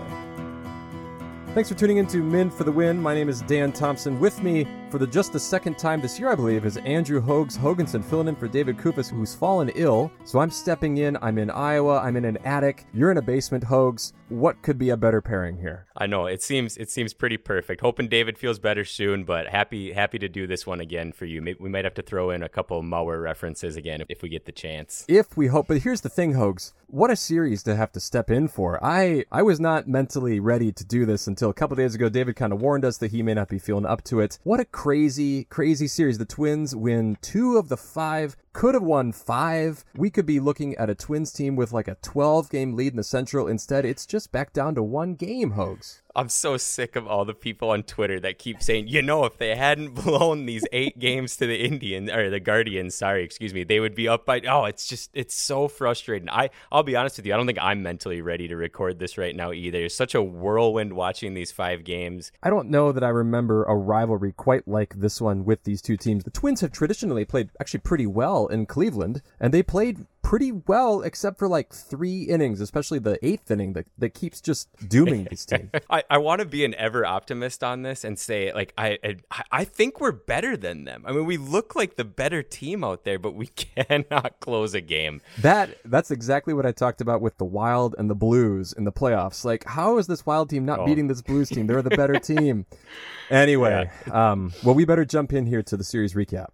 Thanks 1.54 1.70
for 1.70 1.76
tuning 1.76 1.96
in 1.96 2.08
to 2.08 2.18
Men 2.18 2.50
for 2.50 2.66
the 2.66 2.74
Win. 2.74 3.02
My 3.02 3.14
name 3.14 3.30
is 3.30 3.40
Dan 3.44 3.72
Thompson. 3.72 4.20
With 4.20 4.44
me 4.44 4.68
for 4.94 5.00
the 5.00 5.08
just 5.08 5.34
the 5.34 5.40
second 5.40 5.76
time 5.76 6.02
this 6.02 6.20
year, 6.20 6.32
I 6.32 6.36
believe, 6.36 6.66
is 6.66 6.78
Andrew 6.78 7.20
Hogs 7.20 7.58
Hoganson 7.58 8.06
filling 8.06 8.28
in 8.28 8.36
for 8.36 8.48
David 8.48 8.78
Kufis, 8.78 9.10
who's 9.10 9.34
fallen 9.34 9.70
ill. 9.70 10.12
So 10.24 10.38
I'm 10.38 10.52
stepping 10.52 10.98
in. 10.98 11.18
I'm 11.20 11.40
in 11.40 11.50
Iowa. 11.50 11.98
I'm 11.98 12.16
in 12.16 12.26
an 12.26 12.38
attic. 12.46 12.86
You're 12.94 13.10
in 13.10 13.18
a 13.18 13.22
basement, 13.24 13.64
Hogs. 13.64 14.14
What 14.30 14.62
could 14.62 14.78
be 14.78 14.92
a 14.92 14.98
better 14.98 15.20
pairing 15.20 15.58
here? 15.58 15.88
I 15.98 16.06
know 16.06 16.28
it 16.28 16.44
seems 16.44 16.78
it 16.78 16.92
seems 16.92 17.14
pretty 17.14 17.38
perfect. 17.38 17.82
Hoping 17.82 18.08
David 18.08 18.38
feels 18.38 18.60
better 18.60 18.86
soon, 18.86 19.24
but 19.24 19.48
happy 19.48 19.94
happy 19.94 20.20
to 20.20 20.30
do 20.30 20.46
this 20.46 20.68
one 20.68 20.80
again 20.80 21.12
for 21.12 21.26
you. 21.26 21.42
Maybe 21.42 21.58
we 21.60 21.70
might 21.70 21.86
have 21.86 21.94
to 21.96 22.02
throw 22.04 22.30
in 22.30 22.44
a 22.44 22.50
couple 22.50 22.82
Mauer 22.84 23.22
references 23.22 23.76
again 23.76 24.04
if 24.10 24.22
we 24.22 24.30
get 24.30 24.46
the 24.46 24.52
chance. 24.52 25.06
If 25.08 25.36
we 25.38 25.48
hope, 25.48 25.68
but 25.68 25.82
here's 25.82 26.02
the 26.02 26.10
thing, 26.10 26.34
Hogs. 26.34 26.74
What 26.88 27.10
a 27.10 27.16
series 27.16 27.64
to 27.64 27.76
have 27.76 27.92
to 27.94 28.00
step 28.00 28.30
in 28.30 28.48
for. 28.48 28.84
I 28.84 29.26
I 29.32 29.42
was 29.42 29.60
not 29.60 29.88
mentally 29.88 30.40
ready 30.40 30.72
to 30.72 30.86
do 30.86 31.06
this 31.06 31.26
until 31.26 31.50
a 31.50 31.54
couple 31.54 31.76
days 31.76 31.96
ago. 31.96 32.10
David 32.10 32.36
kind 32.36 32.54
of 32.54 32.62
warned 32.62 32.86
us 32.86 32.98
that 32.98 33.12
he 33.12 33.24
may 33.24 33.34
not 33.34 33.50
be 33.50 33.60
feeling 33.60 33.86
up 33.86 34.04
to 34.06 34.20
it. 34.20 34.40
What 34.44 34.60
a 34.60 34.66
crazy 34.84 35.46
crazy 35.46 35.88
series. 35.88 36.18
The 36.18 36.26
Twins 36.26 36.76
win 36.76 37.18
two 37.22 37.56
of 37.56 37.70
the 37.70 37.78
five 37.78 38.36
could 38.52 38.74
have 38.74 38.84
won 38.84 39.14
five. 39.14 39.86
We 39.96 40.10
could 40.10 40.26
be 40.26 40.42
looking 40.42 40.76
at 40.76 40.90
a 40.90 40.94
Twins 40.94 41.32
team 41.32 41.56
with 41.56 41.72
like 41.72 41.88
a 41.88 41.96
12 42.02 42.50
game 42.50 42.76
lead 42.76 42.92
in 42.92 42.98
the 42.98 43.04
Central. 43.06 43.48
Instead, 43.48 43.86
it's 43.86 44.06
just 44.06 44.34
back 44.34 44.52
down 44.52 44.76
to 44.76 44.84
one 44.84 45.16
game, 45.16 45.52
Hogs. 45.52 46.03
I'm 46.16 46.30
so 46.30 46.58
sick 46.58 46.96
of 46.96 47.08
all 47.08 47.26
the 47.26 47.34
people 47.34 47.72
on 47.72 47.84
Twitter 47.84 48.20
that 48.20 48.38
keep 48.38 48.62
saying, 48.62 48.88
you 48.88 49.02
know, 49.02 49.26
if 49.26 49.38
they 49.38 49.56
hadn't 49.56 49.94
blown 50.04 50.46
these 50.46 50.66
eight 50.72 51.00
games 51.00 51.36
to 51.38 51.48
the 51.48 51.58
Indians 51.58 52.12
or 52.12 52.30
the 52.30 52.40
Guardians, 52.40 52.94
sorry, 52.96 53.24
excuse 53.24 53.54
me, 53.54 53.64
they 53.64 53.80
would 53.80 53.96
be 53.96 54.08
up 54.08 54.26
by. 54.26 54.42
Oh, 54.48 54.66
it's 54.66 54.86
just 54.86 55.10
it's 55.14 55.36
so 55.36 55.68
frustrating. 55.68 56.30
I 56.30 56.52
I'll 56.72 56.84
be 56.84 56.96
honest 56.96 57.18
with 57.18 57.26
you, 57.26 57.34
I 57.34 57.38
don't 57.38 57.48
think 57.48 57.60
I'm 57.62 57.82
mentally 57.82 58.22
ready 58.22 58.48
to 58.48 58.56
record 58.56 59.00
this 59.00 59.18
right 59.18 59.36
now 59.36 59.52
either. 59.52 59.80
It's 59.80 59.96
such 59.96 60.14
a 60.14 60.22
whirlwind 60.22 60.94
watching 60.94 61.34
these 61.34 61.52
five 61.52 61.84
games. 61.84 62.32
I 62.44 62.50
don't 62.50 62.70
know 62.70 62.92
that 62.92 63.04
I 63.04 63.10
remember 63.10 63.64
a 63.64 63.76
rivalry 63.76 64.34
quite 64.34 64.68
like 64.68 65.00
this 65.00 65.20
one 65.20 65.46
with 65.46 65.64
these 65.64 65.82
two 65.82 65.98
teams. 65.98 66.24
The 66.24 66.30
Twins 66.30 66.62
have 66.62 66.72
traditionally 66.72 67.26
played 67.26 67.50
actually 67.60 67.80
pretty 67.80 68.06
well 68.06 68.48
in 68.48 68.66
Cleveland, 68.68 69.22
and 69.40 69.54
they 69.54 69.64
played 69.64 70.06
pretty 70.24 70.52
well 70.52 71.02
except 71.02 71.38
for 71.38 71.48
like 71.48 71.72
three 71.72 72.24
innings, 72.24 72.60
especially 72.62 72.98
the 72.98 73.24
eighth 73.24 73.52
inning 73.52 73.74
that, 73.74 73.86
that 74.00 74.14
keeps 74.16 74.42
just 74.42 74.70
dooming 74.90 75.26
this 75.30 75.46
team. 75.46 75.70
I, 75.90 76.04
I 76.10 76.18
want 76.18 76.40
to 76.40 76.48
be 76.48 76.66
an 76.66 76.74
ever 76.76 77.06
optimist 77.06 77.64
on 77.64 77.84
this 77.84 78.04
and 78.04 78.18
say 78.18 78.52
like 78.54 78.74
I, 78.78 78.98
I 79.04 79.44
I 79.52 79.64
think 79.66 80.00
we're 80.02 80.14
better 80.14 80.58
than 80.58 80.86
them. 80.86 81.04
I 81.06 81.12
mean 81.12 81.26
we 81.26 81.38
look 81.38 81.76
like 81.76 81.98
the 81.98 82.06
better 82.06 82.42
team 82.42 82.84
out 82.84 83.04
there, 83.04 83.20
but 83.20 83.36
we 83.36 83.48
cannot 83.56 84.40
close 84.40 84.74
a 84.74 84.82
game. 84.82 85.22
That 85.40 85.78
that's 85.86 86.10
exactly 86.10 86.54
what 86.54 86.66
I 86.66 86.72
talked 86.72 87.02
about 87.02 87.22
with 87.22 87.38
the 87.38 87.46
Wild 87.46 87.94
and 88.00 88.10
the 88.10 88.16
Blues 88.16 88.74
in 88.74 88.86
the 88.86 88.94
playoffs. 88.94 89.46
Like 89.46 89.66
how 89.68 89.98
is 89.98 90.08
this 90.08 90.26
Wild 90.26 90.50
team 90.50 90.66
not 90.66 90.80
oh. 90.80 90.86
beating 90.86 91.08
this 91.08 91.22
Blues 91.22 91.50
team? 91.50 91.68
They're 91.68 91.82
the 91.82 91.90
better 91.92 92.18
team. 92.20 92.66
Anyway, 93.30 93.90
yeah. 94.08 94.32
um, 94.32 94.54
well 94.64 94.74
we 94.74 94.86
better 94.86 95.06
jump 95.06 95.34
in 95.34 95.46
here 95.46 95.62
to 95.64 95.78
the 95.78 95.84
series 95.84 96.14
recap. 96.14 96.48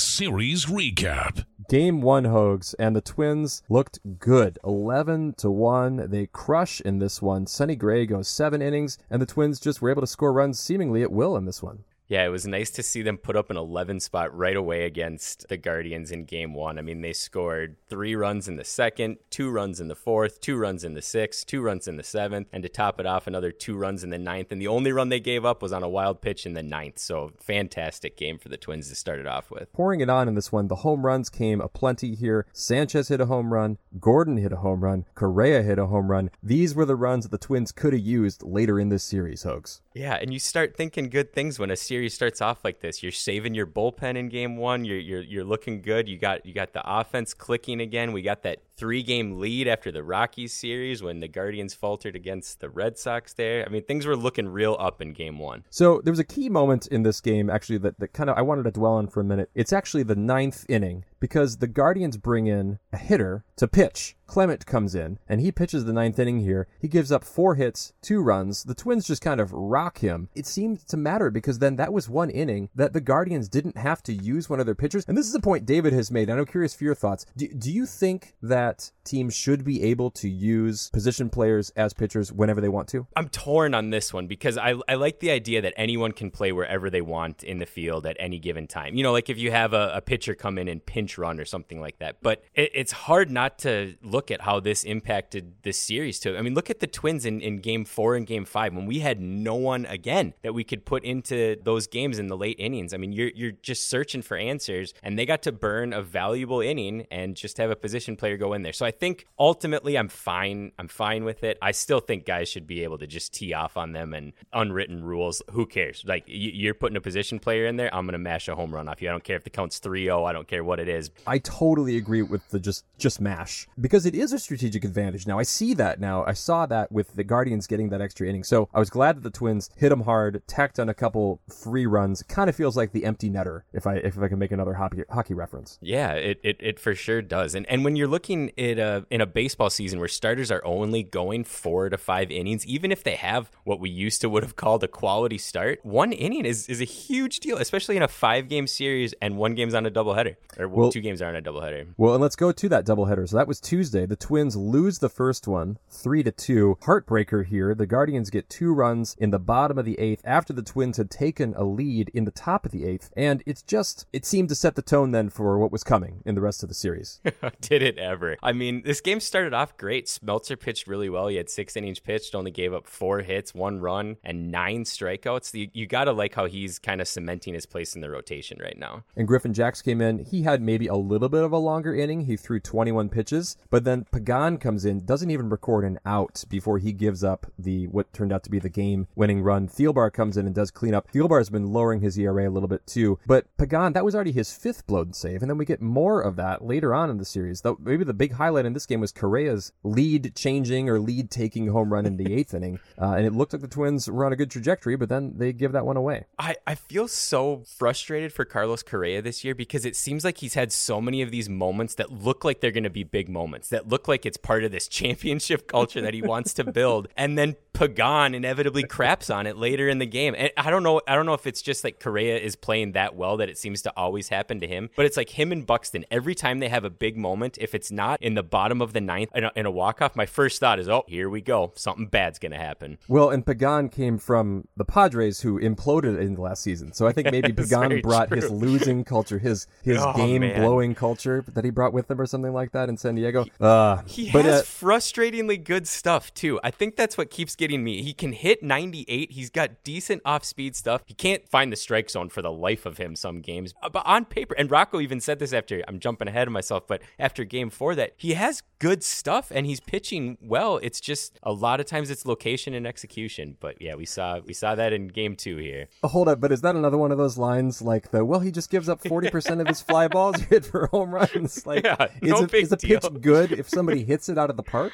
Series 0.00 0.64
recap. 0.64 1.44
Game 1.68 2.00
one, 2.00 2.24
Hogs, 2.24 2.72
and 2.78 2.96
the 2.96 3.02
Twins 3.02 3.62
looked 3.68 3.98
good. 4.18 4.58
11 4.64 5.34
to 5.34 5.50
1. 5.50 6.08
They 6.10 6.26
crush 6.26 6.80
in 6.80 7.00
this 7.00 7.20
one. 7.20 7.46
Sonny 7.46 7.76
Gray 7.76 8.06
goes 8.06 8.26
seven 8.26 8.62
innings, 8.62 8.96
and 9.10 9.20
the 9.20 9.26
Twins 9.26 9.60
just 9.60 9.82
were 9.82 9.90
able 9.90 10.00
to 10.00 10.06
score 10.06 10.32
runs 10.32 10.58
seemingly 10.58 11.02
at 11.02 11.12
will 11.12 11.36
in 11.36 11.44
this 11.44 11.62
one. 11.62 11.84
Yeah, 12.10 12.26
it 12.26 12.30
was 12.30 12.44
nice 12.44 12.70
to 12.70 12.82
see 12.82 13.02
them 13.02 13.18
put 13.18 13.36
up 13.36 13.50
an 13.50 13.56
11 13.56 14.00
spot 14.00 14.36
right 14.36 14.56
away 14.56 14.84
against 14.84 15.46
the 15.48 15.56
Guardians 15.56 16.10
in 16.10 16.24
game 16.24 16.54
one. 16.54 16.76
I 16.76 16.82
mean, 16.82 17.02
they 17.02 17.12
scored 17.12 17.76
three 17.88 18.16
runs 18.16 18.48
in 18.48 18.56
the 18.56 18.64
second, 18.64 19.18
two 19.30 19.48
runs 19.48 19.78
in 19.78 19.86
the 19.86 19.94
fourth, 19.94 20.40
two 20.40 20.56
runs 20.56 20.82
in 20.82 20.94
the 20.94 21.02
sixth, 21.02 21.46
two 21.46 21.62
runs 21.62 21.86
in 21.86 21.98
the 21.98 22.02
seventh, 22.02 22.48
and 22.52 22.64
to 22.64 22.68
top 22.68 22.98
it 22.98 23.06
off, 23.06 23.28
another 23.28 23.52
two 23.52 23.76
runs 23.76 24.02
in 24.02 24.10
the 24.10 24.18
ninth. 24.18 24.50
And 24.50 24.60
the 24.60 24.66
only 24.66 24.90
run 24.90 25.08
they 25.08 25.20
gave 25.20 25.44
up 25.44 25.62
was 25.62 25.72
on 25.72 25.84
a 25.84 25.88
wild 25.88 26.20
pitch 26.20 26.46
in 26.46 26.54
the 26.54 26.64
ninth. 26.64 26.98
So, 26.98 27.30
fantastic 27.38 28.16
game 28.16 28.38
for 28.38 28.48
the 28.48 28.56
Twins 28.56 28.88
to 28.88 28.96
start 28.96 29.20
it 29.20 29.28
off 29.28 29.52
with. 29.52 29.72
Pouring 29.72 30.00
it 30.00 30.10
on 30.10 30.26
in 30.26 30.34
this 30.34 30.50
one, 30.50 30.66
the 30.66 30.76
home 30.76 31.06
runs 31.06 31.30
came 31.30 31.60
aplenty 31.60 32.16
here. 32.16 32.44
Sanchez 32.52 33.06
hit 33.06 33.20
a 33.20 33.26
home 33.26 33.52
run, 33.52 33.78
Gordon 34.00 34.36
hit 34.36 34.52
a 34.52 34.56
home 34.56 34.82
run, 34.82 35.04
Correa 35.14 35.62
hit 35.62 35.78
a 35.78 35.86
home 35.86 36.10
run. 36.10 36.32
These 36.42 36.74
were 36.74 36.84
the 36.84 36.96
runs 36.96 37.22
that 37.22 37.30
the 37.30 37.38
Twins 37.38 37.70
could 37.70 37.92
have 37.92 38.02
used 38.02 38.42
later 38.42 38.80
in 38.80 38.88
this 38.88 39.04
series, 39.04 39.44
Hogs. 39.44 39.80
Yeah, 39.92 40.14
and 40.14 40.32
you 40.32 40.38
start 40.38 40.76
thinking 40.76 41.08
good 41.08 41.32
things 41.32 41.58
when 41.58 41.70
a 41.70 41.76
series 41.76 42.14
starts 42.14 42.40
off 42.40 42.64
like 42.64 42.78
this. 42.80 43.02
You're 43.02 43.10
saving 43.10 43.54
your 43.54 43.66
bullpen 43.66 44.16
in 44.16 44.28
game 44.28 44.56
one. 44.56 44.84
You're 44.84 44.98
you're 44.98 45.22
you're 45.22 45.44
looking 45.44 45.82
good. 45.82 46.08
You 46.08 46.16
got 46.16 46.46
you 46.46 46.54
got 46.54 46.72
the 46.72 46.82
offense 46.84 47.34
clicking 47.34 47.80
again. 47.80 48.12
We 48.12 48.22
got 48.22 48.42
that 48.44 48.69
three 48.80 49.02
game 49.02 49.38
lead 49.38 49.68
after 49.68 49.92
the 49.92 50.02
Rockies 50.02 50.54
series 50.54 51.02
when 51.02 51.20
the 51.20 51.28
Guardians 51.28 51.74
faltered 51.74 52.16
against 52.16 52.60
the 52.60 52.70
Red 52.70 52.96
Sox 52.96 53.34
there. 53.34 53.62
I 53.64 53.68
mean, 53.68 53.84
things 53.84 54.06
were 54.06 54.16
looking 54.16 54.48
real 54.48 54.74
up 54.80 55.02
in 55.02 55.12
game 55.12 55.38
one. 55.38 55.64
So 55.68 56.00
there 56.02 56.12
was 56.12 56.18
a 56.18 56.24
key 56.24 56.48
moment 56.48 56.86
in 56.86 57.02
this 57.02 57.20
game, 57.20 57.50
actually, 57.50 57.76
that, 57.78 58.00
that 58.00 58.14
kind 58.14 58.30
of 58.30 58.38
I 58.38 58.42
wanted 58.42 58.62
to 58.62 58.70
dwell 58.70 58.94
on 58.94 59.06
for 59.06 59.20
a 59.20 59.24
minute. 59.24 59.50
It's 59.54 59.74
actually 59.74 60.04
the 60.04 60.16
ninth 60.16 60.64
inning 60.66 61.04
because 61.20 61.58
the 61.58 61.66
Guardians 61.66 62.16
bring 62.16 62.46
in 62.46 62.78
a 62.90 62.96
hitter 62.96 63.44
to 63.56 63.68
pitch. 63.68 64.16
Clement 64.26 64.64
comes 64.64 64.94
in 64.94 65.18
and 65.28 65.40
he 65.40 65.50
pitches 65.50 65.84
the 65.84 65.92
ninth 65.92 66.18
inning 66.18 66.40
here. 66.40 66.68
He 66.78 66.86
gives 66.86 67.10
up 67.10 67.24
four 67.24 67.56
hits, 67.56 67.92
two 68.00 68.22
runs. 68.22 68.62
The 68.62 68.76
Twins 68.76 69.06
just 69.06 69.20
kind 69.20 69.40
of 69.40 69.52
rock 69.52 69.98
him. 69.98 70.28
It 70.36 70.46
seemed 70.46 70.86
to 70.86 70.96
matter 70.96 71.30
because 71.30 71.58
then 71.58 71.74
that 71.76 71.92
was 71.92 72.08
one 72.08 72.30
inning 72.30 72.70
that 72.76 72.92
the 72.92 73.00
Guardians 73.00 73.48
didn't 73.48 73.76
have 73.76 74.04
to 74.04 74.12
use 74.12 74.48
one 74.48 74.60
of 74.60 74.66
their 74.66 74.74
pitchers. 74.76 75.04
And 75.06 75.18
this 75.18 75.26
is 75.26 75.34
a 75.34 75.40
point 75.40 75.66
David 75.66 75.92
has 75.92 76.12
made. 76.12 76.30
And 76.30 76.38
I'm 76.38 76.46
curious 76.46 76.74
for 76.74 76.84
your 76.84 76.94
thoughts. 76.94 77.26
Do, 77.36 77.48
do 77.48 77.72
you 77.72 77.86
think 77.86 78.34
that 78.40 78.69
teams 79.04 79.34
should 79.34 79.64
be 79.64 79.82
able 79.82 80.10
to 80.12 80.28
use 80.28 80.90
position 80.90 81.30
players 81.30 81.70
as 81.70 81.92
pitchers 81.92 82.32
whenever 82.32 82.60
they 82.60 82.68
want 82.68 82.88
to? 82.88 83.06
I'm 83.16 83.28
torn 83.28 83.74
on 83.74 83.90
this 83.90 84.12
one 84.12 84.26
because 84.26 84.56
I, 84.56 84.74
I 84.88 84.94
like 84.94 85.20
the 85.20 85.30
idea 85.30 85.60
that 85.62 85.74
anyone 85.76 86.12
can 86.12 86.30
play 86.30 86.52
wherever 86.52 86.88
they 86.88 87.00
want 87.00 87.42
in 87.42 87.58
the 87.58 87.66
field 87.66 88.06
at 88.06 88.16
any 88.20 88.38
given 88.38 88.66
time. 88.68 88.94
You 88.94 89.02
know, 89.02 89.12
like 89.12 89.28
if 89.28 89.38
you 89.38 89.50
have 89.50 89.72
a, 89.72 89.92
a 89.94 90.00
pitcher 90.00 90.34
come 90.34 90.56
in 90.56 90.68
and 90.68 90.84
pinch 90.84 91.18
run 91.18 91.40
or 91.40 91.44
something 91.44 91.80
like 91.80 91.98
that. 91.98 92.18
But 92.22 92.44
it, 92.54 92.70
it's 92.74 92.92
hard 92.92 93.30
not 93.30 93.58
to 93.60 93.96
look 94.02 94.20
look 94.20 94.30
at 94.30 94.42
how 94.42 94.60
this 94.60 94.84
impacted 94.84 95.54
this 95.62 95.78
series 95.78 96.20
too. 96.20 96.36
I 96.36 96.42
mean, 96.42 96.52
look 96.52 96.68
at 96.68 96.80
the 96.80 96.86
Twins 96.86 97.24
in, 97.24 97.40
in 97.40 97.60
game 97.60 97.86
four 97.86 98.16
and 98.16 98.26
game 98.26 98.44
five 98.44 98.74
when 98.74 98.84
we 98.84 98.98
had 98.98 99.18
no 99.18 99.54
one 99.54 99.86
again 99.86 100.34
that 100.42 100.52
we 100.52 100.62
could 100.62 100.84
put 100.84 101.04
into 101.04 101.56
those 101.64 101.86
games 101.86 102.18
in 102.18 102.26
the 102.26 102.36
late 102.36 102.56
innings. 102.58 102.92
I 102.92 102.98
mean, 102.98 103.12
you're 103.12 103.30
you're 103.34 103.52
just 103.52 103.88
searching 103.88 104.20
for 104.20 104.36
answers, 104.36 104.92
and 105.02 105.18
they 105.18 105.24
got 105.24 105.40
to 105.44 105.52
burn 105.52 105.94
a 105.94 106.02
valuable 106.02 106.60
inning 106.60 107.06
and 107.10 107.34
just 107.34 107.56
have 107.56 107.70
a 107.70 107.76
position 107.76 108.14
player 108.14 108.36
go 108.36 108.52
in 108.52 108.59
there. 108.62 108.72
So 108.72 108.86
I 108.86 108.90
think 108.90 109.26
ultimately 109.38 109.96
I'm 109.96 110.08
fine. 110.08 110.72
I'm 110.78 110.88
fine 110.88 111.24
with 111.24 111.44
it. 111.44 111.58
I 111.62 111.72
still 111.72 112.00
think 112.00 112.26
guys 112.26 112.48
should 112.48 112.66
be 112.66 112.82
able 112.84 112.98
to 112.98 113.06
just 113.06 113.32
tee 113.34 113.54
off 113.54 113.76
on 113.76 113.92
them 113.92 114.14
and 114.14 114.32
unwritten 114.52 115.04
rules. 115.04 115.42
Who 115.50 115.66
cares? 115.66 116.04
Like 116.06 116.24
you're 116.26 116.74
putting 116.74 116.96
a 116.96 117.00
position 117.00 117.38
player 117.38 117.66
in 117.66 117.76
there, 117.76 117.94
I'm 117.94 118.06
gonna 118.06 118.18
mash 118.18 118.48
a 118.48 118.54
home 118.54 118.74
run 118.74 118.88
off 118.88 119.02
you. 119.02 119.08
I 119.08 119.12
don't 119.12 119.24
care 119.24 119.36
if 119.36 119.44
the 119.44 119.50
count's 119.50 119.80
3-0. 119.80 120.28
I 120.28 120.32
don't 120.32 120.48
care 120.48 120.64
what 120.64 120.80
it 120.80 120.88
is. 120.88 121.10
I 121.26 121.38
totally 121.38 121.96
agree 121.96 122.22
with 122.22 122.48
the 122.50 122.60
just 122.60 122.84
just 122.98 123.20
mash 123.20 123.66
because 123.80 124.06
it 124.06 124.14
is 124.14 124.32
a 124.32 124.38
strategic 124.38 124.84
advantage 124.84 125.26
now. 125.26 125.38
I 125.38 125.42
see 125.42 125.74
that 125.74 126.00
now. 126.00 126.24
I 126.24 126.32
saw 126.32 126.66
that 126.66 126.92
with 126.92 127.14
the 127.14 127.24
Guardians 127.24 127.66
getting 127.66 127.90
that 127.90 128.00
extra 128.00 128.28
inning. 128.28 128.44
So 128.44 128.68
I 128.74 128.78
was 128.78 128.90
glad 128.90 129.16
that 129.16 129.22
the 129.22 129.30
Twins 129.30 129.70
hit 129.76 129.88
them 129.88 130.02
hard, 130.02 130.42
tacked 130.46 130.78
on 130.78 130.88
a 130.88 130.94
couple 130.94 131.40
free 131.48 131.86
runs. 131.86 132.22
Kind 132.22 132.50
of 132.50 132.56
feels 132.56 132.76
like 132.76 132.92
the 132.92 133.04
empty 133.04 133.30
netter, 133.30 133.62
if 133.72 133.86
I 133.86 133.96
if 133.96 134.18
I 134.18 134.28
can 134.28 134.38
make 134.38 134.52
another 134.52 134.74
hockey 134.74 135.02
hockey 135.10 135.34
reference. 135.34 135.78
Yeah, 135.80 136.12
it, 136.12 136.40
it, 136.42 136.56
it 136.60 136.80
for 136.80 136.94
sure 136.94 137.22
does. 137.22 137.54
And 137.54 137.66
and 137.66 137.84
when 137.84 137.96
you're 137.96 138.08
looking 138.08 138.49
it 138.56 138.78
uh, 138.78 139.02
in 139.10 139.20
a 139.20 139.26
baseball 139.26 139.70
season 139.70 139.98
where 139.98 140.08
starters 140.08 140.50
are 140.50 140.64
only 140.64 141.02
going 141.02 141.44
four 141.44 141.88
to 141.88 141.98
five 141.98 142.30
innings, 142.30 142.66
even 142.66 142.92
if 142.92 143.02
they 143.02 143.16
have 143.16 143.50
what 143.64 143.80
we 143.80 143.90
used 143.90 144.20
to 144.20 144.28
would 144.28 144.42
have 144.42 144.56
called 144.56 144.84
a 144.84 144.88
quality 144.88 145.38
start, 145.38 145.80
one 145.82 146.12
inning 146.12 146.44
is, 146.44 146.68
is 146.68 146.80
a 146.80 146.84
huge 146.84 147.40
deal, 147.40 147.58
especially 147.58 147.96
in 147.96 148.02
a 148.02 148.08
five 148.08 148.48
game 148.48 148.66
series 148.66 149.14
and 149.20 149.36
one 149.36 149.54
game's 149.54 149.74
on 149.74 149.86
a 149.86 149.90
doubleheader, 149.90 150.36
or 150.58 150.68
well, 150.68 150.92
two 150.92 151.00
games 151.00 151.22
are 151.22 151.28
on 151.28 151.36
a 151.36 151.42
doubleheader. 151.42 151.88
Well, 151.96 152.14
and 152.14 152.22
let's 152.22 152.36
go 152.36 152.52
to 152.52 152.68
that 152.68 152.86
doubleheader. 152.86 153.28
So 153.28 153.36
that 153.36 153.48
was 153.48 153.60
Tuesday. 153.60 154.06
The 154.06 154.16
Twins 154.16 154.56
lose 154.56 154.98
the 154.98 155.08
first 155.08 155.46
one, 155.46 155.78
three 155.88 156.22
to 156.22 156.32
two. 156.32 156.78
Heartbreaker 156.82 157.44
here. 157.44 157.74
The 157.74 157.86
Guardians 157.86 158.30
get 158.30 158.48
two 158.48 158.72
runs 158.72 159.16
in 159.18 159.30
the 159.30 159.38
bottom 159.38 159.78
of 159.78 159.84
the 159.84 159.98
eighth 159.98 160.22
after 160.24 160.52
the 160.52 160.62
Twins 160.62 160.96
had 160.96 161.10
taken 161.10 161.54
a 161.54 161.64
lead 161.64 162.10
in 162.14 162.24
the 162.24 162.30
top 162.30 162.64
of 162.64 162.72
the 162.72 162.84
eighth, 162.84 163.10
and 163.16 163.42
it's 163.46 163.62
just 163.62 164.06
it 164.12 164.24
seemed 164.24 164.48
to 164.48 164.54
set 164.54 164.74
the 164.74 164.82
tone 164.82 165.12
then 165.12 165.30
for 165.30 165.58
what 165.58 165.72
was 165.72 165.84
coming 165.84 166.22
in 166.24 166.34
the 166.34 166.40
rest 166.40 166.62
of 166.62 166.68
the 166.68 166.74
series. 166.74 167.20
Did 167.60 167.82
it 167.82 167.98
ever? 167.98 168.29
I 168.42 168.52
mean, 168.52 168.82
this 168.84 169.00
game 169.00 169.20
started 169.20 169.54
off 169.54 169.76
great. 169.76 170.06
Smeltzer 170.06 170.58
pitched 170.58 170.86
really 170.86 171.08
well. 171.08 171.28
He 171.28 171.36
had 171.36 171.48
six 171.48 171.76
innings 171.76 172.00
pitched, 172.00 172.34
only 172.34 172.50
gave 172.50 172.72
up 172.72 172.86
four 172.86 173.20
hits, 173.20 173.54
one 173.54 173.80
run, 173.80 174.16
and 174.22 174.50
nine 174.50 174.84
strikeouts. 174.84 175.54
You, 175.54 175.68
you 175.72 175.86
got 175.86 176.04
to 176.04 176.12
like 176.12 176.34
how 176.34 176.46
he's 176.46 176.78
kind 176.78 177.00
of 177.00 177.08
cementing 177.08 177.54
his 177.54 177.66
place 177.66 177.94
in 177.94 178.00
the 178.00 178.10
rotation 178.10 178.58
right 178.60 178.78
now. 178.78 179.04
And 179.16 179.26
Griffin 179.26 179.54
Jax 179.54 179.82
came 179.82 180.00
in. 180.00 180.18
He 180.18 180.42
had 180.42 180.62
maybe 180.62 180.86
a 180.86 180.96
little 180.96 181.28
bit 181.28 181.42
of 181.42 181.52
a 181.52 181.58
longer 181.58 181.94
inning. 181.94 182.22
He 182.22 182.36
threw 182.36 182.60
21 182.60 183.08
pitches, 183.08 183.56
but 183.70 183.84
then 183.84 184.06
Pagan 184.12 184.58
comes 184.58 184.84
in, 184.84 185.04
doesn't 185.04 185.30
even 185.30 185.48
record 185.48 185.84
an 185.84 185.98
out 186.04 186.44
before 186.48 186.78
he 186.78 186.92
gives 186.92 187.24
up 187.24 187.46
the 187.58 187.86
what 187.88 188.12
turned 188.12 188.32
out 188.32 188.42
to 188.44 188.50
be 188.50 188.58
the 188.58 188.68
game-winning 188.68 189.42
run. 189.42 189.68
Thielbar 189.68 190.12
comes 190.12 190.36
in 190.36 190.46
and 190.46 190.54
does 190.54 190.70
clean 190.70 190.94
up. 190.94 191.10
Thielbar 191.12 191.38
has 191.38 191.50
been 191.50 191.72
lowering 191.72 192.00
his 192.00 192.18
ERA 192.18 192.48
a 192.48 192.50
little 192.50 192.68
bit 192.68 192.86
too, 192.86 193.18
but 193.26 193.46
Pagan 193.56 193.92
that 193.92 194.04
was 194.04 194.14
already 194.14 194.32
his 194.32 194.52
fifth 194.52 194.86
blown 194.86 195.12
save, 195.12 195.42
and 195.42 195.50
then 195.50 195.58
we 195.58 195.64
get 195.64 195.80
more 195.80 196.20
of 196.20 196.36
that 196.36 196.64
later 196.64 196.94
on 196.94 197.10
in 197.10 197.18
the 197.18 197.24
series. 197.24 197.60
Though 197.60 197.78
maybe 197.80 198.04
the 198.04 198.14
big 198.20 198.32
highlight 198.32 198.66
in 198.66 198.74
this 198.74 198.84
game 198.84 199.00
was 199.00 199.12
Correa's 199.12 199.72
lead 199.82 200.36
changing 200.36 200.90
or 200.90 201.00
lead 201.00 201.30
taking 201.30 201.68
home 201.68 201.90
run 201.90 202.04
in 202.04 202.18
the 202.18 202.34
eighth 202.34 202.52
inning, 202.52 202.78
uh, 203.00 203.14
and 203.16 203.24
it 203.24 203.32
looked 203.32 203.54
like 203.54 203.62
the 203.62 203.68
Twins 203.68 204.10
were 204.10 204.26
on 204.26 204.32
a 204.34 204.36
good 204.36 204.50
trajectory, 204.50 204.94
but 204.94 205.08
then 205.08 205.38
they 205.38 205.54
give 205.54 205.72
that 205.72 205.86
one 205.86 205.96
away. 205.96 206.26
I, 206.38 206.56
I 206.66 206.74
feel 206.74 207.08
so 207.08 207.62
frustrated 207.78 208.30
for 208.30 208.44
Carlos 208.44 208.82
Correa 208.82 209.22
this 209.22 209.42
year 209.42 209.54
because 209.54 209.86
it 209.86 209.96
seems 209.96 210.22
like 210.22 210.36
he's 210.36 210.52
had 210.52 210.70
so 210.70 211.00
many 211.00 211.22
of 211.22 211.30
these 211.30 211.48
moments 211.48 211.94
that 211.94 212.12
look 212.12 212.44
like 212.44 212.60
they're 212.60 212.70
going 212.70 212.84
to 212.84 212.90
be 212.90 213.04
big 213.04 213.30
moments, 213.30 213.70
that 213.70 213.88
look 213.88 214.06
like 214.06 214.26
it's 214.26 214.36
part 214.36 214.64
of 214.64 214.70
this 214.70 214.86
championship 215.00 215.66
culture 215.66 216.02
that 216.02 216.12
he 216.12 216.20
wants 216.20 216.52
to 216.54 216.64
build. 216.64 217.08
And 217.20 217.36
then 217.36 217.56
Pagan 217.74 218.34
inevitably 218.34 218.84
craps 218.84 219.30
on 219.30 219.46
it 219.46 219.56
later 219.56 219.88
in 219.88 219.98
the 219.98 220.06
game. 220.06 220.34
And 220.36 220.50
I 220.56 220.70
don't 220.70 220.82
know, 220.82 221.00
I 221.06 221.14
don't 221.14 221.26
know 221.26 221.34
if 221.34 221.46
it's 221.46 221.60
just 221.62 221.84
like 221.84 222.00
Correa 222.00 222.38
is 222.38 222.56
playing 222.56 222.92
that 222.92 223.14
well 223.14 223.36
that 223.38 223.48
it 223.48 223.58
seems 223.58 223.82
to 223.82 223.92
always 223.96 224.28
happen 224.28 224.60
to 224.60 224.66
him, 224.66 224.90
but 224.96 225.06
it's 225.06 225.16
like 225.16 225.30
him 225.30 225.52
and 225.52 225.66
Buxton. 225.66 226.04
Every 226.10 226.34
time 226.34 226.58
they 226.58 226.68
have 226.68 226.84
a 226.84 226.90
big 226.90 227.16
moment, 227.16 227.58
if 227.60 227.74
it's 227.74 227.90
not 227.90 228.09
in 228.20 228.34
the 228.34 228.42
bottom 228.42 228.80
of 228.80 228.92
the 228.92 229.00
ninth 229.00 229.30
in 229.34 229.44
a, 229.44 229.52
in 229.54 229.66
a 229.66 229.70
walk 229.70 230.02
off, 230.02 230.16
my 230.16 230.26
first 230.26 230.60
thought 230.60 230.78
is, 230.78 230.88
oh, 230.88 231.04
here 231.06 231.28
we 231.28 231.40
go, 231.40 231.72
something 231.76 232.06
bad's 232.06 232.38
going 232.38 232.52
to 232.52 232.58
happen. 232.58 232.98
Well, 233.08 233.30
and 233.30 233.44
Pagan 233.44 233.88
came 233.88 234.18
from 234.18 234.68
the 234.76 234.84
Padres 234.84 235.40
who 235.40 235.60
imploded 235.60 236.20
in 236.20 236.34
the 236.34 236.40
last 236.40 236.62
season. 236.62 236.92
So 236.92 237.06
I 237.06 237.12
think 237.12 237.30
maybe 237.30 237.52
Pagan 237.52 238.00
brought 238.00 238.28
true. 238.28 238.40
his 238.40 238.50
losing 238.50 239.04
culture, 239.04 239.38
his 239.38 239.66
his 239.82 239.98
oh, 240.00 240.12
game 240.14 240.40
man. 240.40 240.60
blowing 240.60 240.94
culture 240.94 241.44
that 241.48 241.64
he 241.64 241.70
brought 241.70 241.92
with 241.92 242.10
him 242.10 242.20
or 242.20 242.26
something 242.26 242.52
like 242.52 242.72
that 242.72 242.88
in 242.88 242.96
San 242.96 243.14
Diego. 243.14 243.44
He, 243.44 243.52
uh, 243.60 244.02
he 244.06 244.30
but, 244.32 244.44
has 244.44 244.62
uh, 244.62 244.64
frustratingly 244.64 245.62
good 245.62 245.86
stuff 245.86 246.32
too. 246.34 246.60
I 246.62 246.70
think 246.70 246.96
that's 246.96 247.16
what 247.16 247.30
keeps 247.30 247.56
getting 247.56 247.84
me. 247.84 248.02
He 248.02 248.12
can 248.12 248.32
hit 248.32 248.62
98. 248.62 249.32
He's 249.32 249.50
got 249.50 249.82
decent 249.84 250.22
off-speed 250.24 250.76
stuff. 250.76 251.02
He 251.06 251.14
can't 251.14 251.48
find 251.48 251.72
the 251.72 251.76
strike 251.76 252.10
zone 252.10 252.28
for 252.28 252.42
the 252.42 252.52
life 252.52 252.86
of 252.86 252.98
him 252.98 253.16
some 253.16 253.40
games. 253.40 253.74
Uh, 253.82 253.88
but 253.88 254.04
on 254.06 254.24
paper, 254.24 254.54
and 254.58 254.70
Rocco 254.70 255.00
even 255.00 255.20
said 255.20 255.38
this 255.38 255.52
after 255.52 255.82
I'm 255.86 255.98
jumping 255.98 256.28
ahead 256.28 256.48
of 256.48 256.52
myself, 256.52 256.86
but 256.86 257.02
after 257.18 257.44
game 257.44 257.70
4 257.70 257.94
that 258.00 258.14
he 258.16 258.32
has 258.32 258.62
good 258.78 259.04
stuff 259.04 259.52
and 259.54 259.66
he's 259.66 259.78
pitching 259.78 260.38
well. 260.40 260.78
It's 260.82 261.00
just 261.00 261.38
a 261.42 261.52
lot 261.52 261.80
of 261.80 261.86
times 261.86 262.10
it's 262.10 262.24
location 262.24 262.72
and 262.72 262.86
execution. 262.86 263.58
But 263.60 263.80
yeah, 263.80 263.94
we 263.94 264.06
saw 264.06 264.40
we 264.40 264.54
saw 264.54 264.74
that 264.74 264.94
in 264.94 265.08
game 265.08 265.36
2 265.36 265.58
here. 265.58 265.88
Oh, 266.02 266.08
hold 266.08 266.28
up, 266.28 266.40
but 266.40 266.50
is 266.50 266.62
that 266.62 266.76
another 266.76 266.96
one 266.96 267.12
of 267.12 267.18
those 267.18 267.36
lines 267.36 267.82
like 267.82 268.10
the 268.10 268.24
well 268.24 268.40
he 268.40 268.50
just 268.50 268.70
gives 268.70 268.88
up 268.88 269.02
40% 269.02 269.60
of 269.60 269.68
his 269.68 269.82
fly 269.82 270.08
balls 270.08 270.40
hit 270.50 270.64
for 270.64 270.86
home 270.86 271.14
runs? 271.14 271.66
Like 271.66 271.84
yeah, 271.84 272.08
no 272.22 272.44
is, 272.44 272.52
a, 272.52 272.56
is 272.56 272.72
a 272.72 272.76
pitch 272.78 273.04
good 273.20 273.52
if 273.52 273.68
somebody 273.68 274.02
hits 274.02 274.30
it 274.30 274.38
out 274.38 274.48
of 274.48 274.56
the 274.56 274.62
park? 274.62 274.92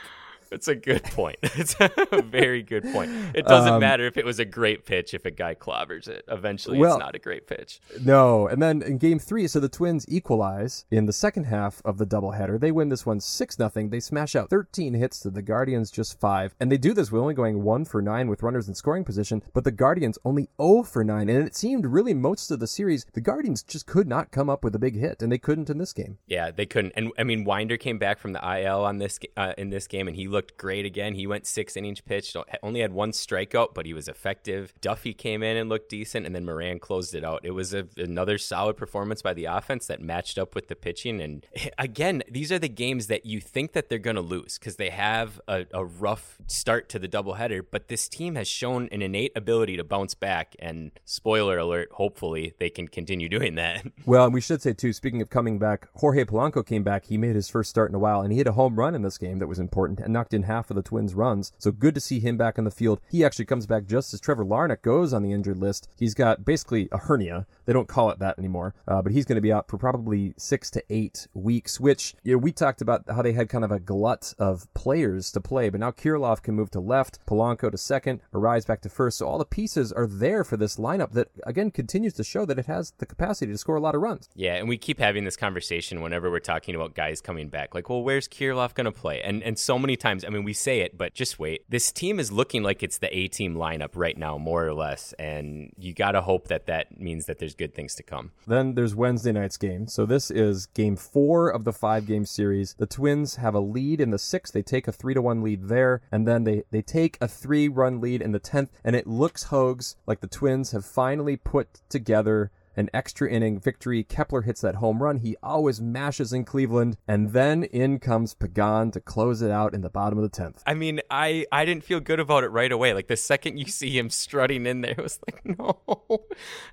It's 0.51 0.69
a 0.69 0.75
good 0.75 1.05
point. 1.05 1.37
It's 1.59 1.75
a 1.81 2.23
very 2.23 2.63
good 2.63 2.85
point. 2.93 3.11
It 3.35 3.47
doesn't 3.47 3.75
um, 3.75 3.81
matter 3.81 4.07
if 4.07 4.19
it 4.19 4.25
was 4.25 4.39
a 4.39 4.45
great 4.45 4.85
pitch 4.85 5.15
if 5.15 5.25
a 5.25 5.31
guy 5.31 5.55
clobbers 5.55 6.07
it. 6.07 6.25
Eventually, 6.29 6.79
well, 6.79 6.97
it's 6.97 7.01
not 7.01 7.15
a 7.15 7.19
great 7.19 7.47
pitch. 7.47 7.81
No. 8.05 8.47
And 8.47 8.63
then 8.63 8.83
in 8.83 8.99
game 8.99 9.19
three, 9.19 9.49
so 9.49 9.59
the 9.59 9.69
Twins 9.69 10.05
equalize 10.07 10.85
in 10.91 11.07
the 11.07 11.13
second 11.15 11.45
half 11.45 11.81
of 11.85 11.97
the 11.97 12.07
doubleheader. 12.07 12.61
They 12.61 12.71
win 12.71 12.91
this 12.91 13.07
one 13.07 13.21
6 13.21 13.59
nothing. 13.59 13.89
They 13.89 14.01
smash 14.01 14.37
out 14.37 14.51
13 14.51 14.95
hits 14.95 15.21
to 15.21 15.31
the 15.31 15.43
Guardians, 15.43 15.91
just 15.91 16.21
five. 16.21 16.55
And 16.61 16.71
they 16.71 16.77
do 16.77 16.93
this 16.93 17.11
with 17.11 17.23
only 17.23 17.35
going 17.35 17.63
one 17.63 17.85
for 17.85 18.03
nine 18.03 18.29
with 18.29 18.43
runners 18.43 18.69
in 18.69 18.75
scoring 18.75 19.05
position, 19.05 19.43
but 19.55 19.65
the 19.65 19.73
Guardians 19.73 20.19
only 20.25 20.51
0 20.61 20.83
for 20.83 21.05
nine. 21.05 21.29
And 21.29 21.47
it 21.47 21.57
seemed 21.57 21.87
really 21.87 22.15
most 22.15 22.51
of 22.51 22.61
the 22.61 22.67
series, 22.67 23.07
the 23.13 23.21
Guardians 23.21 23.63
just 23.63 23.87
could 23.87 24.07
not 24.07 24.31
come 24.31 24.51
up 24.51 24.63
with 24.63 24.75
a 24.75 24.79
big 24.79 24.97
hit, 24.97 25.23
and 25.23 25.33
they 25.33 25.39
couldn't 25.39 25.71
in 25.71 25.79
this 25.79 25.93
game. 25.93 26.19
Yeah, 26.27 26.51
they 26.51 26.67
couldn't. 26.67 26.93
And 26.97 27.13
I 27.19 27.25
mean, 27.25 27.45
Winder 27.45 27.77
came 27.77 27.99
back 27.99 28.19
from 28.19 28.33
the 28.33 28.61
IL 28.61 28.85
on 28.85 28.99
this 28.99 29.19
uh, 29.37 29.55
in 29.57 29.71
this 29.71 29.87
game, 29.87 30.09
and 30.09 30.17
he 30.17 30.29
looked 30.37 30.59
great 30.59 30.85
again. 30.85 31.15
He 31.15 31.27
went 31.27 31.47
six 31.47 31.79
innings 31.79 32.03
pitched, 32.03 32.37
only 32.63 32.81
had 32.81 32.93
one 32.93 33.13
strikeout, 33.13 33.73
but 33.73 33.87
he 33.87 33.95
was 33.95 34.07
effective. 34.07 34.75
Duffey 34.83 35.17
came 35.17 35.43
in 35.43 35.57
and 35.57 35.71
looked 35.71 35.89
decent, 35.89 36.27
and 36.27 36.35
then 36.35 36.45
Moran 36.45 36.79
closed 36.79 37.15
it 37.15 37.25
out. 37.25 37.41
It 37.43 37.53
was 37.53 37.73
a, 37.73 37.89
another 37.97 38.37
solid 38.37 38.77
performance 38.77 39.23
by 39.23 39.33
the 39.33 39.47
offense 39.47 39.87
that 39.87 40.03
matched 40.03 40.37
up 40.37 40.55
with 40.55 40.69
the 40.69 40.77
pitching. 40.77 41.23
And 41.23 41.47
again, 41.79 42.23
these 42.31 42.53
are 42.53 42.59
the 42.59 42.69
games 42.69 43.07
that 43.07 43.25
you 43.25 43.41
think 43.41 43.73
that 43.73 43.89
they're 43.89 43.99
going 43.99 44.17
to 44.17 44.21
lose 44.23 44.59
because 44.59 44.77
they 44.77 44.91
have 44.91 45.41
a, 45.49 45.65
a 45.73 45.87
rough 45.87 46.37
start 46.47 46.91
to 46.91 46.99
the 46.99 47.09
doubleheader. 47.09 47.63
But 47.71 47.89
this 47.89 48.07
team 48.07 48.35
has 48.35 48.47
shown 48.47 48.91
an 48.93 49.01
innate 49.01 49.33
ability 49.35 49.79
to 49.79 49.85
bounce 49.85 50.13
back. 50.13 50.55
And 50.59 50.91
spoiler 51.07 51.57
alert, 51.57 51.89
hopefully 51.93 52.53
they 52.59 52.69
can 52.69 52.89
continue 52.89 53.29
doing 53.29 53.55
that. 53.55 53.87
Well, 54.05 54.31
we 54.31 54.41
should 54.41 54.63
say 54.63 54.73
too. 54.73 54.93
Speaking 54.93 55.21
of 55.21 55.31
coming 55.31 55.59
back, 55.59 55.89
Jorge 55.95 56.25
Polanco 56.25 56.65
came 56.65 56.85
back. 56.85 57.07
He 57.07 57.17
made 57.17 57.35
his 57.35 57.49
first 57.49 57.71
start 57.71 57.91
in 57.91 57.95
a 57.95 57.99
while, 57.99 58.21
and 58.21 58.31
he 58.31 58.39
hit 58.39 58.47
a 58.47 58.53
home 58.53 58.77
run 58.77 58.95
in 58.95 59.03
this 59.03 59.19
game 59.19 59.41
that 59.41 59.49
was 59.49 59.59
important 59.59 59.99
and 60.01 60.13
knocked 60.27 60.35
in 60.35 60.43
half 60.43 60.71
of 60.71 60.77
the 60.77 60.83
Twins' 60.83 61.15
runs. 61.15 61.53
So 61.59 61.71
good 61.71 61.95
to 61.95 62.01
see 62.01 62.19
him 62.19 62.37
back 62.37 62.59
in 62.59 62.65
the 62.65 62.71
field. 62.71 63.01
He 63.09 63.25
actually 63.25 63.45
comes 63.45 63.67
back 63.67 63.87
just 63.87 64.13
as 64.13 64.21
Trevor 64.21 64.45
Larnach 64.45 64.83
goes 64.83 65.13
on 65.13 65.23
the 65.23 65.33
injured 65.33 65.59
list. 65.59 65.89
He's 65.97 66.15
got 66.15 66.45
basically 66.45 66.89
a 66.91 66.99
hernia. 66.99 67.47
They 67.65 67.73
don't 67.73 67.89
call 67.89 68.11
it 68.11 68.19
that 68.19 68.39
anymore, 68.39 68.75
uh, 68.89 69.03
but 69.03 69.13
he's 69.13 69.25
going 69.25 69.37
to 69.37 69.43
be 69.43 69.53
out 69.53 69.69
for 69.69 69.79
probably 69.79 70.35
six 70.37 70.71
to 70.73 70.83
eight 70.91 71.29
weeks. 71.35 71.79
Which 71.79 72.15
you 72.25 72.33
know, 72.33 72.39
we 72.39 72.51
talked 72.53 72.81
about 72.81 73.05
how 73.09 73.23
they 73.23 73.33
had 73.33 73.49
kind 73.49 73.65
of 73.65 73.71
a 73.71 73.79
glut 73.79 74.35
of 74.39 74.73
players 74.75 75.31
to 75.33 75.41
play, 75.41 75.69
but 75.69 75.81
now 75.81 75.93
Kirilloff 75.93 76.43
can 76.43 76.55
move 76.55 76.71
to 76.73 76.81
left, 76.81 77.25
Polanco 77.27 77.71
to 77.71 77.79
second, 77.79 78.21
Arraez 78.35 78.67
back 78.67 78.81
to 78.83 78.89
first. 78.89 79.19
So 79.19 79.27
all 79.27 79.39
the 79.39 79.45
pieces 79.45 79.93
are 79.93 80.07
there 80.07 80.43
for 80.43 80.57
this 80.57 80.77
lineup 80.77 81.13
that 81.13 81.29
again 81.45 81.71
continues 81.71 82.15
to 82.15 82.25
show 82.25 82.45
that 82.47 82.59
it 82.59 82.67
has 82.67 82.93
the 82.99 83.07
capacity 83.07 83.53
to 83.53 83.59
score 83.59 83.77
a 83.77 83.81
lot 83.81 83.95
of 83.95 84.01
runs. 84.01 84.29
Yeah, 84.35 84.55
and 84.55 84.69
we 84.69 84.77
keep 84.77 84.99
having 84.99 85.25
this 85.25 85.37
conversation 85.37 86.01
whenever 86.01 86.31
we're 86.31 86.41
talking 86.41 86.75
about 86.75 86.95
guys 86.95 87.21
coming 87.21 87.49
back. 87.49 87.75
Like, 87.75 87.89
well, 87.89 88.03
where's 88.03 88.27
Kirilloff 88.27 88.75
going 88.75 88.87
to 88.87 88.93
play? 88.93 89.21
And 89.23 89.43
and 89.43 89.59
so 89.59 89.79
many 89.79 89.97
times, 89.97 90.16
I 90.25 90.31
mean, 90.31 90.45
we 90.45 90.53
say 90.53 90.81
it, 90.81 90.97
but 90.97 91.15
just 91.15 91.39
wait. 91.39 91.65
This 91.69 91.93
team 91.93 92.21
is 92.21 92.33
looking 92.33 92.63
like 92.63 92.83
it's 92.83 92.99
the 92.99 93.15
A 93.17 93.29
team 93.29 93.55
lineup 93.55 93.91
right 93.95 94.17
now, 94.17 94.39
more 94.39 94.67
or 94.67 94.75
less. 94.75 95.13
And 95.19 95.73
you 95.79 95.93
got 95.93 96.13
to 96.13 96.21
hope 96.21 96.49
that 96.49 96.67
that 96.67 97.01
means 97.01 97.27
that 97.27 97.39
there's 97.39 97.55
good 97.55 97.75
things 97.75 97.95
to 97.97 98.03
come. 98.03 98.33
Then 98.47 98.75
there's 98.75 98.95
Wednesday 98.95 99.33
night's 99.33 99.57
game. 99.57 99.89
So 99.89 100.07
this 100.07 100.31
is 100.31 100.67
game 100.67 100.97
four 100.97 101.49
of 101.49 101.65
the 101.65 101.73
five 101.73 102.07
game 102.07 102.25
series. 102.25 102.75
The 102.75 102.87
Twins 102.87 103.37
have 103.37 103.55
a 103.55 103.61
lead 103.61 104.01
in 104.01 104.11
the 104.11 104.19
sixth. 104.19 104.53
They 104.53 104.63
take 104.63 104.89
a 104.89 104.93
three 104.93 105.15
to 105.15 105.23
one 105.23 105.43
lead 105.43 105.69
there. 105.69 106.03
And 106.11 106.27
then 106.27 106.45
they, 106.45 106.65
they 106.71 106.83
take 106.83 107.19
a 107.21 107.29
three 107.29 107.69
run 107.69 108.01
lead 108.01 108.23
in 108.23 108.33
the 108.33 108.41
10th. 108.41 108.69
And 108.85 108.97
it 108.97 109.07
looks, 109.07 109.45
Hogs, 109.45 109.97
like 110.07 110.21
the 110.21 110.27
Twins 110.27 110.73
have 110.73 110.85
finally 110.85 111.37
put 111.37 111.81
together 111.89 112.51
an 112.77 112.91
extra 112.93 113.29
inning 113.29 113.59
victory. 113.59 114.05
Kepler 114.05 114.43
hits 114.43 114.61
that 114.61 114.77
home 114.77 115.03
run. 115.03 115.19
He 115.19 115.37
always 115.43 115.81
mashes 115.81 116.33
in 116.33 116.45
Cleveland. 116.45 116.97
And 117.09 117.33
then 117.33 117.65
in 117.65 117.99
comes 117.99 118.35
Pagan 118.35 118.91
to 118.93 119.01
close 119.01 119.43
it 119.43 119.51
out 119.51 119.75
in 119.75 119.81
the 119.81 119.91
bottom 119.91 120.19
of 120.19 120.31
the 120.31 120.43
10th. 120.43 120.59
I 120.67 120.75
mean, 120.75 121.01
I, 121.11 121.47
I 121.51 121.65
didn't 121.65 121.85
feel 121.85 122.01
good 122.01 122.21
about 122.21 122.45
it 122.45 122.49
right 122.49 122.71
away. 122.71 122.93
Like 122.93 123.09
the 123.09 123.17
second 123.17 123.59
you 123.59 123.67
see 123.67 123.97
him 123.97 124.11
strutting 124.11 124.67
in 124.67 124.83
there, 124.83 124.93
it 124.93 125.03
was 125.03 125.19
like, 125.27 125.45
no, 125.59 125.79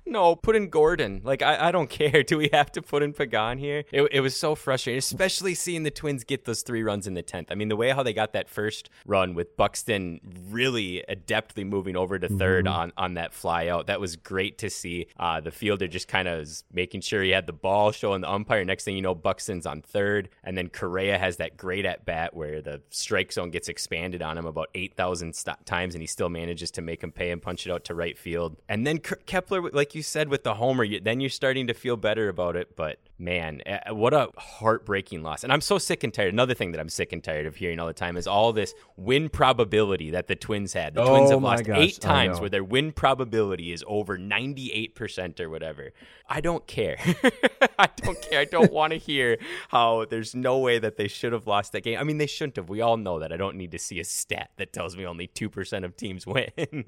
no, 0.06 0.36
put 0.36 0.56
in 0.56 0.68
Gordon. 0.68 1.22
Like, 1.24 1.42
I, 1.42 1.68
I 1.68 1.72
don't 1.72 1.90
care. 1.90 2.22
Do 2.22 2.38
we 2.38 2.50
have 2.52 2.70
to 2.72 2.82
put 2.82 3.02
in 3.02 3.12
Pagan 3.12 3.58
here? 3.58 3.84
It, 3.90 4.02
it 4.12 4.20
was 4.20 4.36
so 4.36 4.54
frustrating, 4.54 4.98
especially 4.98 5.54
seeing 5.54 5.82
the 5.82 5.90
Twins 5.90 6.24
get 6.24 6.44
those 6.44 6.62
three 6.62 6.82
runs 6.82 7.06
in 7.06 7.14
the 7.14 7.22
10th. 7.22 7.46
I 7.50 7.54
mean, 7.54 7.68
the 7.68 7.76
way 7.76 7.90
how 7.90 8.02
they 8.02 8.12
got 8.12 8.32
that 8.32 8.48
first 8.48 8.90
run 9.06 9.34
with 9.34 9.56
Buxton 9.56 10.20
really 10.50 11.04
adeptly 11.08 11.66
moving 11.66 11.96
over 11.96 12.18
to 12.18 12.28
3rd 12.28 12.64
mm-hmm. 12.64 12.68
on, 12.68 12.92
on 12.96 13.14
that 13.14 13.32
fly 13.32 13.68
out, 13.68 13.86
that 13.86 14.00
was 14.00 14.16
great 14.16 14.58
to 14.58 14.70
see. 14.70 15.06
Uh, 15.18 15.40
the 15.40 15.50
fielder 15.50 15.86
just 15.94 16.08
kind 16.08 16.28
of 16.28 16.40
is 16.40 16.64
making 16.72 17.00
sure 17.00 17.22
he 17.22 17.30
had 17.30 17.46
the 17.46 17.52
ball, 17.54 17.90
showing 17.92 18.20
the 18.20 18.30
umpire. 18.30 18.64
Next 18.64 18.84
thing 18.84 18.96
you 18.96 19.00
know, 19.02 19.14
Buxton's 19.14 19.64
on 19.64 19.80
third, 19.80 20.28
and 20.42 20.58
then 20.58 20.68
Correa 20.68 21.16
has 21.16 21.38
that 21.38 21.56
great 21.56 21.86
at 21.86 22.04
bat 22.04 22.34
where 22.34 22.60
the 22.60 22.82
strike 22.90 23.32
zone 23.32 23.50
gets 23.50 23.68
expanded 23.68 24.20
on 24.20 24.36
him 24.36 24.44
about 24.44 24.68
eight 24.74 24.94
thousand 24.94 25.34
st- 25.34 25.64
times, 25.64 25.94
and 25.94 26.02
he 26.02 26.06
still 26.06 26.28
manages 26.28 26.70
to 26.72 26.82
make 26.82 27.02
him 27.02 27.12
pay 27.12 27.30
and 27.30 27.40
punch 27.40 27.66
it 27.66 27.72
out 27.72 27.84
to 27.84 27.94
right 27.94 28.18
field. 28.18 28.56
And 28.68 28.86
then 28.86 28.98
Ke- 28.98 29.24
Kepler, 29.24 29.70
like 29.70 29.94
you 29.94 30.02
said, 30.02 30.28
with 30.28 30.44
the 30.44 30.54
homer, 30.54 30.84
you, 30.84 31.00
then 31.00 31.20
you're 31.20 31.30
starting 31.30 31.68
to 31.68 31.74
feel 31.74 31.96
better 31.96 32.28
about 32.28 32.56
it. 32.56 32.76
But 32.76 32.98
man, 33.18 33.62
what 33.90 34.12
a 34.12 34.28
heartbreaking 34.36 35.22
loss! 35.22 35.44
And 35.44 35.52
I'm 35.52 35.60
so 35.60 35.78
sick 35.78 36.04
and 36.04 36.12
tired. 36.12 36.32
Another 36.34 36.54
thing 36.54 36.72
that 36.72 36.80
I'm 36.80 36.88
sick 36.88 37.12
and 37.12 37.22
tired 37.22 37.46
of 37.46 37.56
hearing 37.56 37.78
all 37.78 37.86
the 37.86 37.92
time 37.92 38.16
is 38.16 38.26
all 38.26 38.52
this 38.52 38.74
win 38.96 39.28
probability 39.28 40.10
that 40.10 40.26
the 40.26 40.34
Twins 40.36 40.72
had. 40.72 40.94
The 40.94 41.02
Oh 41.02 41.08
Twins 41.10 41.30
have 41.30 41.42
lost 41.42 41.64
gosh, 41.64 41.78
eight 41.78 42.00
times 42.00 42.40
where 42.40 42.50
their 42.50 42.64
win 42.64 42.90
probability 42.92 43.72
is 43.72 43.84
over 43.86 44.18
98% 44.18 45.40
or 45.40 45.48
whatever. 45.50 45.83
I 46.28 46.40
don't 46.40 46.66
care. 46.66 46.96
I 47.78 47.88
don't 47.96 48.20
care. 48.22 48.40
I 48.40 48.44
don't 48.44 48.72
want 48.72 48.92
to 48.92 48.98
hear 48.98 49.38
how 49.68 50.06
there's 50.06 50.34
no 50.34 50.58
way 50.58 50.78
that 50.78 50.96
they 50.96 51.08
should 51.08 51.32
have 51.32 51.46
lost 51.46 51.72
that 51.72 51.82
game. 51.82 51.98
I 51.98 52.04
mean, 52.04 52.18
they 52.18 52.26
shouldn't 52.26 52.56
have. 52.56 52.68
We 52.68 52.80
all 52.80 52.96
know 52.96 53.18
that. 53.18 53.32
I 53.32 53.36
don't 53.36 53.56
need 53.56 53.72
to 53.72 53.78
see 53.78 54.00
a 54.00 54.04
stat 54.04 54.50
that 54.56 54.72
tells 54.72 54.96
me 54.96 55.06
only 55.06 55.28
2% 55.28 55.84
of 55.84 55.96
teams 55.96 56.26
win. 56.26 56.50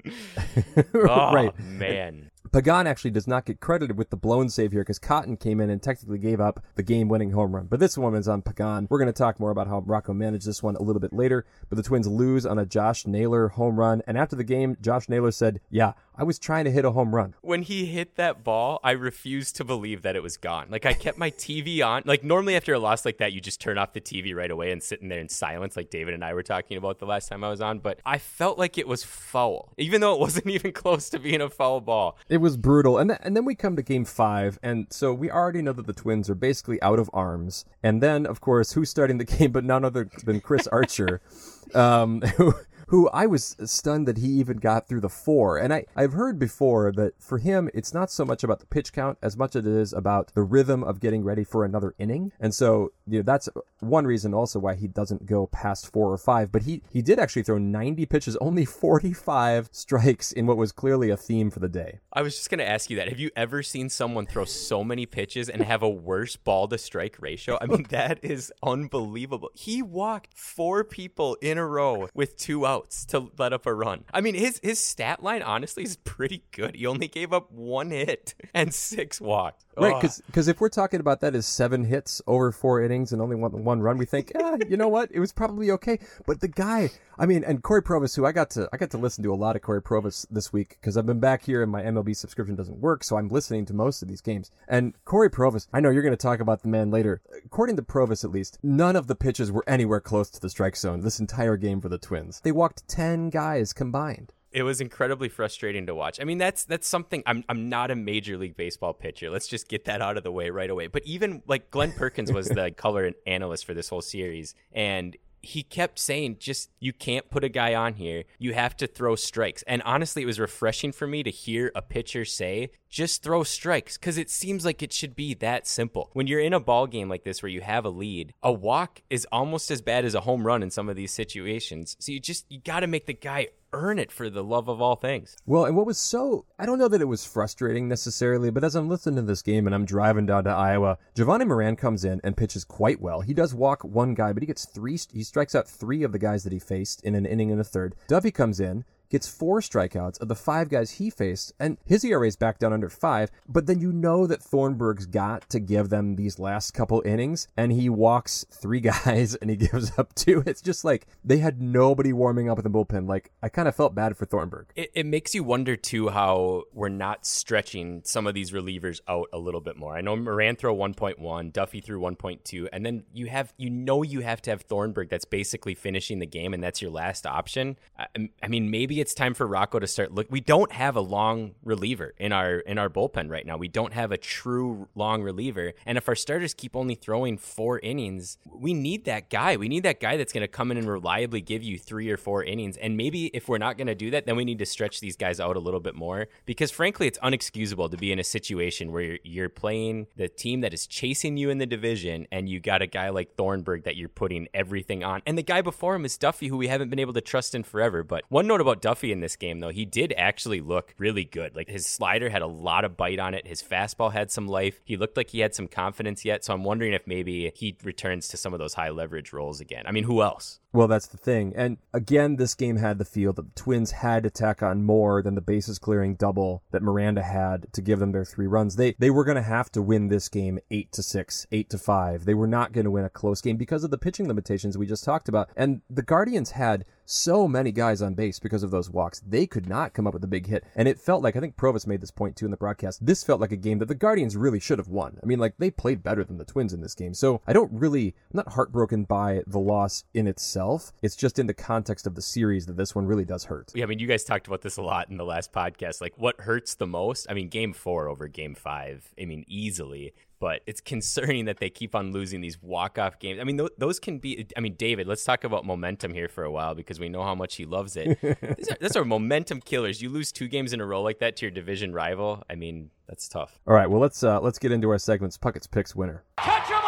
oh, 0.93 1.33
right. 1.33 1.59
man. 1.59 2.31
Pagan 2.51 2.87
actually 2.87 3.11
does 3.11 3.27
not 3.27 3.45
get 3.45 3.59
credited 3.59 3.97
with 3.97 4.09
the 4.09 4.17
blown 4.17 4.49
save 4.49 4.71
here 4.71 4.81
because 4.81 4.99
Cotton 4.99 5.37
came 5.37 5.59
in 5.59 5.69
and 5.69 5.81
technically 5.81 6.17
gave 6.17 6.39
up 6.39 6.63
the 6.75 6.83
game 6.83 7.09
winning 7.09 7.31
home 7.31 7.53
run. 7.55 7.67
But 7.67 7.79
this 7.79 7.97
one 7.97 8.15
is 8.15 8.27
on 8.27 8.41
Pagan. 8.41 8.87
We're 8.89 8.99
going 8.99 9.07
to 9.07 9.13
talk 9.13 9.39
more 9.39 9.51
about 9.51 9.67
how 9.67 9.83
Rocco 9.85 10.13
managed 10.13 10.47
this 10.47 10.63
one 10.63 10.75
a 10.75 10.81
little 10.81 10.99
bit 10.99 11.13
later. 11.13 11.45
But 11.69 11.75
the 11.75 11.83
Twins 11.83 12.07
lose 12.07 12.45
on 12.45 12.57
a 12.57 12.65
Josh 12.65 13.05
Naylor 13.05 13.49
home 13.49 13.77
run. 13.77 14.01
And 14.07 14.17
after 14.17 14.35
the 14.35 14.43
game, 14.43 14.77
Josh 14.81 15.09
Naylor 15.09 15.31
said, 15.31 15.59
Yeah, 15.69 15.93
I 16.17 16.23
was 16.23 16.39
trying 16.39 16.65
to 16.65 16.71
hit 16.71 16.83
a 16.83 16.91
home 16.91 17.13
run. 17.13 17.35
When 17.41 17.61
he 17.61 17.85
hit 17.85 18.15
that 18.15 18.43
ball, 18.43 18.79
I 18.83 18.91
refused 18.91 19.55
to 19.57 19.63
believe 19.63 20.01
that 20.01 20.15
it 20.15 20.23
was 20.23 20.35
gone. 20.35 20.67
Like 20.71 20.85
I 20.85 20.93
kept 20.93 21.17
my 21.19 21.29
TV 21.29 21.85
on. 21.85 22.01
Like 22.05 22.23
normally 22.23 22.55
after 22.55 22.73
a 22.73 22.79
loss 22.79 23.05
like 23.05 23.19
that, 23.19 23.33
you 23.33 23.41
just 23.41 23.61
turn 23.61 23.77
off 23.77 23.93
the 23.93 24.01
TV 24.01 24.35
right 24.35 24.49
away 24.49 24.71
and 24.71 24.81
sit 24.81 25.01
in 25.01 25.09
there 25.09 25.19
in 25.19 25.29
silence, 25.29 25.77
like 25.77 25.91
David 25.91 26.15
and 26.15 26.25
I 26.25 26.33
were 26.33 26.41
talking 26.41 26.75
about 26.77 26.97
the 26.97 27.05
last 27.05 27.29
time 27.29 27.43
I 27.43 27.49
was 27.49 27.61
on. 27.61 27.79
But 27.79 27.99
I 28.03 28.17
felt 28.17 28.57
like 28.57 28.79
it 28.79 28.87
was 28.87 29.03
foul, 29.03 29.73
even 29.77 30.01
though 30.01 30.13
it 30.13 30.19
wasn't 30.19 30.47
even 30.57 30.71
close 30.71 31.09
to 31.11 31.19
being 31.19 31.41
a 31.41 31.49
foul 31.49 31.81
ball. 31.81 32.17
It 32.29 32.37
was 32.37 32.57
brutal. 32.57 32.97
And, 32.97 33.11
th- 33.11 33.19
and 33.23 33.35
then 33.35 33.45
we 33.45 33.53
come 33.53 33.75
to 33.75 33.83
game 33.83 34.05
five. 34.05 34.57
And 34.63 34.87
so 34.89 35.13
we 35.13 35.29
already 35.29 35.61
know 35.61 35.73
that 35.73 35.85
the 35.85 35.93
Twins 35.93 36.29
are 36.31 36.35
basically 36.35 36.81
out 36.81 36.97
of 36.97 37.11
arms. 37.13 37.63
And 37.83 38.01
then, 38.01 38.25
of 38.25 38.41
course, 38.41 38.71
who's 38.71 38.89
starting 38.89 39.19
the 39.19 39.25
game 39.37 39.51
but 39.51 39.63
none 39.63 39.85
other 39.85 40.09
than 40.23 40.39
Chris 40.41 40.65
Archer, 40.67 41.21
um, 41.75 42.21
who. 42.21 42.53
Who 42.87 43.09
I 43.09 43.25
was 43.25 43.55
stunned 43.65 44.07
that 44.07 44.17
he 44.17 44.27
even 44.27 44.57
got 44.57 44.87
through 44.87 45.01
the 45.01 45.09
four. 45.09 45.57
And 45.57 45.73
I, 45.73 45.85
I've 45.95 46.13
heard 46.13 46.39
before 46.39 46.91
that 46.93 47.21
for 47.21 47.37
him, 47.37 47.69
it's 47.73 47.93
not 47.93 48.09
so 48.09 48.23
much 48.23 48.43
about 48.43 48.59
the 48.59 48.65
pitch 48.65 48.93
count 48.93 49.17
as 49.21 49.35
much 49.35 49.55
as 49.55 49.65
it 49.65 49.71
is 49.71 49.91
about 49.91 50.33
the 50.33 50.43
rhythm 50.43 50.83
of 50.83 51.01
getting 51.01 51.23
ready 51.23 51.43
for 51.43 51.65
another 51.65 51.93
inning. 51.99 52.31
And 52.39 52.55
so, 52.55 52.93
you 53.05 53.19
know, 53.19 53.23
that's 53.23 53.49
one 53.79 54.07
reason 54.07 54.33
also 54.33 54.59
why 54.59 54.75
he 54.75 54.87
doesn't 54.87 55.25
go 55.25 55.47
past 55.47 55.91
four 55.91 56.11
or 56.11 56.17
five. 56.17 56.49
But 56.51 56.63
he, 56.63 56.81
he 56.89 57.01
did 57.01 57.19
actually 57.19 57.43
throw 57.43 57.57
90 57.57 58.05
pitches, 58.05 58.37
only 58.37 58.63
45 58.63 59.69
strikes 59.73 60.31
in 60.31 60.45
what 60.45 60.55
was 60.55 60.71
clearly 60.71 61.09
a 61.09 61.17
theme 61.17 61.49
for 61.49 61.59
the 61.59 61.67
day. 61.67 61.99
I 62.13 62.21
was 62.21 62.37
just 62.37 62.49
going 62.49 62.59
to 62.59 62.69
ask 62.69 62.89
you 62.89 62.95
that. 62.95 63.09
Have 63.09 63.19
you 63.19 63.31
ever 63.35 63.63
seen 63.63 63.89
someone 63.89 64.25
throw 64.25 64.45
so 64.45 64.83
many 64.83 65.05
pitches 65.05 65.49
and 65.49 65.61
have 65.61 65.83
a 65.83 65.89
worse 65.89 66.37
ball 66.37 66.69
to 66.69 66.77
strike 66.77 67.17
ratio? 67.19 67.57
I 67.59 67.65
mean, 67.65 67.83
that 67.89 68.19
is 68.23 68.53
unbelievable. 68.63 69.49
He 69.53 69.81
walked 69.81 70.37
four 70.37 70.85
people 70.85 71.37
in 71.41 71.57
a 71.57 71.65
row 71.65 72.07
with 72.13 72.37
two 72.37 72.65
outs 72.65 72.76
to 73.09 73.31
let 73.37 73.53
up 73.53 73.65
a 73.65 73.73
run. 73.73 74.03
I 74.13 74.21
mean, 74.21 74.35
his 74.35 74.59
his 74.63 74.79
stat 74.79 75.23
line 75.23 75.41
honestly 75.41 75.83
is 75.83 75.97
pretty 75.97 76.43
good. 76.51 76.75
He 76.75 76.85
only 76.85 77.07
gave 77.07 77.33
up 77.33 77.51
one 77.51 77.91
hit 77.91 78.35
and 78.53 78.73
six 78.73 79.21
walks. 79.21 79.65
Right, 79.77 80.01
because 80.25 80.47
if 80.47 80.59
we're 80.59 80.69
talking 80.69 80.99
about 80.99 81.21
that 81.21 81.35
as 81.35 81.45
seven 81.45 81.85
hits 81.85 82.21
over 82.27 82.51
four 82.51 82.81
innings 82.81 83.11
and 83.11 83.21
only 83.21 83.35
one 83.35 83.63
one 83.63 83.81
run, 83.81 83.97
we 83.97 84.05
think, 84.05 84.31
ah, 84.39 84.57
you 84.67 84.77
know 84.77 84.87
what, 84.87 85.11
it 85.11 85.19
was 85.19 85.31
probably 85.31 85.71
okay. 85.71 85.99
But 86.25 86.41
the 86.41 86.47
guy, 86.47 86.89
I 87.17 87.25
mean, 87.25 87.43
and 87.43 87.61
Cory 87.61 87.81
Provus, 87.81 88.15
who 88.15 88.25
I 88.25 88.31
got 88.31 88.49
to 88.51 88.67
I 88.73 88.77
got 88.77 88.91
to 88.91 88.97
listen 88.97 89.23
to 89.23 89.33
a 89.33 89.35
lot 89.35 89.55
of 89.55 89.61
Cory 89.61 89.81
Provus 89.81 90.25
this 90.29 90.51
week 90.51 90.77
because 90.79 90.97
I've 90.97 91.05
been 91.05 91.19
back 91.19 91.43
here 91.43 91.61
and 91.61 91.71
my 91.71 91.81
MLB 91.81 92.15
subscription 92.15 92.55
doesn't 92.55 92.79
work, 92.79 93.03
so 93.03 93.17
I'm 93.17 93.29
listening 93.29 93.65
to 93.67 93.73
most 93.73 94.01
of 94.01 94.07
these 94.07 94.21
games. 94.21 94.51
And 94.67 94.93
Cory 95.05 95.29
Provus, 95.29 95.67
I 95.73 95.79
know 95.79 95.89
you're 95.89 96.03
going 96.03 96.11
to 96.11 96.17
talk 96.17 96.39
about 96.39 96.61
the 96.61 96.69
man 96.69 96.91
later. 96.91 97.21
According 97.45 97.75
to 97.77 97.83
Provus, 97.83 98.23
at 98.23 98.31
least, 98.31 98.57
none 98.63 98.95
of 98.95 99.07
the 99.07 99.15
pitches 99.15 99.51
were 99.51 99.63
anywhere 99.67 99.99
close 99.99 100.29
to 100.31 100.41
the 100.41 100.49
strike 100.49 100.75
zone 100.75 101.01
this 101.01 101.19
entire 101.19 101.57
game 101.57 101.81
for 101.81 101.89
the 101.89 101.97
Twins. 101.97 102.41
They 102.41 102.51
walked 102.51 102.87
ten 102.87 103.29
guys 103.29 103.73
combined. 103.73 104.33
It 104.51 104.63
was 104.63 104.81
incredibly 104.81 105.29
frustrating 105.29 105.85
to 105.87 105.95
watch. 105.95 106.19
I 106.19 106.23
mean, 106.23 106.37
that's 106.37 106.63
that's 106.63 106.87
something. 106.87 107.23
I'm 107.25 107.43
I'm 107.49 107.69
not 107.69 107.91
a 107.91 107.95
major 107.95 108.37
league 108.37 108.55
baseball 108.55 108.93
pitcher. 108.93 109.29
Let's 109.29 109.47
just 109.47 109.67
get 109.67 109.85
that 109.85 110.01
out 110.01 110.17
of 110.17 110.23
the 110.23 110.31
way 110.31 110.49
right 110.49 110.69
away. 110.69 110.87
But 110.87 111.03
even 111.05 111.41
like 111.47 111.69
Glen 111.69 111.91
Perkins 111.91 112.31
was 112.31 112.47
the 112.47 112.71
color 112.77 113.11
analyst 113.25 113.65
for 113.65 113.73
this 113.73 113.89
whole 113.89 114.01
series, 114.01 114.55
and 114.71 115.17
he 115.41 115.63
kept 115.63 115.99
saying, 115.99 116.37
just 116.39 116.69
you 116.79 116.91
can't 116.91 117.29
put 117.29 117.43
a 117.43 117.49
guy 117.49 117.73
on 117.75 117.93
here. 117.93 118.23
You 118.37 118.53
have 118.53 118.75
to 118.77 118.87
throw 118.87 119.15
strikes. 119.15 119.63
And 119.63 119.81
honestly, 119.83 120.23
it 120.23 120.25
was 120.25 120.39
refreshing 120.39 120.91
for 120.91 121.07
me 121.07 121.23
to 121.23 121.29
hear 121.29 121.71
a 121.75 121.81
pitcher 121.81 122.25
say, 122.25 122.71
just 122.89 123.23
throw 123.23 123.43
strikes 123.43 123.97
because 123.97 124.17
it 124.17 124.29
seems 124.29 124.65
like 124.65 124.81
it 124.81 124.93
should 124.93 125.15
be 125.15 125.33
that 125.35 125.67
simple. 125.67 126.09
When 126.13 126.27
you're 126.27 126.39
in 126.39 126.53
a 126.53 126.59
ball 126.59 126.87
game 126.87 127.09
like 127.09 127.23
this 127.23 127.41
where 127.41 127.49
you 127.49 127.61
have 127.61 127.85
a 127.85 127.89
lead, 127.89 128.33
a 128.41 128.51
walk 128.51 129.01
is 129.09 129.27
almost 129.31 129.71
as 129.71 129.81
bad 129.81 130.05
as 130.05 130.15
a 130.15 130.21
home 130.21 130.45
run 130.45 130.63
in 130.63 130.71
some 130.71 130.89
of 130.89 130.95
these 130.95 131.11
situations. 131.11 131.95
So 131.99 132.11
you 132.11 132.19
just 132.19 132.45
you 132.49 132.59
got 132.59 132.81
to 132.81 132.87
make 132.87 133.05
the 133.05 133.13
guy 133.13 133.47
earn 133.73 133.99
it 133.99 134.11
for 134.11 134.29
the 134.29 134.43
love 134.43 134.67
of 134.67 134.81
all 134.81 134.95
things. 134.95 135.35
Well, 135.45 135.65
and 135.65 135.75
what 135.75 135.85
was 135.85 135.97
so, 135.97 136.45
I 136.57 136.65
don't 136.65 136.79
know 136.79 136.87
that 136.87 137.01
it 137.01 137.05
was 137.05 137.25
frustrating 137.25 137.87
necessarily, 137.87 138.49
but 138.49 138.63
as 138.63 138.75
I'm 138.75 138.89
listening 138.89 139.17
to 139.17 139.21
this 139.23 139.41
game 139.41 139.65
and 139.65 139.75
I'm 139.75 139.85
driving 139.85 140.25
down 140.25 140.45
to 140.45 140.49
Iowa, 140.49 140.97
Jovani 141.15 141.45
Moran 141.45 141.75
comes 141.75 142.05
in 142.05 142.21
and 142.23 142.37
pitches 142.37 142.63
quite 142.63 143.01
well. 143.01 143.21
He 143.21 143.33
does 143.33 143.53
walk 143.53 143.83
one 143.83 144.13
guy, 144.13 144.33
but 144.33 144.41
he 144.41 144.47
gets 144.47 144.65
three, 144.65 144.97
he 145.11 145.23
strikes 145.23 145.53
out 145.53 145.67
three 145.67 146.03
of 146.03 146.11
the 146.11 146.19
guys 146.19 146.43
that 146.43 146.53
he 146.53 146.59
faced 146.59 147.03
in 147.03 147.13
an 147.15 147.25
inning 147.25 147.51
and 147.51 147.59
a 147.59 147.65
third. 147.65 147.95
Duffey 148.07 148.33
comes 148.33 148.59
in, 148.59 148.85
gets 149.09 149.27
four 149.27 149.61
strikeouts 149.61 150.19
of 150.21 150.27
the 150.27 150.35
five 150.35 150.69
guys 150.69 150.91
he 150.91 151.09
faced, 151.09 151.53
and 151.59 151.77
his 151.85 152.03
ERA 152.03 152.27
is 152.27 152.35
back 152.35 152.59
down 152.59 152.73
under 152.73 152.89
five. 152.89 153.31
But 153.47 153.67
then 153.67 153.79
you 153.79 153.91
know 153.91 154.27
that 154.27 154.41
Thornburg's 154.41 155.05
got 155.05 155.49
to 155.49 155.59
give 155.59 155.89
them 155.89 156.15
these 156.15 156.39
last 156.39 156.71
couple 156.71 157.01
innings, 157.05 157.47
and 157.57 157.71
he 157.71 157.89
walks 157.89 158.45
three 158.51 158.79
guys 158.87 159.35
and 159.35 159.49
he 159.49 159.55
gives 159.55 159.97
up 159.97 160.13
two. 160.15 160.43
It's 160.45 160.61
just 160.61 160.83
like 160.85 161.07
they 161.23 161.37
had 161.37 161.61
nobody 161.61 162.13
warming 162.13 162.49
up 162.49 162.57
in 162.57 162.63
the 162.63 162.69
bullpen. 162.69 163.07
Like 163.07 163.31
I 163.41 163.49
kind 163.49 163.67
of 163.67 163.75
felt 163.75 163.95
bad 163.95 164.17
for 164.17 164.25
Thornburg. 164.25 164.67
It, 164.75 164.91
it 164.93 165.05
makes 165.05 165.35
you 165.35 165.43
wonder 165.43 165.75
too 165.75 166.09
how 166.09 166.63
we're 166.73 166.89
not 166.89 167.25
stretching 167.25 168.01
some 168.05 168.27
of 168.27 168.33
these 168.33 168.51
relievers 168.51 168.99
out 169.07 169.27
a 169.33 169.37
little 169.37 169.61
bit 169.61 169.77
more. 169.77 169.95
I 169.95 170.01
know 170.01 170.15
Moran 170.15 170.55
threw 170.55 170.73
1.1, 170.73 171.51
Duffey 171.51 171.83
threw 171.83 171.99
1.2, 171.99 172.69
and 172.71 172.85
then 172.85 173.03
you 173.13 173.27
have 173.27 173.53
you 173.57 173.69
know 173.69 174.03
you 174.03 174.21
have 174.21 174.41
to 174.43 174.49
have 174.51 174.61
Thornburg 174.61 175.09
that's 175.09 175.25
basically 175.25 175.75
finishing 175.75 176.19
the 176.19 176.25
game, 176.25 176.53
and 176.53 176.63
that's 176.63 176.81
your 176.81 176.91
last 176.91 177.25
option. 177.25 177.77
I, 177.97 178.29
I 178.41 178.47
mean, 178.47 178.69
maybe 178.69 178.96
it's 178.99 179.13
time 179.13 179.33
for 179.33 179.47
Rocco 179.47 179.79
to 179.79 179.87
start 179.87 180.11
look. 180.11 180.27
We 180.29 180.41
don't 180.41 180.71
have 180.71 180.95
a 180.95 181.01
long 181.01 181.55
reliever 181.63 182.13
in 182.17 182.31
our 182.31 182.59
in 182.59 182.77
our 182.77 182.89
bullpen 182.89 183.29
right 183.29 183.45
now. 183.45 183.57
We 183.57 183.67
don't 183.67 183.93
have 183.93 184.11
a 184.11 184.17
true 184.17 184.87
long 184.95 185.23
reliever, 185.23 185.73
and 185.85 185.97
if 185.97 186.07
our 186.07 186.15
starters 186.15 186.53
keep 186.53 186.75
only 186.75 186.95
throwing 186.95 187.37
four 187.37 187.79
innings, 187.79 188.37
we 188.45 188.73
need 188.73 189.05
that 189.05 189.29
guy. 189.29 189.57
We 189.57 189.69
need 189.69 189.83
that 189.83 189.99
guy 189.99 190.17
that's 190.17 190.33
going 190.33 190.41
to 190.41 190.47
come 190.47 190.71
in 190.71 190.77
and 190.77 190.89
reliably 190.89 191.41
give 191.41 191.63
you 191.63 191.77
three 191.77 192.09
or 192.09 192.17
four 192.17 192.43
innings. 192.43 192.77
And 192.77 192.97
maybe 192.97 193.27
if 193.27 193.47
we're 193.47 193.57
not 193.57 193.77
going 193.77 193.87
to 193.87 193.95
do 193.95 194.11
that, 194.11 194.25
then 194.25 194.35
we 194.35 194.45
need 194.45 194.59
to 194.59 194.65
stretch 194.65 194.99
these 194.99 195.15
guys 195.15 195.39
out 195.39 195.55
a 195.55 195.59
little 195.59 195.79
bit 195.79 195.95
more 195.95 196.27
because 196.45 196.71
frankly, 196.71 197.07
it's 197.07 197.19
unexcusable 197.19 197.89
to 197.91 197.97
be 197.97 198.11
in 198.11 198.19
a 198.19 198.23
situation 198.23 198.91
where 198.91 199.03
you're, 199.03 199.19
you're 199.23 199.49
playing 199.49 200.07
the 200.15 200.27
team 200.27 200.61
that 200.61 200.73
is 200.73 200.87
chasing 200.87 201.37
you 201.37 201.49
in 201.49 201.57
the 201.57 201.65
division, 201.65 202.27
and 202.31 202.49
you 202.49 202.59
got 202.59 202.81
a 202.81 202.87
guy 202.87 203.09
like 203.09 203.35
Thornburg 203.35 203.83
that 203.83 203.95
you're 203.95 204.09
putting 204.09 204.47
everything 204.53 205.03
on, 205.03 205.21
and 205.25 205.37
the 205.37 205.43
guy 205.43 205.61
before 205.61 205.95
him 205.95 206.05
is 206.05 206.17
Duffey, 206.17 206.49
who 206.49 206.57
we 206.57 206.67
haven't 206.67 206.89
been 206.89 206.99
able 206.99 207.13
to 207.13 207.21
trust 207.21 207.55
in 207.55 207.63
forever. 207.63 208.03
But 208.03 208.23
one 208.29 208.47
note 208.47 208.61
about 208.61 208.81
Duffey 208.87 209.11
in 209.11 209.19
this 209.19 209.35
game, 209.35 209.59
though, 209.59 209.69
he 209.69 209.83
did 209.83 210.13
actually 210.15 210.61
look 210.61 210.93
really 210.97 211.25
good. 211.25 211.55
Like 211.57 211.67
his 211.67 211.85
slider 211.85 212.29
had 212.29 212.41
a 212.41 212.47
lot 212.47 212.85
of 212.85 212.95
bite 212.95 213.19
on 213.19 213.33
it. 213.33 213.45
His 213.45 213.61
fastball 213.61 214.13
had 214.13 214.31
some 214.31 214.47
life. 214.47 214.79
He 214.85 214.95
looked 214.95 215.17
like 215.17 215.31
he 215.31 215.39
had 215.39 215.53
some 215.53 215.67
confidence 215.67 216.23
yet. 216.23 216.45
So 216.45 216.53
I'm 216.53 216.63
wondering 216.63 216.93
if 216.93 217.05
maybe 217.05 217.51
he 217.53 217.75
returns 217.83 218.29
to 218.29 218.37
some 218.37 218.53
of 218.53 218.59
those 218.59 218.75
high 218.75 218.89
leverage 218.89 219.33
roles 219.33 219.59
again. 219.59 219.83
I 219.85 219.91
mean, 219.91 220.05
who 220.05 220.21
else? 220.21 220.61
Well, 220.73 220.87
that's 220.87 221.07
the 221.07 221.17
thing. 221.17 221.53
And 221.55 221.77
again, 221.93 222.35
this 222.35 222.53
game 222.53 222.75
had 222.75 222.97
the 222.97 223.05
feel 223.05 223.31
that 223.33 223.55
the 223.55 223.61
Twins 223.61 223.91
had 223.91 224.23
to 224.23 224.29
tack 224.29 224.61
on 224.61 224.83
more 224.83 225.21
than 225.21 225.35
the 225.35 225.41
bases 225.41 225.79
clearing 225.79 226.15
double 226.15 226.61
that 226.71 226.83
Miranda 226.83 227.23
had 227.23 227.71
to 227.73 227.81
give 227.81 227.99
them 227.99 228.11
their 228.11 228.25
three 228.25 228.47
runs. 228.47 228.75
They 228.75 228.95
they 228.99 229.09
were 229.09 229.23
going 229.23 229.37
to 229.37 229.41
have 229.41 229.71
to 229.71 229.81
win 229.81 230.09
this 230.09 230.27
game 230.27 230.59
8 230.69 230.91
to 230.91 231.03
6, 231.03 231.47
8 231.51 231.69
to 231.69 231.77
5. 231.77 232.25
They 232.25 232.33
were 232.33 232.47
not 232.47 232.73
going 232.73 232.85
to 232.85 232.91
win 232.91 233.05
a 233.05 233.09
close 233.09 233.41
game 233.41 233.57
because 233.57 233.83
of 233.83 233.91
the 233.91 233.97
pitching 233.97 234.27
limitations 234.27 234.77
we 234.77 234.85
just 234.85 235.05
talked 235.05 235.29
about. 235.29 235.49
And 235.55 235.81
the 235.89 236.03
Guardians 236.03 236.51
had 236.51 236.85
so 237.05 237.47
many 237.47 237.71
guys 237.71 238.01
on 238.01 238.13
base 238.13 238.37
because 238.37 238.63
of 238.63 238.71
those 238.71 238.89
walks. 238.89 239.21
They 239.25 239.47
could 239.47 239.69
not 239.69 239.93
come 239.93 240.05
up 240.05 240.13
with 240.13 240.23
a 240.25 240.27
big 240.27 240.47
hit. 240.47 240.65
And 240.75 240.89
it 240.89 240.99
felt 240.99 241.23
like, 241.23 241.37
I 241.37 241.39
think 241.39 241.55
Provus 241.55 241.87
made 241.87 242.01
this 242.01 242.11
point 242.11 242.35
too 242.35 242.45
in 242.45 242.51
the 242.51 242.57
broadcast, 242.57 243.05
this 243.05 243.23
felt 243.23 243.39
like 243.39 243.53
a 243.53 243.57
game 243.57 243.79
that 243.79 243.87
the 243.87 243.95
Guardians 243.95 244.35
really 244.35 244.59
should 244.59 244.77
have 244.77 244.89
won. 244.89 245.17
I 245.23 245.25
mean, 245.25 245.39
like, 245.39 245.55
they 245.57 245.71
played 245.71 246.03
better 246.03 246.25
than 246.25 246.37
the 246.37 246.45
Twins 246.45 246.73
in 246.73 246.81
this 246.81 246.95
game. 246.95 247.13
So 247.13 247.41
I 247.47 247.53
don't 247.53 247.71
really, 247.71 248.07
I'm 248.31 248.37
not 248.37 248.53
heartbroken 248.53 249.05
by 249.05 249.43
the 249.47 249.59
loss 249.59 250.03
in 250.13 250.27
itself. 250.27 250.56
It's 251.01 251.15
just 251.15 251.39
in 251.39 251.47
the 251.47 251.53
context 251.53 252.07
of 252.07 252.15
the 252.15 252.21
series 252.21 252.65
that 252.65 252.77
this 252.77 252.95
one 252.95 253.05
really 253.05 253.25
does 253.25 253.45
hurt. 253.45 253.71
Yeah, 253.75 253.83
I 253.83 253.87
mean, 253.87 253.99
you 253.99 254.07
guys 254.07 254.23
talked 254.23 254.47
about 254.47 254.61
this 254.61 254.77
a 254.77 254.81
lot 254.81 255.09
in 255.09 255.17
the 255.17 255.25
last 255.25 255.51
podcast. 255.51 256.01
Like, 256.01 256.13
what 256.17 256.41
hurts 256.41 256.75
the 256.75 256.87
most? 256.87 257.27
I 257.29 257.33
mean, 257.33 257.49
game 257.49 257.73
four 257.73 258.07
over 258.07 258.27
game 258.27 258.55
five, 258.55 259.13
I 259.19 259.25
mean, 259.25 259.43
easily 259.47 260.13
but 260.39 260.61
it's 260.67 260.81
concerning 260.95 261.45
that 261.45 261.57
they 261.57 261.69
keep 261.69 261.95
on 261.95 262.11
losing 262.11 262.41
these 262.41 262.61
walk-off 262.61 263.19
games. 263.19 263.39
I 263.39 263.43
mean, 263.43 263.57
th- 263.57 263.71
those 263.77 263.99
can 263.99 264.19
be. 264.19 264.47
I 264.55 264.59
mean, 264.59 264.75
David, 264.75 265.07
let's 265.07 265.23
talk 265.23 265.43
about 265.43 265.65
momentum 265.65 266.13
here 266.13 266.27
for 266.27 266.43
a 266.43 266.51
while 266.51 266.75
because 266.75 266.99
we 266.99 267.09
know 267.09 267.23
how 267.23 267.35
much 267.35 267.55
he 267.55 267.65
loves 267.65 267.95
it. 267.95 268.19
these, 268.57 268.69
are, 268.69 268.77
these 268.79 268.95
are 268.95 269.05
momentum 269.05 269.61
killers. 269.61 270.01
You 270.01 270.09
lose 270.09 270.31
two 270.31 270.47
games 270.47 270.73
in 270.73 270.81
a 270.81 270.85
row 270.85 271.01
like 271.01 271.19
that 271.19 271.35
to 271.37 271.45
your 271.45 271.51
division 271.51 271.93
rival. 271.93 272.43
I 272.49 272.55
mean, 272.55 272.89
that's 273.07 273.27
tough. 273.27 273.59
All 273.67 273.73
right, 273.73 273.89
well 273.89 274.01
let's 274.01 274.23
uh, 274.23 274.39
let's 274.41 274.59
get 274.59 274.71
into 274.71 274.89
our 274.89 274.99
segments. 274.99 275.37
Puckett's 275.37 275.67
picks 275.67 275.95
winner. 275.95 276.23
Catch 276.37 276.69
'em 276.69 276.77
all, 276.77 276.81
Kirby 276.81 276.85
Puckett! 276.85 276.86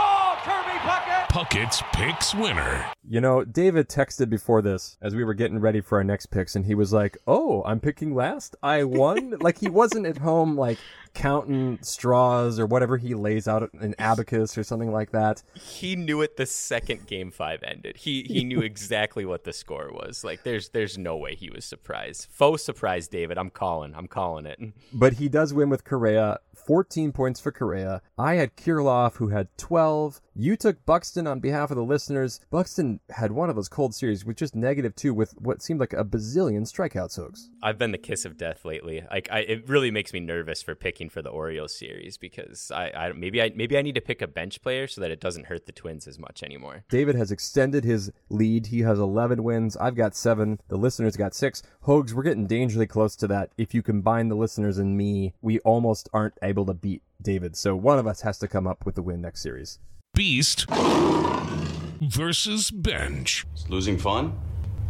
Puckett's 1.30 1.84
Picks 1.94 2.34
winner. 2.34 2.92
You 3.08 3.22
know, 3.22 3.44
David 3.44 3.88
texted 3.88 4.32
before 4.32 4.64
this 4.64 4.98
as 5.00 5.14
we 5.14 5.24
were 5.24 5.36
getting 5.36 5.60
ready 5.60 5.80
for 5.80 6.00
our 6.00 6.04
next 6.04 6.28
picks, 6.28 6.56
and 6.56 6.66
he 6.66 6.74
was 6.74 6.92
like, 6.92 7.18
"Oh, 7.28 7.62
I'm 7.66 7.80
picking 7.80 8.16
last. 8.16 8.56
I 8.64 8.84
won." 8.84 9.36
like 9.42 9.60
he 9.60 9.70
wasn't 9.70 10.08
at 10.08 10.18
home 10.18 10.58
like 10.58 10.80
counting 11.14 11.80
straws 11.82 12.60
or 12.60 12.66
whatever 12.66 12.98
he 12.98 13.14
lays 13.14 13.48
out 13.48 13.72
an 13.74 13.96
abacus 14.00 14.58
or 14.58 14.64
something 14.64 14.92
like 14.92 15.12
that. 15.12 15.44
He 15.54 15.96
knew 15.96 16.22
it 16.22 16.38
the 16.38 16.46
second 16.46 17.06
game 17.08 17.32
five 17.32 17.62
ended. 17.64 17.98
He 17.98 18.24
he 18.24 18.44
knew 18.44 18.62
exactly 18.62 19.26
what 19.26 19.44
the 19.44 19.54
score 19.54 19.92
was. 19.92 20.24
Like 20.24 20.44
there's 20.44 20.70
there's 20.70 20.98
no 20.98 21.16
way 21.16 21.36
he 21.36 21.50
was 21.52 21.64
surprised. 21.64 22.28
Faux 22.32 22.64
surprise, 22.64 23.08
David. 23.08 23.38
I'm 23.38 23.52
calling. 23.52 23.94
I'm 23.96 24.08
calling 24.08 24.48
it. 24.48 24.60
But 24.92 25.14
he 25.14 25.30
does 25.30 25.54
win 25.54 25.70
with 25.70 25.84
Correa. 25.84 26.40
14 26.56 27.12
points 27.12 27.40
for 27.40 27.52
Correa. 27.52 28.02
I 28.18 28.36
had 28.36 28.56
Kirilloff 28.56 29.16
who 29.16 29.30
had 29.30 29.48
12. 29.58 30.22
You 30.42 30.56
took 30.56 30.86
Buxton 30.86 31.28
on 31.28 31.42
behalf 31.42 31.70
of 31.70 31.76
the 31.76 31.84
listeners. 31.84 32.40
Buxton 32.50 33.02
had 33.10 33.34
one 33.34 33.50
of 33.50 33.58
those 33.58 33.68
cold 33.68 33.94
series 33.94 34.24
with 34.24 34.38
just 34.38 34.56
negative 34.56 34.96
two 34.96 35.14
with 35.14 35.34
what 35.38 35.62
seemed 35.62 35.82
like 35.82 35.92
a 35.92 36.06
bazillion 36.06 36.62
strikeouts 36.62 37.18
hooks. 37.18 37.50
I've 37.62 37.78
been 37.78 37.92
the 37.92 37.98
kiss 37.98 38.24
of 38.24 38.38
death 38.38 38.64
lately. 38.64 39.04
Like 39.12 39.28
I, 39.30 39.40
it 39.40 39.68
really 39.68 39.92
makes 39.92 40.14
me 40.14 40.22
nervous 40.22 40.64
for 40.64 40.76
picking 40.76 41.10
for 41.10 41.22
the 41.22 41.28
Orioles 41.28 41.78
series 41.78 42.16
because 42.16 42.72
I, 42.74 42.90
I 42.92 43.12
maybe 43.12 43.42
I 43.42 43.52
maybe 43.54 43.78
I 43.78 43.82
need 43.82 43.96
to 43.96 44.02
pick 44.02 44.22
a 44.22 44.28
bench 44.28 44.62
player 44.62 44.88
so 44.88 45.02
that 45.02 45.12
it 45.12 45.20
doesn't 45.20 45.48
hurt 45.48 45.66
the 45.66 45.74
Twins 45.74 46.08
as 46.08 46.18
much 46.18 46.42
anymore. 46.42 46.86
David 46.88 47.16
has 47.16 47.34
extended 47.34 47.84
his 47.84 48.10
lead. 48.30 48.68
He 48.68 48.80
has 48.80 48.98
11 48.98 49.44
wins. 49.44 49.76
I've 49.76 49.96
got 49.96 50.16
seven. 50.16 50.62
The 50.70 50.78
listeners 50.78 51.18
got 51.18 51.36
six. 51.36 51.62
Hogs, 51.82 52.14
we're 52.14 52.24
getting 52.24 52.48
dangerously 52.48 52.88
close 52.88 53.18
to 53.18 53.28
that. 53.28 53.52
If 53.58 53.74
you 53.74 53.84
combine 53.84 54.30
the 54.30 54.36
listeners 54.36 54.78
and 54.78 54.96
me, 54.96 55.34
we 55.42 55.60
almost 55.60 56.08
aren't 56.14 56.38
able 56.42 56.66
to 56.68 56.74
beat 56.74 57.02
David. 57.22 57.58
So 57.58 57.76
one 57.76 58.00
of 58.00 58.08
us 58.08 58.22
has 58.22 58.40
to 58.40 58.48
come 58.48 58.68
up 58.68 58.86
with 58.86 58.96
the 58.96 59.04
win 59.04 59.20
next 59.20 59.44
series. 59.44 59.80
Beast 60.20 60.70
versus 62.02 62.72
Bench. 62.72 63.46
Is 63.56 63.70
losing 63.70 63.98
fun? 63.98 64.38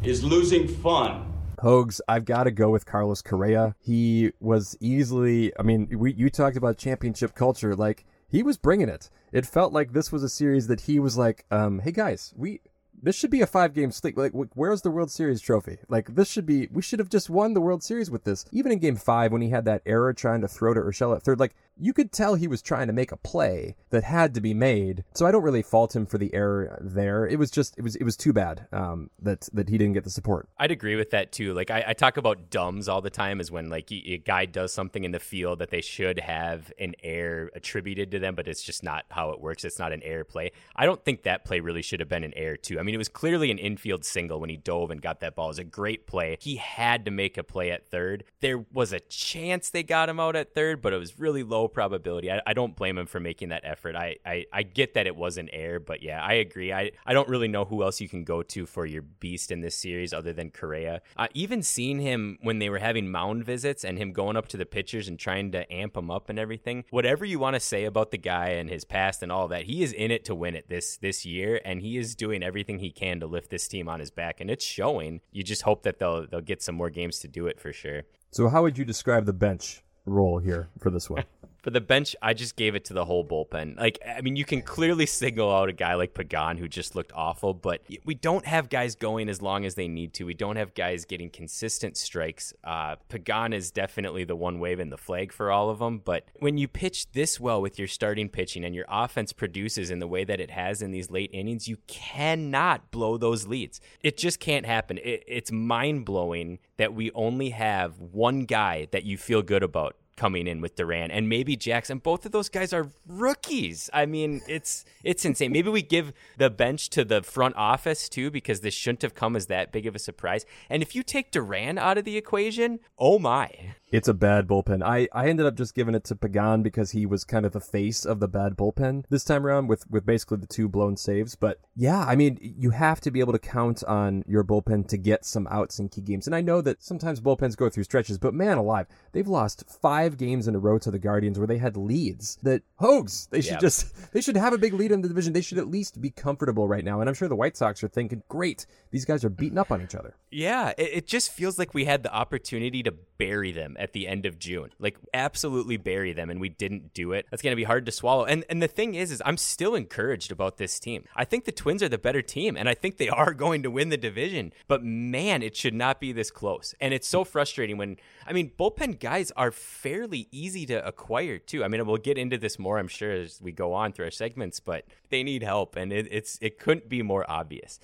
Is 0.02 0.24
losing 0.24 0.68
fun? 0.68 1.32
Hogs, 1.62 2.02
I've 2.08 2.26
got 2.26 2.46
to 2.46 2.52
go 2.52 2.72
with 2.72 2.88
Carlos 2.88 3.22
Correa. 3.22 3.76
He 3.80 4.32
was 4.40 4.76
easily, 4.80 5.54
I 5.60 5.62
mean, 5.62 5.88
we, 5.96 6.14
you 6.14 6.32
talked 6.32 6.58
about 6.58 6.80
championship 6.80 7.36
culture. 7.36 7.76
Like, 7.76 8.08
he 8.28 8.42
was 8.42 8.58
bringing 8.58 8.90
it. 8.90 9.12
It 9.32 9.46
felt 9.46 9.72
like 9.72 9.94
this 9.94 10.12
was 10.12 10.24
a 10.24 10.30
series 10.30 10.66
that 10.66 10.82
he 10.82 10.98
was 10.98 11.16
like, 11.16 11.46
um, 11.52 11.78
hey 11.78 11.92
guys, 11.92 12.34
we, 12.36 12.62
this 13.02 13.16
should 13.16 13.32
be 13.32 13.42
a 13.42 13.48
five 13.48 13.74
game 13.74 13.92
slate. 13.92 14.18
Like, 14.18 14.34
where's 14.54 14.82
the 14.82 14.92
World 14.92 15.12
Series 15.12 15.42
trophy? 15.42 15.78
Like, 15.88 16.16
this 16.16 16.30
should 16.30 16.46
be, 16.46 16.68
we 16.72 16.82
should 16.82 17.00
have 17.00 17.10
just 17.10 17.30
won 17.30 17.54
the 17.54 17.62
World 17.62 17.84
Series 17.84 18.12
with 18.12 18.24
this. 18.24 18.46
Even 18.52 18.72
in 18.72 18.80
game 18.80 18.96
five, 18.96 19.32
when 19.32 19.42
he 19.42 19.50
had 19.50 19.66
that 19.66 19.82
error 19.86 20.14
trying 20.14 20.42
to 20.42 20.48
throw 20.48 20.74
to 20.74 20.80
Urshela 20.80 21.18
at 21.18 21.24
third, 21.24 21.40
like, 21.40 21.56
you 21.82 21.94
could 21.94 22.12
tell 22.12 22.36
he 22.36 22.48
was 22.48 22.62
trying 22.62 22.88
to 22.88 22.94
make 22.94 23.12
a 23.14 23.18
play 23.18 23.76
that 23.90 24.04
had 24.04 24.34
to 24.34 24.42
be 24.42 24.54
made. 24.54 25.06
So 25.14 25.26
I 25.26 25.32
don't 25.32 25.44
really 25.44 25.62
fault 25.62 25.96
him 25.96 26.06
for 26.06 26.18
the 26.18 26.34
error 26.34 26.78
there. 26.82 27.26
It 27.26 27.40
was 27.40 27.50
just, 27.50 27.78
it 27.78 27.84
was, 27.84 27.96
it 27.96 28.04
was 28.04 28.18
too 28.18 28.34
bad, 28.34 28.68
um, 28.74 29.10
that, 29.22 29.48
that 29.54 29.70
he 29.70 29.78
didn't 29.78 29.94
get 29.94 30.04
the 30.04 30.10
support. 30.10 30.50
I'd 30.58 30.72
agree 30.72 30.98
with 30.98 31.12
that 31.12 31.32
too. 31.32 31.54
Like 31.54 31.72
I, 31.72 31.86
I 31.88 31.94
talk 31.94 32.18
about 32.18 32.50
dumbs 32.50 32.90
all 32.90 33.00
the 33.02 33.10
time 33.10 33.40
is 33.40 33.50
when 33.50 33.70
like 33.70 33.90
a 33.94 34.18
guy 34.18 34.46
does 34.46 34.74
something 34.74 35.06
in 35.06 35.12
the 35.12 35.20
field 35.20 35.60
that 35.60 35.70
they 35.70 35.80
should 35.80 36.20
have 36.20 36.70
an 36.80 36.96
error 37.02 37.50
attributed 37.56 38.12
to 38.12 38.20
them, 38.20 38.36
but 38.36 38.50
it's 38.50 38.62
just 38.62 38.84
not 38.84 39.06
how 39.10 39.30
it 39.30 39.40
works. 39.40 39.64
It's 39.64 39.80
not 39.80 39.94
an 39.94 40.04
error 40.04 40.26
play. 40.26 40.52
I 40.76 40.86
don't 40.86 41.04
think 41.06 41.24
that 41.24 41.46
play 41.46 41.62
really 41.62 41.82
should 41.82 42.02
have 42.02 42.10
been 42.10 42.26
an 42.26 42.34
error 42.36 42.58
too. 42.58 42.78
I 42.78 42.84
mean, 42.84 42.89
it 42.94 42.98
was 42.98 43.10
clearly 43.10 43.52
an 43.52 43.58
infield 43.58 44.06
single 44.06 44.40
when 44.40 44.50
he 44.50 44.58
dove 44.58 44.92
and 44.92 45.02
got 45.02 45.20
that 45.20 45.36
ball. 45.36 45.48
It 45.48 45.50
was 45.50 45.60
a 45.60 45.64
great 45.64 46.08
play. 46.08 46.38
He 46.40 46.56
had 46.56 47.06
to 47.06 47.12
make 47.12 47.38
a 47.38 47.44
play 47.44 47.72
at 47.72 47.88
third. 47.88 48.24
There 48.42 48.66
was 48.72 48.94
a 48.94 49.00
chance 49.00 49.70
they 49.70 49.84
got 49.84 50.10
him 50.10 50.20
out 50.20 50.36
at 50.36 50.54
third, 50.54 50.82
but 50.82 50.94
it 50.94 50.98
was 50.98 51.20
really 51.20 51.44
low 51.44 51.68
probability. 51.68 52.32
I, 52.32 52.42
I 52.46 52.54
don't 52.54 52.76
blame 52.76 52.98
him 52.98 53.06
for 53.06 53.20
making 53.20 53.50
that 53.50 53.62
effort. 53.66 53.96
I, 53.96 54.18
I, 54.26 54.46
I 54.52 54.64
get 54.64 54.94
that 54.94 55.08
it 55.08 55.16
was 55.16 55.38
an 55.38 55.50
error, 55.52 55.80
but 55.80 56.02
yeah, 56.04 56.24
I 56.24 56.34
agree. 56.34 56.72
I, 56.74 56.92
I 57.06 57.14
don't 57.14 57.30
really 57.30 57.48
know 57.48 57.66
who 57.66 57.84
else 57.84 58.02
you 58.02 58.10
can 58.10 58.24
go 58.24 58.44
to 58.44 58.66
for 58.66 58.86
your 58.86 59.02
beast 59.02 59.52
in 59.52 59.62
this 59.62 59.76
series 59.76 60.14
other 60.14 60.34
than 60.34 60.52
Correa. 60.52 61.02
Uh, 61.18 61.28
even 61.34 61.62
seeing 61.62 62.00
him 62.00 62.38
when 62.42 62.60
they 62.60 62.70
were 62.70 62.80
having 62.80 63.12
mound 63.12 63.46
visits 63.46 63.84
and 63.84 63.98
him 63.98 64.12
going 64.12 64.38
up 64.38 64.48
to 64.50 64.58
the 64.58 64.66
pitchers 64.66 65.08
and 65.08 65.20
trying 65.20 65.52
to 65.52 65.72
amp 65.72 65.96
him 65.96 66.10
up 66.10 66.30
and 66.30 66.40
everything. 66.40 66.86
Whatever 66.90 67.26
you 67.26 67.40
want 67.40 67.56
to 67.56 67.60
say 67.60 67.86
about 67.86 68.12
the 68.12 68.18
guy 68.18 68.50
and 68.50 68.70
his 68.70 68.86
past 68.86 69.24
and 69.24 69.32
all 69.32 69.48
that, 69.50 69.64
he 69.64 69.84
is 69.84 69.94
in 69.94 70.12
it 70.12 70.26
to 70.26 70.36
win 70.36 70.56
it 70.56 70.70
this 70.70 70.98
this 70.98 71.26
year, 71.26 71.62
and 71.64 71.82
he 71.82 71.98
is 71.98 72.16
doing 72.16 72.44
everything 72.44 72.79
he 72.80 72.92
can 72.92 73.20
to 73.20 73.28
lift 73.28 73.50
this 73.50 73.68
team 73.68 73.88
on 73.88 74.00
his 74.00 74.12
back, 74.12 74.42
and 74.42 74.50
it's 74.50 74.66
showing. 74.66 75.22
You 75.32 75.44
just 75.44 75.62
hope 75.64 75.84
that 75.84 76.00
they'll 76.00 76.28
they'll 76.28 76.42
get 76.42 76.62
some 76.62 76.76
more 76.76 76.90
games 76.90 77.20
to 77.20 77.28
do 77.28 77.48
it 77.48 77.60
for 77.60 77.72
sure. 77.72 78.04
So 78.32 78.50
how 78.50 78.62
would 78.64 78.78
you 78.78 78.86
describe 78.86 79.26
the 79.26 79.34
bench 79.34 79.84
role 80.06 80.40
here 80.40 80.70
for 80.80 80.90
this 80.90 81.10
one? 81.10 81.24
For 81.62 81.70
the 81.70 81.82
bench, 81.82 82.16
I 82.22 82.34
just 82.34 82.56
gave 82.56 82.76
it 82.76 82.86
to 82.86 82.94
the 82.94 83.06
whole 83.06 83.26
bullpen. 83.26 83.78
Like, 83.78 84.00
I 84.08 84.22
mean, 84.22 84.36
you 84.36 84.46
can 84.46 84.62
clearly 84.62 85.06
single 85.06 85.54
out 85.54 85.70
a 85.70 85.74
guy 85.74 85.96
like 85.96 86.14
Pagan 86.14 86.58
who 86.58 86.68
just 86.68 86.96
looked 86.96 87.12
awful, 87.14 87.54
but 87.54 87.82
we 88.06 88.16
don't 88.16 88.46
have 88.46 88.70
guys 88.70 88.96
going 88.96 89.30
as 89.30 89.42
long 89.42 89.66
as 89.66 89.76
they 89.76 89.88
need 89.88 90.14
to. 90.16 90.24
We 90.24 90.34
don't 90.34 90.56
have 90.56 90.74
guys 90.74 91.06
getting 91.06 91.30
consistent 91.30 91.98
strikes. 91.98 92.54
Uh, 92.64 92.96
Pagan 93.10 93.54
is 93.54 93.72
definitely 93.72 94.24
the 94.24 94.36
one 94.36 94.60
wave 94.60 94.70
waving 94.70 94.92
the 94.92 94.98
flag 94.98 95.34
for 95.34 95.52
all 95.52 95.72
of 95.72 95.80
them, 95.80 95.98
but 95.98 96.26
when 96.40 96.60
you 96.60 96.68
pitch 96.68 97.12
this 97.14 97.40
well 97.40 97.60
with 97.60 97.80
your 97.80 97.88
starting 97.88 98.30
pitching 98.30 98.64
and 98.64 98.76
your 98.76 98.86
offense 98.88 99.34
produces 99.34 99.90
in 99.90 99.98
the 99.98 100.08
way 100.08 100.24
that 100.24 100.40
it 100.40 100.52
has 100.52 100.84
in 100.84 100.92
these 100.92 101.10
late 101.10 101.32
innings, 101.34 101.68
you 101.68 101.78
cannot 101.88 102.92
blow 102.92 103.18
those 103.18 103.48
leads. 103.48 103.82
It 104.02 104.16
just 104.16 104.40
can't 104.40 104.68
happen. 104.68 105.00
It, 105.00 105.24
it's 105.28 105.52
mind 105.52 106.06
blowing 106.06 106.60
that 106.78 106.94
we 106.94 107.10
only 107.12 107.50
have 107.50 108.00
one 108.00 108.46
guy 108.46 108.88
that 108.92 109.06
you 109.06 109.18
feel 109.18 109.42
good 109.42 109.64
about 109.64 109.96
coming 110.20 110.48
in 110.48 110.60
with 110.60 110.76
Duran 110.76 111.10
and 111.12 111.30
maybe 111.30 111.56
Jackson. 111.56 111.98
Both 112.00 112.26
of 112.26 112.34
those 112.34 112.50
guys 112.50 112.74
are 112.74 112.90
rookies. 113.08 113.90
I 113.94 114.06
mean, 114.06 114.42
it's 114.48 114.84
it's 115.04 115.24
insane. 115.24 115.54
Maybe 115.54 115.70
we 115.70 115.82
give 115.82 116.12
the 116.38 116.50
bench 116.50 116.90
to 116.90 117.06
the 117.06 117.24
front 117.24 117.56
office 117.56 118.10
too 118.10 118.30
because 118.30 118.60
this 118.60 118.74
shouldn't 118.74 119.02
have 119.02 119.16
come 119.16 119.36
as 119.38 119.48
that 119.48 119.72
big 119.72 119.88
of 119.88 119.96
a 119.96 120.00
surprise. 120.00 120.46
And 120.70 120.84
if 120.84 120.94
you 120.94 121.04
take 121.04 121.32
Duran 121.32 121.78
out 121.78 121.98
of 121.98 122.04
the 122.04 122.18
equation, 122.18 122.80
oh 122.98 123.18
my. 123.18 123.76
It's 123.92 124.08
a 124.08 124.14
bad 124.14 124.48
bullpen. 124.48 124.84
I, 124.84 125.08
I 125.14 125.30
ended 125.30 125.46
up 125.48 125.56
just 125.56 125.74
giving 125.74 125.96
it 125.96 126.04
to 126.06 126.16
Pagan 126.16 126.62
because 126.62 126.92
he 126.92 127.06
was 127.06 127.24
kind 127.24 127.46
of 127.46 127.54
the 127.54 127.60
face 127.60 128.06
of 128.06 128.20
the 128.20 128.28
bad 128.28 128.56
bullpen 128.56 129.06
this 129.10 129.24
time 129.24 129.46
around 129.46 129.68
with, 129.68 129.90
with 129.90 130.06
basically 130.06 130.38
the 130.38 130.46
two 130.48 130.70
blown 130.70 130.96
saves. 130.96 131.36
But 131.36 131.60
yeah, 131.76 132.04
I 132.06 132.16
mean, 132.16 132.38
you 132.42 132.70
have 132.70 133.02
to 133.02 133.10
be 133.12 133.20
able 133.20 133.34
to 133.34 133.40
count 133.40 133.84
on 133.86 134.24
your 134.28 134.44
bullpen 134.44 134.88
to 134.90 134.98
get 134.98 135.26
some 135.26 135.48
outs 135.50 135.80
in 135.80 135.90
key 135.90 136.02
games. 136.02 136.28
And 136.28 136.36
I 136.36 136.42
know 136.42 136.62
that 136.62 136.84
sometimes 136.84 137.20
bullpens 137.20 137.58
go 137.58 137.68
through 137.70 137.86
stretches, 137.86 138.20
but 138.20 138.34
man 138.34 138.58
alive, 138.60 138.86
they've 139.12 139.28
lost 139.28 139.64
five 139.82 140.18
games 140.18 140.48
in 140.48 140.54
a 140.56 140.60
row 140.60 140.78
to 140.78 140.92
the 140.92 141.00
Guardians 141.00 141.40
where 141.40 141.48
they 141.48 141.58
had 141.58 141.76
leads 141.76 142.38
that 142.44 142.62
Hogs, 142.80 143.28
they 143.32 143.42
should 143.42 143.54
Yeah. 143.54 143.60
just, 143.60 143.88
they 144.14 144.22
should 144.22 144.38
have 144.38 144.54
a 144.54 144.58
big 144.60 144.74
lead 144.74 144.92
in 144.92 145.02
the 145.02 145.08
division. 145.08 145.34
They 145.34 145.42
should 145.42 145.58
at 145.58 145.68
least 145.68 146.00
be 146.00 146.12
comfortable 146.12 146.68
right 146.68 146.84
now. 146.84 147.00
And 147.00 147.10
I'm 147.10 147.16
sure 147.16 147.28
the 147.28 147.36
White 147.36 147.58
Sox 147.58 147.84
are 147.84 147.88
thinking, 147.88 148.22
great, 148.30 148.68
these 148.92 149.06
guys 149.06 149.24
are 149.26 149.30
beating 149.30 149.58
up 149.58 149.72
on 149.72 149.82
each 149.82 149.96
other. 149.96 150.16
Yeah, 150.32 150.74
it, 150.78 150.90
it 150.94 151.08
just 151.08 151.32
feels 151.32 151.58
like 151.58 151.74
we 151.74 151.86
had 151.86 152.04
the 152.04 152.14
opportunity 152.14 152.84
to 152.84 152.94
bury 153.18 153.52
them 153.52 153.76
at 153.80 153.94
the 153.94 154.08
end 154.08 154.26
of 154.26 154.38
June. 154.38 154.70
Like 154.78 154.98
absolutely 155.14 155.78
bury 155.78 156.14
them 156.14 156.30
and 156.30 156.40
we 156.40 156.50
didn't 156.50 156.94
do 156.94 157.14
it. 157.14 157.26
That's 157.32 157.42
going 157.42 157.54
to 157.54 157.56
be 157.56 157.64
hard 157.64 157.86
to 157.86 157.92
swallow. 157.92 158.26
And 158.26 158.46
and 158.50 158.62
the 158.62 158.68
thing 158.68 158.96
is 158.96 159.12
is 159.12 159.22
I'm 159.26 159.38
still 159.38 159.74
encouraged 159.74 160.32
about 160.32 160.58
this 160.58 160.80
team. 160.80 161.06
I 161.16 161.26
think 161.26 161.46
the 161.46 161.52
Twins 161.52 161.82
are 161.82 161.90
the 161.90 161.98
better 161.98 162.22
team 162.22 162.56
and 162.58 162.70
I 162.70 162.74
think 162.74 162.98
they 162.98 163.10
are 163.20 163.34
going 163.34 163.64
to 163.64 163.72
win 163.72 163.90
the 163.90 163.98
division. 163.98 164.54
But 164.68 164.84
man, 164.84 165.42
it 165.42 165.56
should 165.56 165.74
not 165.74 166.00
be 166.00 166.12
this 166.12 166.30
close. 166.30 166.76
And 166.80 166.94
it's 166.94 167.08
so 167.08 167.24
frustrating 167.24 167.78
when 167.78 167.98
I 168.28 168.34
mean, 168.34 168.52
bullpen 168.60 169.00
guys 169.00 169.32
are 169.32 169.52
fairly 169.52 170.28
easy 170.32 170.66
to 170.68 170.86
acquire 170.86 171.40
too. 171.40 171.64
I 171.64 171.68
mean, 171.68 171.86
we'll 171.88 171.98
get 171.98 172.18
into 172.18 172.38
this 172.38 172.60
more 172.60 172.78
I'm 172.78 172.88
sure 172.88 173.12
as 173.12 173.42
we 173.42 173.52
go 173.52 173.74
on 173.74 173.94
through 173.94 174.06
our 174.06 174.12
segments, 174.12 174.60
but 174.60 174.86
they 175.10 175.24
need 175.24 175.42
help 175.42 175.76
and 175.76 175.94
it, 175.94 176.08
it's 176.12 176.38
it 176.42 176.60
couldn't 176.60 176.90
be 176.90 177.02
more 177.02 177.26
obvious. 177.30 177.80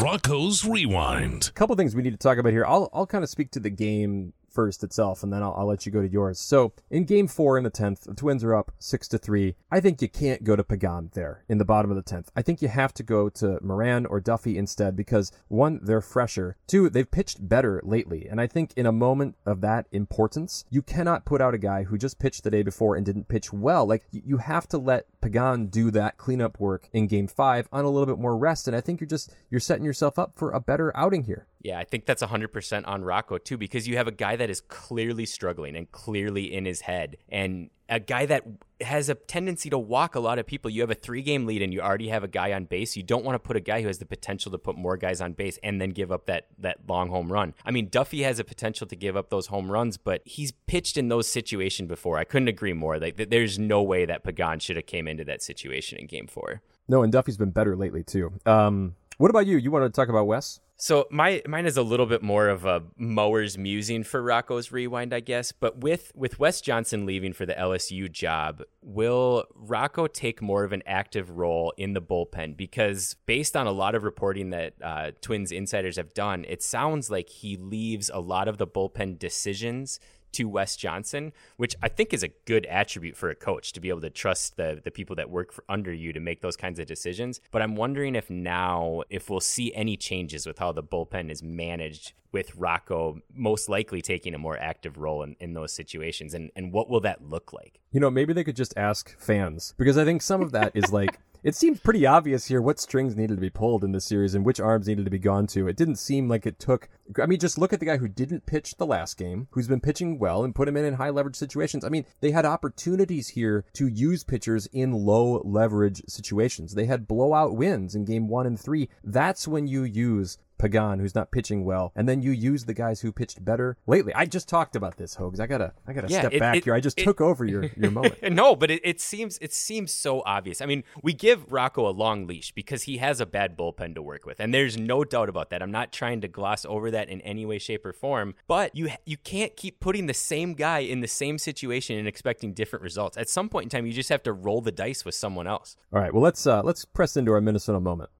Rocco's 0.00 0.64
Rewind. 0.64 1.48
A 1.48 1.52
couple 1.52 1.76
things 1.76 1.94
we 1.94 2.02
need 2.02 2.12
to 2.12 2.16
talk 2.16 2.38
about 2.38 2.52
here. 2.52 2.64
I'll 2.64 2.88
I'll 2.92 3.06
kind 3.06 3.22
of 3.22 3.30
speak 3.30 3.50
to 3.52 3.60
the 3.60 3.70
game 3.70 4.32
first 4.52 4.84
itself, 4.84 5.22
and 5.22 5.32
then 5.32 5.42
I'll, 5.42 5.54
I'll 5.56 5.66
let 5.66 5.86
you 5.86 5.92
go 5.92 6.02
to 6.02 6.08
yours. 6.08 6.38
So 6.38 6.72
in 6.90 7.04
game 7.04 7.28
four 7.28 7.56
in 7.56 7.64
the 7.64 7.70
10th, 7.70 8.02
the 8.04 8.14
Twins 8.14 8.44
are 8.44 8.54
up 8.54 8.72
six 8.78 9.08
to 9.08 9.18
three. 9.18 9.56
I 9.70 9.80
think 9.80 10.02
you 10.02 10.08
can't 10.08 10.44
go 10.44 10.56
to 10.56 10.64
Pagan 10.64 11.10
there 11.14 11.44
in 11.48 11.58
the 11.58 11.64
bottom 11.64 11.90
of 11.90 11.96
the 11.96 12.02
10th. 12.02 12.26
I 12.36 12.42
think 12.42 12.62
you 12.62 12.68
have 12.68 12.92
to 12.94 13.02
go 13.02 13.28
to 13.30 13.58
Moran 13.62 14.06
or 14.06 14.20
Duffey 14.20 14.56
instead 14.56 14.96
because 14.96 15.32
one, 15.48 15.80
they're 15.82 16.00
fresher. 16.00 16.56
Two, 16.66 16.88
they've 16.88 17.10
pitched 17.10 17.48
better 17.48 17.80
lately. 17.84 18.26
And 18.28 18.40
I 18.40 18.46
think 18.46 18.72
in 18.76 18.86
a 18.86 18.92
moment 18.92 19.36
of 19.46 19.60
that 19.62 19.86
importance, 19.92 20.64
you 20.70 20.82
cannot 20.82 21.24
put 21.24 21.40
out 21.40 21.54
a 21.54 21.58
guy 21.58 21.84
who 21.84 21.98
just 21.98 22.18
pitched 22.18 22.44
the 22.44 22.50
day 22.50 22.62
before 22.62 22.96
and 22.96 23.06
didn't 23.06 23.28
pitch 23.28 23.52
well. 23.52 23.86
Like 23.86 24.04
you 24.10 24.38
have 24.38 24.68
to 24.68 24.78
let 24.78 25.06
Pagan 25.20 25.66
do 25.66 25.90
that 25.92 26.18
cleanup 26.18 26.60
work 26.60 26.88
in 26.92 27.06
game 27.06 27.26
five 27.26 27.68
on 27.72 27.84
a 27.84 27.90
little 27.90 28.06
bit 28.06 28.20
more 28.20 28.36
rest. 28.36 28.66
And 28.66 28.76
I 28.76 28.80
think 28.80 29.00
you're 29.00 29.08
just, 29.08 29.34
you're 29.50 29.60
setting 29.60 29.84
yourself 29.84 30.18
up 30.18 30.32
for 30.36 30.50
a 30.50 30.60
better 30.60 30.96
outing 30.96 31.24
here. 31.24 31.46
Yeah, 31.62 31.78
I 31.78 31.84
think 31.84 32.06
that's 32.06 32.22
100% 32.22 32.88
on 32.88 33.04
Rocco 33.04 33.38
too, 33.38 33.56
because 33.56 33.86
you 33.86 33.96
have 33.96 34.08
a 34.08 34.12
guy 34.12 34.36
that 34.36 34.50
is 34.50 34.60
clearly 34.60 35.26
struggling 35.26 35.76
and 35.76 35.90
clearly 35.92 36.52
in 36.52 36.64
his 36.64 36.82
head, 36.82 37.16
and 37.28 37.70
a 37.88 38.00
guy 38.00 38.24
that 38.24 38.44
has 38.80 39.08
a 39.08 39.14
tendency 39.14 39.68
to 39.68 39.78
walk 39.78 40.14
a 40.14 40.20
lot 40.20 40.38
of 40.38 40.46
people. 40.46 40.70
You 40.70 40.80
have 40.80 40.90
a 40.90 40.94
three 40.94 41.20
game 41.20 41.46
lead 41.46 41.60
and 41.60 41.72
you 41.72 41.80
already 41.80 42.08
have 42.08 42.24
a 42.24 42.28
guy 42.28 42.52
on 42.52 42.64
base. 42.64 42.96
You 42.96 43.02
don't 43.02 43.24
want 43.24 43.34
to 43.34 43.38
put 43.38 43.54
a 43.54 43.60
guy 43.60 43.82
who 43.82 43.86
has 43.86 43.98
the 43.98 44.06
potential 44.06 44.50
to 44.50 44.58
put 44.58 44.76
more 44.76 44.96
guys 44.96 45.20
on 45.20 45.34
base 45.34 45.58
and 45.62 45.80
then 45.80 45.90
give 45.90 46.10
up 46.10 46.26
that, 46.26 46.46
that 46.58 46.78
long 46.88 47.10
home 47.10 47.30
run. 47.30 47.54
I 47.66 47.70
mean, 47.70 47.90
Duffey 47.90 48.24
has 48.24 48.38
a 48.38 48.44
potential 48.44 48.86
to 48.86 48.96
give 48.96 49.16
up 49.16 49.28
those 49.28 49.48
home 49.48 49.70
runs, 49.70 49.98
but 49.98 50.22
he's 50.24 50.52
pitched 50.52 50.96
in 50.96 51.08
those 51.08 51.28
situations 51.28 51.88
before. 51.88 52.18
I 52.18 52.24
couldn't 52.24 52.48
agree 52.48 52.72
more. 52.72 52.98
Like, 52.98 53.16
there's 53.28 53.58
no 53.58 53.82
way 53.82 54.06
that 54.06 54.24
Pagan 54.24 54.58
should 54.58 54.76
have 54.76 54.86
came 54.86 55.06
into 55.06 55.24
that 55.24 55.42
situation 55.42 55.98
in 55.98 56.06
game 56.06 56.26
four. 56.26 56.62
No, 56.88 57.02
and 57.02 57.12
Duffey's 57.12 57.36
been 57.36 57.50
better 57.50 57.76
lately 57.76 58.02
too. 58.02 58.32
Um, 58.46 58.96
what 59.18 59.30
about 59.30 59.46
you? 59.46 59.56
You 59.56 59.70
want 59.70 59.84
to 59.84 59.90
talk 59.90 60.08
about 60.08 60.26
Wes? 60.26 60.60
So 60.76 61.06
my 61.12 61.42
mine 61.46 61.66
is 61.66 61.76
a 61.76 61.82
little 61.82 62.06
bit 62.06 62.24
more 62.24 62.48
of 62.48 62.64
a 62.64 62.82
Mauer's 62.98 63.56
musing 63.56 64.02
for 64.02 64.20
Rocco's 64.20 64.72
rewind, 64.72 65.14
I 65.14 65.20
guess. 65.20 65.52
But 65.52 65.78
with 65.78 66.10
with 66.16 66.40
Wes 66.40 66.60
Johnson 66.60 67.06
leaving 67.06 67.32
for 67.32 67.46
the 67.46 67.54
LSU 67.54 68.10
job, 68.10 68.62
will 68.82 69.44
Rocco 69.54 70.08
take 70.08 70.42
more 70.42 70.64
of 70.64 70.72
an 70.72 70.82
active 70.84 71.30
role 71.30 71.72
in 71.76 71.92
the 71.92 72.02
bullpen? 72.02 72.56
Because 72.56 73.14
based 73.26 73.56
on 73.56 73.68
a 73.68 73.70
lot 73.70 73.94
of 73.94 74.02
reporting 74.02 74.50
that 74.50 74.74
uh, 74.82 75.12
Twins 75.20 75.52
insiders 75.52 75.96
have 75.96 76.14
done, 76.14 76.44
it 76.48 76.64
sounds 76.64 77.10
like 77.10 77.28
he 77.28 77.56
leaves 77.56 78.10
a 78.12 78.18
lot 78.18 78.48
of 78.48 78.58
the 78.58 78.66
bullpen 78.66 79.20
decisions 79.20 80.00
to 80.32 80.48
Wes 80.48 80.76
Johnson, 80.76 81.32
which 81.56 81.76
I 81.82 81.88
think 81.88 82.12
is 82.12 82.22
a 82.22 82.28
good 82.46 82.66
attribute 82.66 83.16
for 83.16 83.30
a 83.30 83.34
coach 83.34 83.72
to 83.72 83.80
be 83.80 83.88
able 83.88 84.00
to 84.02 84.10
trust 84.10 84.56
the 84.56 84.80
the 84.82 84.90
people 84.90 85.16
that 85.16 85.30
work 85.30 85.52
for, 85.52 85.64
under 85.68 85.92
you 85.92 86.12
to 86.12 86.20
make 86.20 86.40
those 86.40 86.56
kinds 86.56 86.78
of 86.78 86.86
decisions. 86.86 87.40
But 87.50 87.62
I'm 87.62 87.76
wondering 87.76 88.14
if 88.16 88.30
now 88.30 89.02
if 89.10 89.30
we'll 89.30 89.40
see 89.40 89.74
any 89.74 89.96
changes 89.96 90.46
with 90.46 90.58
how 90.58 90.72
the 90.72 90.82
bullpen 90.82 91.30
is 91.30 91.42
managed 91.42 92.12
with 92.32 92.56
Rocco 92.56 93.20
most 93.34 93.68
likely 93.68 94.00
taking 94.00 94.34
a 94.34 94.38
more 94.38 94.58
active 94.58 94.96
role 94.96 95.22
in, 95.22 95.36
in 95.38 95.52
those 95.52 95.72
situations 95.72 96.32
and, 96.32 96.50
and 96.56 96.72
what 96.72 96.88
will 96.88 97.00
that 97.00 97.22
look 97.22 97.52
like? 97.52 97.78
You 97.92 98.00
know, 98.00 98.10
maybe 98.10 98.32
they 98.32 98.42
could 98.42 98.56
just 98.56 98.72
ask 98.76 99.16
fans 99.18 99.74
because 99.76 99.98
I 99.98 100.04
think 100.04 100.22
some 100.22 100.40
of 100.40 100.52
that 100.52 100.72
is 100.74 100.92
like 100.92 101.18
it 101.42 101.56
seems 101.56 101.80
pretty 101.80 102.06
obvious 102.06 102.46
here 102.46 102.62
what 102.62 102.78
strings 102.78 103.16
needed 103.16 103.34
to 103.34 103.40
be 103.40 103.50
pulled 103.50 103.82
in 103.82 103.92
this 103.92 104.04
series 104.04 104.34
and 104.34 104.44
which 104.44 104.60
arms 104.60 104.86
needed 104.86 105.04
to 105.04 105.10
be 105.10 105.18
gone 105.18 105.46
to. 105.48 105.66
It 105.66 105.76
didn't 105.76 105.96
seem 105.96 106.28
like 106.28 106.46
it 106.46 106.58
took. 106.58 106.88
I 107.20 107.26
mean, 107.26 107.40
just 107.40 107.58
look 107.58 107.72
at 107.72 107.80
the 107.80 107.86
guy 107.86 107.96
who 107.96 108.08
didn't 108.08 108.46
pitch 108.46 108.76
the 108.76 108.86
last 108.86 109.16
game, 109.16 109.48
who's 109.50 109.66
been 109.66 109.80
pitching 109.80 110.18
well, 110.18 110.44
and 110.44 110.54
put 110.54 110.68
him 110.68 110.76
in 110.76 110.84
in 110.84 110.94
high 110.94 111.10
leverage 111.10 111.36
situations. 111.36 111.84
I 111.84 111.88
mean, 111.88 112.06
they 112.20 112.30
had 112.30 112.44
opportunities 112.44 113.28
here 113.30 113.64
to 113.74 113.88
use 113.88 114.22
pitchers 114.22 114.66
in 114.72 114.92
low 114.92 115.42
leverage 115.44 116.02
situations. 116.06 116.74
They 116.74 116.86
had 116.86 117.08
blowout 117.08 117.56
wins 117.56 117.94
in 117.94 118.04
game 118.04 118.28
one 118.28 118.46
and 118.46 118.58
three. 118.58 118.88
That's 119.02 119.48
when 119.48 119.66
you 119.66 119.82
use 119.82 120.38
Pagan, 120.62 121.00
who's 121.00 121.14
not 121.14 121.32
pitching 121.32 121.64
well, 121.64 121.92
and 121.96 122.08
then 122.08 122.22
you 122.22 122.30
use 122.30 122.64
the 122.64 122.74
guys 122.74 123.00
who 123.00 123.10
pitched 123.10 123.44
better 123.44 123.76
lately. 123.86 124.14
I 124.14 124.26
just 124.26 124.48
talked 124.48 124.76
about 124.76 124.96
this, 124.96 125.16
Hogs. 125.16 125.40
I 125.40 125.46
gotta, 125.48 125.72
I 125.86 125.92
gotta 125.92 126.08
Yeah, 126.08 126.20
step 126.20 126.32
it- 126.34 126.38
back 126.40 126.56
it- 126.58 126.64
here. 126.64 126.74
I 126.74 126.80
just 126.80 126.98
it- 127.00 127.04
took 127.04 127.20
over 127.20 127.44
your 127.44 127.64
your 127.76 127.90
moment. 127.98 128.22
no, 128.32 128.54
but 128.54 128.70
it, 128.70 128.80
it 128.84 129.00
seems 129.00 129.38
it 129.42 129.52
seems 129.52 129.90
so 129.92 130.22
obvious. 130.24 130.60
I 130.60 130.66
mean, 130.66 130.84
we 131.02 131.12
give 131.14 131.50
Rocco 131.52 131.88
a 131.88 131.90
long 131.90 132.26
leash 132.28 132.52
because 132.52 132.84
he 132.84 132.98
has 132.98 133.20
a 133.20 133.26
bad 133.26 133.58
bullpen 133.58 133.94
to 133.96 134.02
work 134.02 134.24
with, 134.24 134.38
and 134.40 134.54
there's 134.54 134.76
no 134.78 135.02
doubt 135.04 135.28
about 135.28 135.50
that. 135.50 135.62
I'm 135.62 135.72
not 135.72 135.92
trying 135.92 136.20
to 136.20 136.28
gloss 136.28 136.64
over 136.64 136.90
that 136.92 137.08
in 137.08 137.20
any 137.22 137.44
way, 137.44 137.58
shape, 137.58 137.84
or 137.84 137.92
form. 137.92 138.34
But 138.46 138.76
you 138.76 138.90
you 139.04 139.16
can't 139.16 139.56
keep 139.56 139.80
putting 139.80 140.06
the 140.06 140.14
same 140.14 140.54
guy 140.54 140.78
in 140.80 141.00
the 141.00 141.08
same 141.08 141.38
situation 141.38 141.98
and 141.98 142.06
expecting 142.06 142.52
different 142.54 142.82
results. 142.82 143.16
At 143.16 143.28
some 143.28 143.48
point 143.48 143.64
in 143.64 143.68
time, 143.70 143.86
you 143.86 143.92
just 143.92 144.08
have 144.10 144.22
to 144.22 144.32
roll 144.32 144.60
the 144.60 144.72
dice 144.72 145.04
with 145.04 145.14
someone 145.16 145.46
else. 145.46 145.76
All 145.92 146.00
right, 146.00 146.12
well 146.14 146.22
let's 146.22 146.46
uh 146.46 146.62
let's 146.62 146.84
press 146.84 147.16
into 147.16 147.32
our 147.32 147.40
Minnesota 147.40 147.80
moment. 147.80 148.10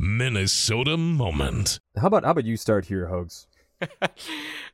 Minnesota 0.00 0.96
moment. 0.96 1.78
How 1.96 2.06
about 2.08 2.24
how 2.24 2.30
about 2.32 2.44
you 2.44 2.56
start 2.56 2.86
here, 2.86 3.08
Hogs? 3.08 3.46
a, 3.80 4.10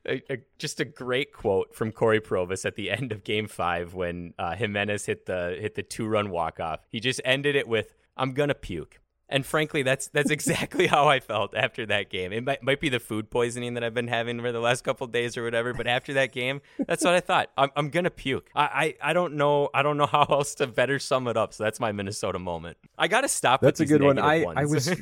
a- 0.07 0.39
just 0.59 0.81
a 0.81 0.85
great 0.85 1.33
quote 1.33 1.75
from 1.75 1.93
Cory 1.93 2.21
Provus 2.21 2.65
at 2.65 2.77
the 2.77 2.91
end 2.91 3.13
of 3.13 3.25
Game 3.25 3.49
Five 3.49 3.95
when 3.95 4.35
uh, 4.39 4.55
Giménez 4.55 5.07
hit 5.07 5.27
the 5.27 5.57
hit 5.61 5.75
the 5.75 5.83
two 5.83 6.07
run 6.07 6.31
walk 6.31 6.61
off. 6.61 6.81
He 6.91 7.01
just 7.01 7.21
ended 7.25 7.57
it 7.57 7.67
with 7.69 7.95
"I'm 8.17 8.33
gonna 8.33 8.55
puke." 8.55 9.01
And 9.31 9.47
frankly, 9.47 9.83
that's 9.83 10.09
that's 10.09 10.31
exactly 10.39 10.87
how 10.87 11.09
I 11.09 11.21
felt 11.21 11.55
after 11.57 11.87
that 11.87 12.11
game. 12.11 12.33
It 12.33 12.45
might, 12.45 12.63
might 12.63 12.81
be 12.81 12.89
the 12.89 13.01
food 13.01 13.31
poisoning 13.31 13.75
that 13.75 13.85
I've 13.85 13.95
been 13.95 14.09
having 14.09 14.41
for 14.41 14.53
the 14.53 14.61
last 14.61 14.85
couple 14.85 15.05
of 15.07 15.13
days 15.13 15.37
or 15.37 15.45
whatever, 15.45 15.73
but 15.73 15.87
after 15.87 16.13
that 16.15 16.33
game, 16.33 16.61
that's 16.87 17.05
what 17.05 17.15
I 17.15 17.21
thought. 17.21 17.51
I'm, 17.57 17.71
I'm 17.77 17.89
gonna 17.91 18.11
puke. 18.11 18.51
I, 18.55 18.95
I 19.01 19.11
I 19.11 19.13
don't 19.13 19.35
know 19.37 19.71
I 19.73 19.83
don't 19.83 19.97
know 19.97 20.07
how 20.07 20.25
else 20.25 20.55
to 20.57 20.67
better 20.67 20.99
sum 20.99 21.29
it 21.29 21.37
up. 21.37 21.55
So 21.55 21.65
that's 21.65 21.81
my 21.81 21.93
Minnesota 21.93 22.39
moment. 22.39 22.77
I 22.99 23.09
gotta 23.09 23.29
stop. 23.29 23.61
That's 23.63 23.81
a 23.81 23.87
good 23.87 24.03
one. 24.03 24.19
I- 24.19 24.45
I 24.57 24.65
was- 24.65 24.93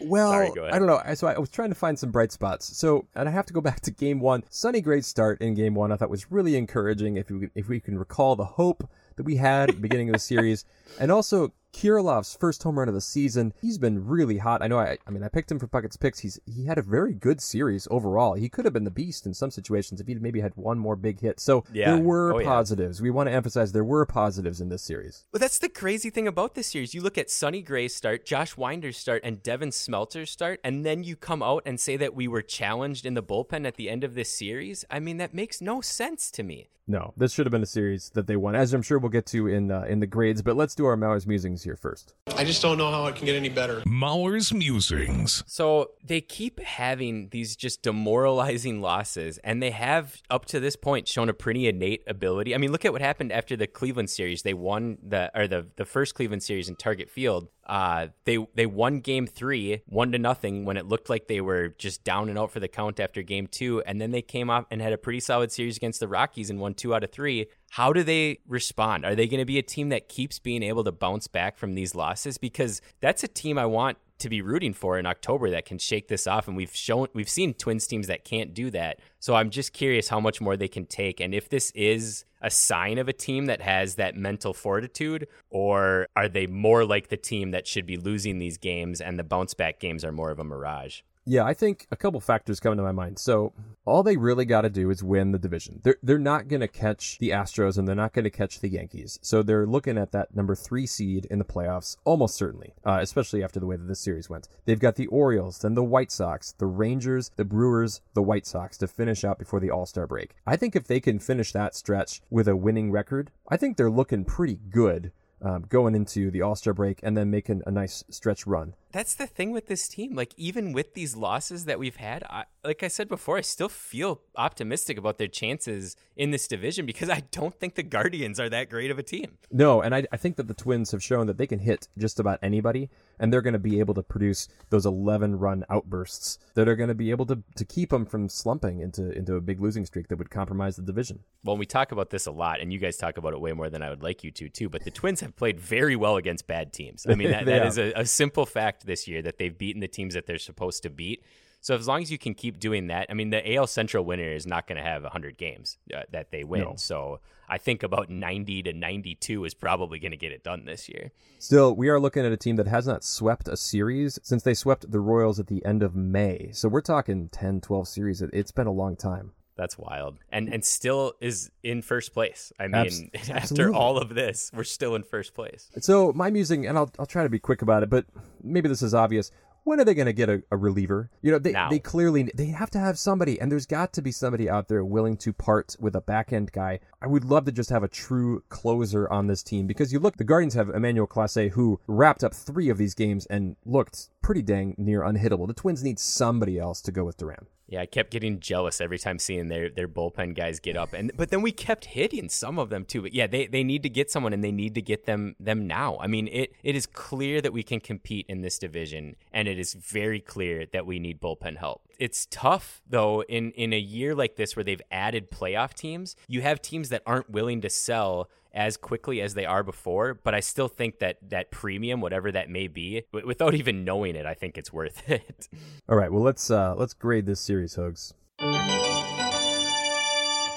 Well, 0.00 0.30
Sorry. 0.30 0.50
I 0.70 0.78
don't 0.78 0.86
know. 0.86 1.00
So 1.14 1.26
I 1.26 1.36
was 1.38 1.50
trying 1.50 1.70
to 1.70 1.74
find 1.74 1.98
some 1.98 2.12
bright 2.12 2.30
spots. 2.30 2.76
So, 2.76 3.08
and 3.16 3.28
I 3.28 3.32
have 3.32 3.46
to 3.46 3.52
go 3.52 3.60
back 3.60 3.80
to 3.80 3.90
game 3.90 4.20
one. 4.20 4.44
Sonny 4.48 4.80
great 4.80 5.04
start 5.04 5.40
in 5.42 5.54
game 5.54 5.74
one. 5.74 5.90
I 5.90 5.96
thought 5.96 6.08
was 6.08 6.30
really 6.30 6.54
encouraging. 6.56 7.16
If 7.16 7.30
we 7.30 7.48
if 7.56 7.68
we 7.68 7.80
can 7.80 7.98
recall 7.98 8.36
the 8.36 8.44
hope 8.44 8.88
that 9.16 9.24
we 9.24 9.36
had 9.36 9.70
at 9.70 9.74
the 9.76 9.82
beginning 9.82 10.08
of 10.08 10.12
the 10.12 10.18
series, 10.20 10.64
and 11.00 11.10
also 11.10 11.52
Kirilloff's 11.72 12.36
first 12.36 12.62
home 12.62 12.78
run 12.78 12.88
of 12.88 12.94
the 12.94 13.00
season. 13.00 13.52
He's 13.60 13.78
been 13.78 14.06
really 14.06 14.38
hot. 14.38 14.62
I 14.62 14.66
know. 14.68 14.78
I, 14.78 14.98
I 15.06 15.10
mean, 15.10 15.22
I 15.22 15.28
picked 15.28 15.50
him 15.50 15.58
for 15.58 15.66
Puckett's 15.66 15.96
picks. 15.96 16.18
He's 16.20 16.38
he 16.46 16.66
had 16.66 16.78
a 16.78 16.82
very 16.82 17.14
good 17.14 17.40
series 17.40 17.88
overall. 17.90 18.34
He 18.34 18.48
could 18.48 18.64
have 18.64 18.74
been 18.74 18.84
the 18.84 18.90
beast 18.90 19.26
in 19.26 19.34
some 19.34 19.50
situations 19.50 20.00
if 20.00 20.06
he'd 20.06 20.20
maybe 20.22 20.40
had 20.40 20.52
one 20.56 20.78
more 20.78 20.96
big 20.96 21.20
hit. 21.20 21.40
So 21.40 21.64
Yeah. 21.72 21.94
there 21.96 22.04
were 22.04 22.34
Oh, 22.34 22.38
yeah. 22.38 22.46
positives. 22.46 23.00
We 23.00 23.10
want 23.10 23.28
to 23.28 23.32
emphasize 23.32 23.72
there 23.72 23.84
were 23.84 24.06
positives 24.06 24.60
in 24.60 24.68
this 24.68 24.82
series. 24.82 25.24
Well, 25.32 25.40
that's 25.40 25.58
the 25.58 25.68
crazy 25.68 26.10
thing 26.10 26.28
about 26.28 26.54
this 26.54 26.68
series. 26.68 26.94
You 26.94 27.00
look 27.00 27.18
at 27.18 27.30
Sonny 27.30 27.62
Gray's 27.62 27.94
start, 27.94 28.24
Josh 28.26 28.56
Winder's 28.56 28.96
start, 28.98 29.22
and 29.24 29.42
Devin 29.42 29.70
Smeltzer's 29.70 30.30
start, 30.30 30.60
and 30.62 30.84
then 30.84 31.02
you 31.04 31.16
come 31.16 31.42
out 31.42 31.62
and 31.66 31.80
say 31.80 31.96
that 31.96 32.14
we 32.14 32.28
were 32.28 32.42
challenged 32.42 33.06
in 33.06 33.14
the 33.14 33.22
bullpen 33.22 33.66
at 33.66 33.76
the 33.76 33.88
end 33.88 34.04
of 34.04 34.14
this 34.14 34.30
series. 34.30 34.84
I 34.90 35.00
mean, 35.00 35.16
that 35.16 35.34
makes 35.34 35.60
no 35.60 35.80
sense 35.80 36.30
to 36.32 36.42
me. 36.42 36.68
No, 36.88 37.14
this 37.16 37.32
should 37.32 37.46
have 37.46 37.52
been 37.52 37.62
a 37.62 37.66
series 37.66 38.10
that 38.10 38.26
they 38.26 38.34
won, 38.34 38.56
as 38.56 38.74
I'm 38.74 38.82
sure 38.82 38.98
we'll 38.98 39.08
get 39.08 39.24
to 39.26 39.46
in 39.46 39.70
uh, 39.70 39.82
in 39.88 40.00
the 40.00 40.06
grades. 40.06 40.42
But 40.42 40.56
let's 40.56 40.74
do 40.74 40.84
our 40.84 40.96
Mauer's 40.96 41.28
musings 41.28 41.61
here 41.64 41.76
first. 41.76 42.14
I 42.36 42.44
just 42.44 42.62
don't 42.62 42.78
know 42.78 42.90
how 42.90 43.06
it 43.06 43.16
can 43.16 43.26
get 43.26 43.36
any 43.36 43.48
better. 43.48 43.82
Mauer's 43.86 44.52
musings. 44.52 45.42
So 45.46 45.90
they 46.04 46.20
keep 46.20 46.60
having 46.60 47.28
these 47.30 47.56
just 47.56 47.82
demoralizing 47.82 48.80
losses, 48.80 49.38
and 49.38 49.62
they 49.62 49.70
have 49.70 50.22
up 50.30 50.44
to 50.46 50.60
this 50.60 50.76
point 50.76 51.08
shown 51.08 51.28
a 51.28 51.34
pretty 51.34 51.66
innate 51.66 52.02
ability. 52.06 52.54
I 52.54 52.58
mean, 52.58 52.72
look 52.72 52.84
at 52.84 52.92
what 52.92 53.02
happened 53.02 53.32
after 53.32 53.56
the 53.56 53.66
Cleveland 53.66 54.10
series. 54.10 54.42
They 54.42 54.54
won 54.54 54.98
the 55.02 55.30
or 55.34 55.46
the 55.46 55.66
the 55.76 55.84
first 55.84 56.14
Cleveland 56.14 56.42
series 56.42 56.68
in 56.68 56.76
Target 56.76 57.10
Field. 57.10 57.48
Uh, 57.66 58.08
they 58.24 58.44
they 58.54 58.66
won 58.66 59.00
Game 59.00 59.26
Three, 59.26 59.82
one 59.86 60.12
to 60.12 60.18
nothing, 60.18 60.64
when 60.64 60.76
it 60.76 60.86
looked 60.86 61.08
like 61.08 61.28
they 61.28 61.40
were 61.40 61.68
just 61.78 62.02
down 62.04 62.28
and 62.28 62.38
out 62.38 62.50
for 62.50 62.60
the 62.60 62.68
count 62.68 62.98
after 62.98 63.22
Game 63.22 63.46
Two, 63.46 63.82
and 63.86 64.00
then 64.00 64.10
they 64.10 64.22
came 64.22 64.50
off 64.50 64.66
and 64.70 64.80
had 64.80 64.92
a 64.92 64.98
pretty 64.98 65.20
solid 65.20 65.52
series 65.52 65.76
against 65.76 66.00
the 66.00 66.08
Rockies 66.08 66.50
and 66.50 66.58
won 66.58 66.74
two 66.74 66.94
out 66.94 67.04
of 67.04 67.12
three. 67.12 67.46
How 67.70 67.92
do 67.92 68.02
they 68.02 68.40
respond? 68.46 69.04
Are 69.04 69.14
they 69.14 69.28
going 69.28 69.40
to 69.40 69.46
be 69.46 69.58
a 69.58 69.62
team 69.62 69.88
that 69.90 70.08
keeps 70.08 70.38
being 70.38 70.62
able 70.62 70.84
to 70.84 70.92
bounce 70.92 71.28
back 71.28 71.56
from 71.56 71.74
these 71.74 71.94
losses? 71.94 72.36
Because 72.36 72.82
that's 73.00 73.24
a 73.24 73.28
team 73.28 73.58
I 73.58 73.66
want 73.66 73.98
to 74.22 74.28
be 74.28 74.40
rooting 74.40 74.72
for 74.72 74.98
in 74.98 75.06
October 75.06 75.50
that 75.50 75.66
can 75.66 75.78
shake 75.78 76.08
this 76.08 76.26
off 76.26 76.48
and 76.48 76.56
we've 76.56 76.74
shown 76.74 77.08
we've 77.14 77.28
seen 77.28 77.54
Twins 77.54 77.86
teams 77.86 78.06
that 78.06 78.24
can't 78.24 78.54
do 78.54 78.70
that. 78.70 79.00
So 79.20 79.34
I'm 79.34 79.50
just 79.50 79.72
curious 79.72 80.08
how 80.08 80.20
much 80.20 80.40
more 80.40 80.56
they 80.56 80.68
can 80.68 80.86
take 80.86 81.20
and 81.20 81.34
if 81.34 81.48
this 81.48 81.70
is 81.72 82.24
a 82.40 82.50
sign 82.50 82.98
of 82.98 83.08
a 83.08 83.12
team 83.12 83.46
that 83.46 83.60
has 83.60 83.96
that 83.96 84.16
mental 84.16 84.52
fortitude 84.52 85.28
or 85.50 86.06
are 86.16 86.28
they 86.28 86.46
more 86.46 86.84
like 86.84 87.08
the 87.08 87.16
team 87.16 87.50
that 87.52 87.66
should 87.66 87.86
be 87.86 87.96
losing 87.96 88.38
these 88.38 88.58
games 88.58 89.00
and 89.00 89.18
the 89.18 89.24
bounce 89.24 89.54
back 89.54 89.78
games 89.78 90.04
are 90.04 90.12
more 90.12 90.30
of 90.30 90.38
a 90.38 90.44
mirage? 90.44 91.02
Yeah, 91.24 91.44
I 91.44 91.54
think 91.54 91.86
a 91.92 91.96
couple 91.96 92.20
factors 92.20 92.58
come 92.58 92.76
to 92.76 92.82
my 92.82 92.90
mind. 92.90 93.18
So 93.18 93.52
all 93.84 94.02
they 94.02 94.16
really 94.16 94.44
got 94.44 94.62
to 94.62 94.70
do 94.70 94.90
is 94.90 95.04
win 95.04 95.30
the 95.30 95.38
division. 95.38 95.80
They're 95.84 95.98
they're 96.02 96.18
not 96.18 96.48
going 96.48 96.60
to 96.60 96.68
catch 96.68 97.18
the 97.18 97.30
Astros 97.30 97.78
and 97.78 97.86
they're 97.86 97.94
not 97.94 98.12
going 98.12 98.24
to 98.24 98.30
catch 98.30 98.58
the 98.58 98.68
Yankees. 98.68 99.20
So 99.22 99.42
they're 99.42 99.66
looking 99.66 99.98
at 99.98 100.10
that 100.12 100.34
number 100.34 100.56
three 100.56 100.86
seed 100.86 101.26
in 101.26 101.38
the 101.38 101.44
playoffs 101.44 101.96
almost 102.04 102.34
certainly, 102.34 102.74
uh, 102.84 102.98
especially 103.00 103.44
after 103.44 103.60
the 103.60 103.66
way 103.66 103.76
that 103.76 103.86
this 103.86 104.00
series 104.00 104.28
went. 104.28 104.48
They've 104.64 104.80
got 104.80 104.96
the 104.96 105.06
Orioles, 105.06 105.58
then 105.60 105.74
the 105.74 105.84
White 105.84 106.10
Sox, 106.10 106.52
the 106.58 106.66
Rangers, 106.66 107.30
the 107.36 107.44
Brewers, 107.44 108.00
the 108.14 108.22
White 108.22 108.46
Sox 108.46 108.76
to 108.78 108.88
finish 108.88 109.24
out 109.24 109.38
before 109.38 109.60
the 109.60 109.70
All 109.70 109.86
Star 109.86 110.08
break. 110.08 110.34
I 110.44 110.56
think 110.56 110.74
if 110.74 110.88
they 110.88 110.98
can 110.98 111.20
finish 111.20 111.52
that 111.52 111.76
stretch 111.76 112.20
with 112.30 112.48
a 112.48 112.56
winning 112.56 112.90
record, 112.90 113.30
I 113.48 113.56
think 113.56 113.76
they're 113.76 113.90
looking 113.90 114.24
pretty 114.24 114.58
good 114.70 115.12
um, 115.42 115.64
going 115.68 115.94
into 115.94 116.30
the 116.30 116.42
All 116.42 116.54
Star 116.54 116.72
break 116.72 117.00
and 117.02 117.16
then 117.16 117.30
making 117.30 117.62
a 117.66 117.70
nice 117.70 118.04
stretch 118.08 118.46
run. 118.46 118.74
That's 118.92 119.14
the 119.14 119.26
thing 119.26 119.52
with 119.52 119.66
this 119.66 119.88
team. 119.88 120.14
Like 120.14 120.32
even 120.36 120.72
with 120.72 120.94
these 120.94 121.16
losses 121.16 121.64
that 121.64 121.78
we've 121.78 121.96
had, 121.96 122.22
I, 122.24 122.44
like 122.62 122.82
I 122.82 122.88
said 122.88 123.08
before, 123.08 123.38
I 123.38 123.40
still 123.40 123.68
feel 123.68 124.20
optimistic 124.36 124.98
about 124.98 125.18
their 125.18 125.28
chances 125.28 125.96
in 126.16 126.30
this 126.30 126.46
division 126.46 126.84
because 126.84 127.08
I 127.08 127.22
don't 127.30 127.54
think 127.54 127.74
the 127.74 127.82
Guardians 127.82 128.38
are 128.38 128.50
that 128.50 128.68
great 128.68 128.90
of 128.90 128.98
a 128.98 129.02
team. 129.02 129.38
No, 129.50 129.80
and 129.80 129.94
I, 129.94 130.04
I 130.12 130.16
think 130.16 130.36
that 130.36 130.46
the 130.46 130.54
Twins 130.54 130.90
have 130.92 131.02
shown 131.02 131.26
that 131.26 131.38
they 131.38 131.46
can 131.46 131.58
hit 131.58 131.88
just 131.96 132.20
about 132.20 132.38
anybody, 132.42 132.90
and 133.22 133.32
they're 133.32 133.40
going 133.40 133.52
to 133.52 133.58
be 133.58 133.78
able 133.78 133.94
to 133.94 134.02
produce 134.02 134.48
those 134.70 134.84
11 134.84 135.38
run 135.38 135.64
outbursts 135.70 136.40
that 136.54 136.68
are 136.68 136.74
going 136.74 136.88
to 136.88 136.94
be 136.94 137.12
able 137.12 137.24
to, 137.24 137.40
to 137.54 137.64
keep 137.64 137.90
them 137.90 138.04
from 138.04 138.28
slumping 138.28 138.80
into, 138.80 139.12
into 139.12 139.36
a 139.36 139.40
big 139.40 139.60
losing 139.60 139.86
streak 139.86 140.08
that 140.08 140.18
would 140.18 140.28
compromise 140.28 140.74
the 140.74 140.82
division. 140.82 141.20
Well, 141.44 141.56
we 141.56 141.64
talk 141.64 141.92
about 141.92 142.10
this 142.10 142.26
a 142.26 142.32
lot, 142.32 142.60
and 142.60 142.72
you 142.72 142.80
guys 142.80 142.96
talk 142.96 143.18
about 143.18 143.32
it 143.32 143.40
way 143.40 143.52
more 143.52 143.70
than 143.70 143.80
I 143.80 143.90
would 143.90 144.02
like 144.02 144.24
you 144.24 144.32
to, 144.32 144.48
too. 144.48 144.68
But 144.68 144.82
the 144.82 144.90
Twins 144.90 145.20
have 145.20 145.36
played 145.36 145.60
very 145.60 145.94
well 145.94 146.16
against 146.16 146.48
bad 146.48 146.72
teams. 146.72 147.06
I 147.08 147.14
mean, 147.14 147.30
that, 147.30 147.46
that 147.46 147.64
is 147.64 147.78
a, 147.78 147.92
a 147.94 148.06
simple 148.06 148.44
fact 148.44 148.86
this 148.86 149.06
year 149.06 149.22
that 149.22 149.38
they've 149.38 149.56
beaten 149.56 149.80
the 149.80 149.88
teams 149.88 150.14
that 150.14 150.26
they're 150.26 150.36
supposed 150.36 150.82
to 150.82 150.90
beat. 150.90 151.22
So 151.62 151.76
as 151.76 151.86
long 151.86 152.02
as 152.02 152.10
you 152.10 152.18
can 152.18 152.34
keep 152.34 152.58
doing 152.58 152.88
that, 152.88 153.06
I 153.08 153.14
mean, 153.14 153.30
the 153.30 153.54
AL 153.54 153.68
Central 153.68 154.04
winner 154.04 154.32
is 154.32 154.46
not 154.46 154.66
going 154.66 154.78
to 154.78 154.82
have 154.82 155.04
100 155.04 155.38
games 155.38 155.78
uh, 155.94 156.02
that 156.10 156.32
they 156.32 156.42
win. 156.42 156.62
No. 156.62 156.74
So 156.76 157.20
I 157.48 157.56
think 157.58 157.84
about 157.84 158.10
90 158.10 158.64
to 158.64 158.72
92 158.72 159.44
is 159.44 159.54
probably 159.54 160.00
going 160.00 160.10
to 160.10 160.16
get 160.16 160.32
it 160.32 160.42
done 160.42 160.64
this 160.64 160.88
year. 160.88 161.12
Still, 161.38 161.76
we 161.76 161.88
are 161.88 162.00
looking 162.00 162.26
at 162.26 162.32
a 162.32 162.36
team 162.36 162.56
that 162.56 162.66
has 162.66 162.86
not 162.88 163.04
swept 163.04 163.46
a 163.46 163.56
series 163.56 164.18
since 164.24 164.42
they 164.42 164.54
swept 164.54 164.90
the 164.90 164.98
Royals 164.98 165.38
at 165.38 165.46
the 165.46 165.64
end 165.64 165.84
of 165.84 165.94
May. 165.94 166.50
So 166.52 166.68
we're 166.68 166.80
talking 166.80 167.28
10, 167.28 167.60
12 167.60 167.86
series. 167.86 168.22
It, 168.22 168.30
it's 168.32 168.50
been 168.52 168.66
a 168.66 168.72
long 168.72 168.96
time. 168.96 169.30
That's 169.54 169.78
wild. 169.78 170.18
And 170.30 170.52
and 170.52 170.64
still 170.64 171.12
is 171.20 171.50
in 171.62 171.82
first 171.82 172.14
place. 172.14 172.52
I 172.58 172.64
mean, 172.66 172.74
Abs- 172.74 173.02
after 173.14 173.32
absolutely. 173.34 173.78
all 173.78 173.98
of 173.98 174.14
this, 174.14 174.50
we're 174.52 174.64
still 174.64 174.94
in 174.96 175.02
first 175.02 175.34
place. 175.34 175.70
So 175.78 176.12
my 176.14 176.30
musing, 176.30 176.66
and 176.66 176.76
I'll, 176.76 176.90
I'll 176.98 177.06
try 177.06 177.22
to 177.22 177.28
be 177.28 177.38
quick 177.38 177.62
about 177.62 177.82
it, 177.82 177.90
but 177.90 178.06
maybe 178.42 178.68
this 178.68 178.82
is 178.82 178.94
obvious. 178.94 179.30
When 179.64 179.80
are 179.80 179.84
they 179.84 179.94
going 179.94 180.06
to 180.06 180.12
get 180.12 180.28
a, 180.28 180.42
a 180.50 180.56
reliever? 180.56 181.10
You 181.22 181.30
know, 181.30 181.38
they, 181.38 181.52
Now. 181.52 181.70
they 181.70 181.78
clearly 181.78 182.30
they 182.34 182.46
have 182.46 182.70
to 182.70 182.78
have 182.78 182.98
somebody, 182.98 183.40
and 183.40 183.50
there's 183.50 183.66
got 183.66 183.92
to 183.94 184.02
be 184.02 184.10
somebody 184.10 184.50
out 184.50 184.68
there 184.68 184.84
willing 184.84 185.16
to 185.18 185.32
part 185.32 185.76
with 185.78 185.94
a 185.94 186.00
back 186.00 186.32
end 186.32 186.52
guy. 186.52 186.80
I 187.00 187.06
would 187.06 187.24
love 187.24 187.44
to 187.44 187.52
just 187.52 187.70
have 187.70 187.82
a 187.82 187.88
true 187.88 188.42
closer 188.48 189.08
on 189.08 189.28
this 189.28 189.42
team 189.42 189.66
because 189.66 189.92
you 189.92 189.98
look, 190.00 190.16
the 190.16 190.24
Guardians 190.24 190.54
have 190.54 190.68
Emmanuel 190.68 191.06
Clase 191.06 191.50
who 191.50 191.80
wrapped 191.86 192.24
up 192.24 192.34
three 192.34 192.68
of 192.68 192.78
these 192.78 192.94
games 192.94 193.26
and 193.26 193.56
looked 193.64 194.08
pretty 194.20 194.42
dang 194.42 194.74
near 194.78 195.02
unhittable. 195.02 195.46
The 195.46 195.54
Twins 195.54 195.84
need 195.84 195.98
somebody 195.98 196.58
else 196.58 196.80
to 196.82 196.92
go 196.92 197.04
with 197.04 197.16
Duran. 197.16 197.46
Yeah, 197.72 197.80
I 197.80 197.86
kept 197.86 198.10
getting 198.10 198.38
jealous 198.38 198.82
every 198.82 198.98
time 198.98 199.18
seeing 199.18 199.48
their 199.48 199.70
their 199.70 199.88
bullpen 199.88 200.34
guys 200.34 200.60
get 200.60 200.76
up, 200.76 200.92
and 200.92 201.10
but 201.16 201.30
then 201.30 201.40
we 201.40 201.52
kept 201.52 201.86
hitting 201.86 202.28
some 202.28 202.58
of 202.58 202.68
them 202.68 202.84
too. 202.84 203.00
But 203.00 203.14
yeah, 203.14 203.26
they, 203.26 203.46
they 203.46 203.64
need 203.64 203.82
to 203.84 203.88
get 203.88 204.10
someone, 204.10 204.34
and 204.34 204.44
they 204.44 204.52
need 204.52 204.74
to 204.74 204.82
get 204.82 205.06
them 205.06 205.36
them 205.40 205.66
now. 205.66 205.96
I 205.98 206.06
mean, 206.06 206.28
it 206.28 206.52
it 206.62 206.76
is 206.76 206.84
clear 206.84 207.40
that 207.40 207.54
we 207.54 207.62
can 207.62 207.80
compete 207.80 208.26
in 208.28 208.42
this 208.42 208.58
division, 208.58 209.16
and 209.32 209.48
it 209.48 209.58
is 209.58 209.72
very 209.72 210.20
clear 210.20 210.66
that 210.66 210.84
we 210.84 210.98
need 210.98 211.18
bullpen 211.18 211.56
help. 211.56 211.80
It's 211.98 212.26
tough 212.30 212.82
though 212.88 213.22
in 213.22 213.52
in 213.52 213.72
a 213.72 213.78
year 213.78 214.14
like 214.14 214.36
this 214.36 214.56
where 214.56 214.64
they've 214.64 214.82
added 214.90 215.30
playoff 215.30 215.74
teams. 215.74 216.16
You 216.28 216.42
have 216.42 216.60
teams 216.62 216.88
that 216.90 217.02
aren't 217.06 217.30
willing 217.30 217.60
to 217.62 217.70
sell 217.70 218.28
as 218.54 218.76
quickly 218.76 219.22
as 219.22 219.32
they 219.34 219.46
are 219.46 219.62
before, 219.62 220.12
but 220.12 220.34
I 220.34 220.40
still 220.40 220.68
think 220.68 220.98
that 220.98 221.16
that 221.30 221.50
premium, 221.50 222.02
whatever 222.02 222.30
that 222.32 222.50
may 222.50 222.68
be, 222.68 223.04
w- 223.12 223.26
without 223.26 223.54
even 223.54 223.82
knowing 223.84 224.14
it, 224.14 224.26
I 224.26 224.34
think 224.34 224.58
it's 224.58 224.70
worth 224.72 225.08
it. 225.10 225.48
All 225.88 225.96
right, 225.96 226.12
well 226.12 226.22
let's 226.22 226.50
uh 226.50 226.74
let's 226.76 226.94
grade 226.94 227.26
this 227.26 227.40
series, 227.40 227.76
Hogs. 227.76 228.12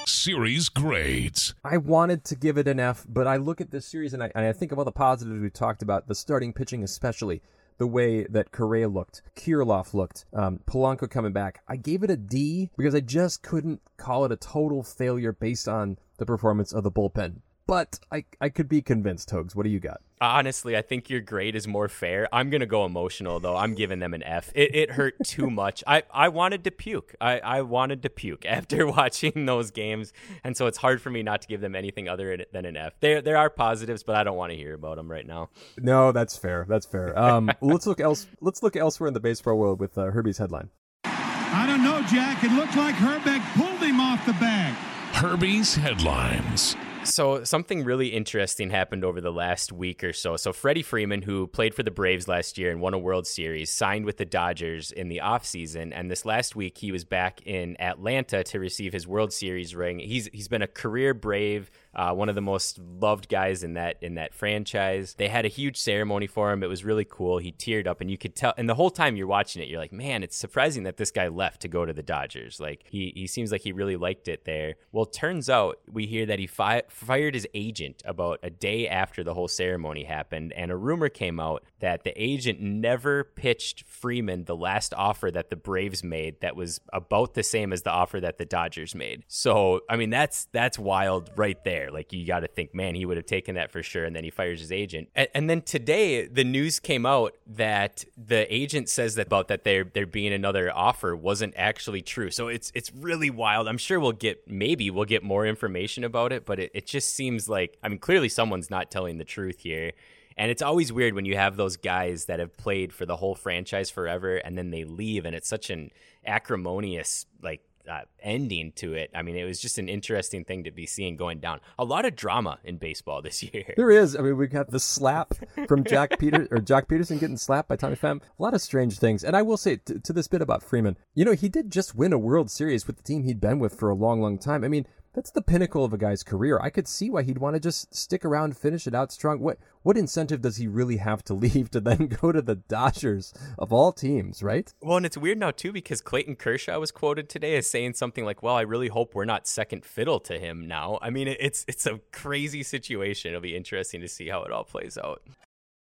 Series 0.07 0.69
grades. 0.69 1.53
I 1.63 1.77
wanted 1.77 2.23
to 2.25 2.35
give 2.35 2.57
it 2.57 2.67
an 2.67 2.79
F, 2.79 3.05
but 3.07 3.27
I 3.27 3.37
look 3.37 3.61
at 3.61 3.71
this 3.71 3.85
series 3.85 4.13
and 4.13 4.23
I, 4.23 4.31
and 4.35 4.45
I 4.45 4.53
think 4.53 4.71
of 4.71 4.79
all 4.79 4.85
the 4.85 4.91
positives 4.91 5.39
we 5.39 5.49
talked 5.49 5.81
about, 5.81 6.07
the 6.07 6.15
starting 6.15 6.51
pitching 6.51 6.83
especially, 6.83 7.41
the 7.77 7.87
way 7.87 8.23
that 8.23 8.51
Correa 8.51 8.87
looked, 8.87 9.21
Kirilloff 9.35 9.93
looked, 9.93 10.25
um, 10.33 10.59
Polanco 10.65 11.09
coming 11.09 11.33
back. 11.33 11.61
I 11.67 11.75
gave 11.75 12.03
it 12.03 12.09
a 12.09 12.17
D 12.17 12.69
because 12.77 12.95
I 12.95 13.01
just 13.01 13.43
couldn't 13.43 13.81
call 13.97 14.25
it 14.25 14.31
a 14.31 14.37
total 14.37 14.83
failure 14.83 15.33
based 15.33 15.67
on 15.67 15.97
the 16.17 16.25
performance 16.25 16.73
of 16.73 16.83
the 16.83 16.91
bullpen. 16.91 17.41
But 17.67 17.99
I, 18.11 18.25
I 18.39 18.49
could 18.49 18.69
be 18.69 18.81
convinced, 18.81 19.31
Hogs. 19.31 19.55
What 19.55 19.63
do 19.63 19.69
you 19.69 19.79
got? 19.79 20.01
Honestly, 20.21 20.77
I 20.77 20.81
think 20.81 21.09
your 21.09 21.19
grade 21.19 21.55
is 21.55 21.67
more 21.67 21.89
fair. 21.89 22.29
I'm 22.31 22.49
gonna 22.49 22.67
go 22.67 22.85
emotional 22.85 23.39
though. 23.39 23.55
I'm 23.55 23.73
giving 23.73 23.99
them 23.99 24.13
an 24.13 24.23
F. 24.23 24.51
It, 24.55 24.75
it 24.75 24.91
hurt 24.91 25.15
too 25.23 25.49
much. 25.49 25.83
I, 25.87 26.03
I 26.13 26.29
wanted 26.29 26.63
to 26.65 26.71
puke. 26.71 27.15
I, 27.19 27.39
I 27.39 27.61
wanted 27.63 28.03
to 28.03 28.09
puke 28.09 28.45
after 28.47 28.85
watching 28.91 29.45
those 29.45 29.71
games, 29.71 30.13
and 30.43 30.55
so 30.55 30.67
it's 30.67 30.77
hard 30.77 31.01
for 31.01 31.09
me 31.09 31.23
not 31.23 31.41
to 31.41 31.47
give 31.47 31.59
them 31.59 31.75
anything 31.75 32.07
other 32.07 32.45
than 32.53 32.65
an 32.65 32.77
F. 32.77 32.93
There 32.99 33.21
there 33.21 33.37
are 33.37 33.49
positives, 33.49 34.03
but 34.03 34.15
I 34.15 34.23
don't 34.23 34.37
want 34.37 34.51
to 34.51 34.57
hear 34.57 34.75
about 34.75 34.97
them 34.97 35.09
right 35.09 35.25
now. 35.25 35.49
No, 35.77 36.11
that's 36.11 36.37
fair. 36.37 36.65
That's 36.69 36.85
fair. 36.85 37.17
Um, 37.17 37.51
let's 37.61 37.87
look 37.87 37.99
else. 37.99 38.27
Let's 38.41 38.61
look 38.61 38.75
elsewhere 38.75 39.07
in 39.07 39.13
the 39.15 39.19
baseball 39.19 39.57
world 39.57 39.79
with 39.79 39.97
uh, 39.97 40.11
Herbie's 40.11 40.37
headline. 40.37 40.69
I 41.03 41.65
don't 41.67 41.83
know, 41.83 42.01
Jack. 42.03 42.43
It 42.43 42.51
looked 42.51 42.75
like 42.75 42.95
Hrbek 42.95 43.41
pulled 43.55 43.81
him 43.81 43.99
off 43.99 44.25
the 44.25 44.33
bag. 44.33 44.73
Herbie's 45.13 45.75
headlines. 45.75 46.75
So 47.05 47.43
something 47.43 47.83
really 47.83 48.07
interesting 48.07 48.71
happened 48.71 49.05
over 49.05 49.21
the 49.21 49.31
last 49.31 49.71
week 49.71 50.03
or 50.03 50.11
so. 50.11 50.37
So 50.37 50.51
Freddie 50.51 50.81
Freeman, 50.81 51.21
who 51.21 51.45
played 51.45 51.75
for 51.75 51.83
the 51.83 51.91
Braves 51.91 52.27
last 52.27 52.57
year 52.57 52.71
and 52.71 52.81
won 52.81 52.95
a 52.95 52.99
World 52.99 53.27
Series, 53.27 53.71
signed 53.71 54.05
with 54.05 54.17
the 54.17 54.25
Dodgers 54.25 54.91
in 54.91 55.07
the 55.07 55.21
offseason. 55.23 55.91
And 55.93 56.09
this 56.09 56.25
last 56.25 56.55
week 56.55 56.79
he 56.79 56.91
was 56.91 57.05
back 57.05 57.41
in 57.45 57.79
Atlanta 57.79 58.43
to 58.45 58.59
receive 58.59 58.91
his 58.91 59.07
World 59.07 59.31
Series 59.31 59.75
ring. 59.75 59.99
He's 59.99 60.27
he's 60.33 60.47
been 60.47 60.63
a 60.63 60.67
career 60.67 61.13
Brave, 61.13 61.69
uh, 61.95 62.13
one 62.13 62.29
of 62.29 62.35
the 62.35 62.41
most 62.41 62.79
loved 62.79 63.29
guys 63.29 63.63
in 63.63 63.73
that 63.73 63.97
in 64.01 64.15
that 64.15 64.33
franchise. 64.33 65.15
They 65.15 65.27
had 65.27 65.45
a 65.45 65.49
huge 65.49 65.77
ceremony 65.77 66.27
for 66.27 66.51
him. 66.51 66.63
It 66.63 66.67
was 66.67 66.83
really 66.83 67.05
cool. 67.05 67.37
He 67.37 67.51
teared 67.51 67.87
up 67.87 68.01
and 68.01 68.11
you 68.11 68.17
could 68.17 68.35
tell 68.35 68.53
and 68.57 68.69
the 68.69 68.75
whole 68.75 68.89
time 68.89 69.15
you're 69.15 69.27
watching 69.27 69.61
it, 69.61 69.69
you're 69.69 69.79
like, 69.79 69.93
man, 69.93 70.23
it's 70.23 70.37
surprising 70.37 70.83
that 70.83 70.97
this 70.97 71.11
guy 71.11 71.27
left 71.27 71.61
to 71.61 71.67
go 71.67 71.85
to 71.85 71.93
the 71.93 72.03
Dodgers. 72.03 72.59
Like 72.59 72.83
he 72.89 73.13
he 73.15 73.27
seems 73.27 73.51
like 73.51 73.61
he 73.61 73.71
really 73.71 73.95
liked 73.95 74.27
it 74.27 74.45
there. 74.45 74.75
Well, 74.91 75.05
turns 75.05 75.49
out 75.49 75.79
we 75.91 76.05
hear 76.05 76.25
that 76.25 76.39
he 76.39 76.47
fi- 76.47 76.83
fired 76.89 77.33
his 77.33 77.47
agent 77.53 78.01
about 78.05 78.39
a 78.43 78.49
day 78.49 78.87
after 78.87 79.23
the 79.23 79.33
whole 79.33 79.47
ceremony 79.47 80.03
happened, 80.03 80.53
and 80.53 80.71
a 80.71 80.75
rumor 80.75 81.09
came 81.09 81.39
out 81.39 81.63
that 81.85 82.03
the 82.03 82.19
agent 82.19 82.59
never 82.59 83.23
pitched 83.23 83.83
Freeman 83.85 84.45
the 84.45 84.55
last 84.55 84.91
offer 84.95 85.29
that 85.29 85.51
the 85.51 85.55
Braves 85.55 86.03
made 86.03 86.41
that 86.41 86.55
was 86.55 86.81
about 86.91 87.35
the 87.35 87.43
same 87.43 87.71
as 87.71 87.83
the 87.83 87.91
offer 87.91 88.19
that 88.19 88.39
the 88.39 88.45
Dodgers 88.45 88.95
made. 88.95 89.23
So, 89.27 89.81
I 89.87 89.95
mean, 89.95 90.09
that's 90.09 90.47
that's 90.51 90.79
wild 90.79 91.29
right 91.35 91.63
there. 91.63 91.91
Like 91.91 92.11
you 92.11 92.25
got 92.25 92.39
to 92.39 92.47
think, 92.47 92.73
man, 92.73 92.95
he 92.95 93.05
would 93.05 93.17
have 93.17 93.27
taken 93.27 93.53
that 93.53 93.71
for 93.71 93.83
sure, 93.83 94.03
and 94.03 94.15
then 94.15 94.23
he 94.23 94.31
fires 94.31 94.61
his 94.61 94.71
agent. 94.71 95.09
And, 95.13 95.27
and 95.35 95.47
then 95.47 95.61
today, 95.61 96.25
the 96.25 96.43
news 96.43 96.79
came 96.79 97.05
out 97.05 97.37
that 97.45 98.03
the 98.17 98.51
agent 98.51 98.89
says 98.89 99.13
that 99.13 99.27
about 99.27 99.49
that 99.49 99.63
there 99.63 99.83
there 99.83 100.07
being 100.07 100.33
another 100.33 100.75
offer 100.75 101.15
wasn't 101.15 101.53
actually 101.55 102.01
true. 102.01 102.31
So 102.31 102.47
it's 102.47 102.71
it's 102.73 102.91
really 102.95 103.29
wild. 103.29 103.67
I'm 103.67 103.77
sure 103.77 103.99
we'll 103.99 104.11
get 104.11 104.49
maybe 104.49 104.89
we'll 104.89 105.05
get 105.05 105.21
more 105.21 105.45
information 105.45 106.03
about 106.03 106.33
it, 106.33 106.47
but 106.47 106.57
it, 106.59 106.71
it 106.73 106.87
just 106.87 107.13
seems 107.13 107.47
like 107.47 107.77
I 107.83 107.89
mean 107.89 107.99
clearly 107.99 108.29
someone's 108.29 108.71
not 108.71 108.89
telling 108.89 109.19
the 109.19 109.23
truth 109.23 109.59
here. 109.59 109.91
And 110.37 110.51
it's 110.51 110.61
always 110.61 110.91
weird 110.91 111.13
when 111.13 111.25
you 111.25 111.37
have 111.37 111.55
those 111.55 111.77
guys 111.77 112.25
that 112.25 112.39
have 112.39 112.57
played 112.57 112.91
for 112.93 113.05
the 113.05 113.15
whole 113.15 113.35
franchise 113.35 113.89
forever 113.89 114.35
and 114.35 114.57
then 114.57 114.71
they 114.71 114.83
leave 114.83 115.25
and 115.25 115.35
it's 115.35 115.47
such 115.47 115.69
an 115.69 115.91
acrimonious 116.25 117.25
like 117.41 117.61
uh, 117.89 118.01
ending 118.21 118.71
to 118.73 118.93
it. 118.93 119.11
I 119.13 119.21
mean, 119.21 119.35
it 119.35 119.45
was 119.45 119.59
just 119.59 119.77
an 119.77 119.89
interesting 119.89 120.43
thing 120.43 120.63
to 120.63 120.71
be 120.71 120.85
seeing 120.85 121.17
going 121.17 121.39
down. 121.39 121.59
A 121.77 121.85
lot 121.85 122.05
of 122.05 122.15
drama 122.15 122.59
in 122.63 122.77
baseball 122.77 123.21
this 123.21 123.43
year. 123.53 123.73
There 123.77 123.91
is. 123.91 124.15
I 124.15 124.21
mean, 124.21 124.37
we 124.37 124.47
got 124.47 124.71
the 124.71 124.79
slap 124.79 125.33
from 125.67 125.83
Jack 125.83 126.17
Peter 126.19 126.47
or 126.51 126.57
Joc 126.57 126.87
Pederson 126.87 127.19
getting 127.19 127.37
slapped 127.37 127.69
by 127.69 127.75
Tommy 127.75 127.95
Pham. 127.95 128.21
A 128.21 128.41
lot 128.41 128.53
of 128.53 128.61
strange 128.61 128.97
things. 128.97 129.23
And 129.23 129.35
I 129.35 129.41
will 129.41 129.57
say 129.57 129.77
t- 129.77 129.99
to 129.99 130.13
this 130.13 130.27
bit 130.27 130.41
about 130.41 130.63
Freeman, 130.63 130.97
you 131.13 131.25
know, 131.25 131.33
he 131.33 131.49
did 131.49 131.71
just 131.71 131.95
win 131.95 132.13
a 132.13 132.17
World 132.17 132.49
Series 132.49 132.87
with 132.87 132.97
the 132.97 133.03
team 133.03 133.23
he'd 133.23 133.41
been 133.41 133.59
with 133.59 133.77
for 133.77 133.89
a 133.89 133.95
long, 133.95 134.21
long 134.21 134.37
time. 134.37 134.63
I 134.63 134.67
mean, 134.67 134.87
that's 135.15 135.31
the 135.31 135.41
pinnacle 135.41 135.85
of 135.85 135.93
a 135.93 135.97
guy's 135.97 136.23
career. 136.23 136.59
I 136.61 136.69
could 136.69 136.87
see 136.89 137.09
why 137.09 137.23
he'd 137.23 137.37
want 137.37 137.55
to 137.55 137.59
just 137.59 137.95
stick 137.95 138.25
around, 138.25 138.57
finish 138.57 138.85
it 138.85 138.93
out 138.93 139.13
strong. 139.13 139.39
What 139.39 139.57
what 139.81 139.97
incentive 139.97 140.41
does 140.41 140.57
he 140.57 140.67
really 140.67 140.97
have 140.97 141.23
to 141.23 141.33
leave 141.45 141.71
to 141.71 141.79
then 141.79 142.07
go 142.07 142.31
to 142.33 142.41
the 142.41 142.55
Dodgers 142.55 143.33
of 143.57 143.71
all 143.71 143.93
teams, 143.93 144.43
right? 144.43 144.73
Well, 144.81 144.97
and 144.97 145.05
it's 145.05 145.17
weird 145.17 145.39
now 145.39 145.51
too 145.51 145.71
because 145.71 146.01
Clayton 146.01 146.35
Kershaw 146.35 146.77
was 146.79 146.91
quoted 146.91 147.29
today 147.29 147.55
as 147.55 147.69
saying 147.69 147.93
something 147.93 148.25
like, 148.25 148.43
"Well, 148.43 148.55
I 148.55 148.61
really 148.61 148.89
hope 148.89 149.15
we're 149.15 149.25
not 149.25 149.47
second 149.47 149.85
fiddle 149.85 150.19
to 150.21 150.37
him 150.37 150.67
now." 150.67 150.99
I 151.01 151.09
mean, 151.09 151.29
it's 151.29 151.63
it's 151.67 151.85
a 151.85 152.01
crazy 152.11 152.61
situation. 152.61 153.29
It'll 153.29 153.41
be 153.41 153.55
interesting 153.55 154.01
to 154.01 154.09
see 154.09 154.27
how 154.27 154.43
it 154.43 154.51
all 154.51 154.65
plays 154.65 154.97
out. 154.97 155.21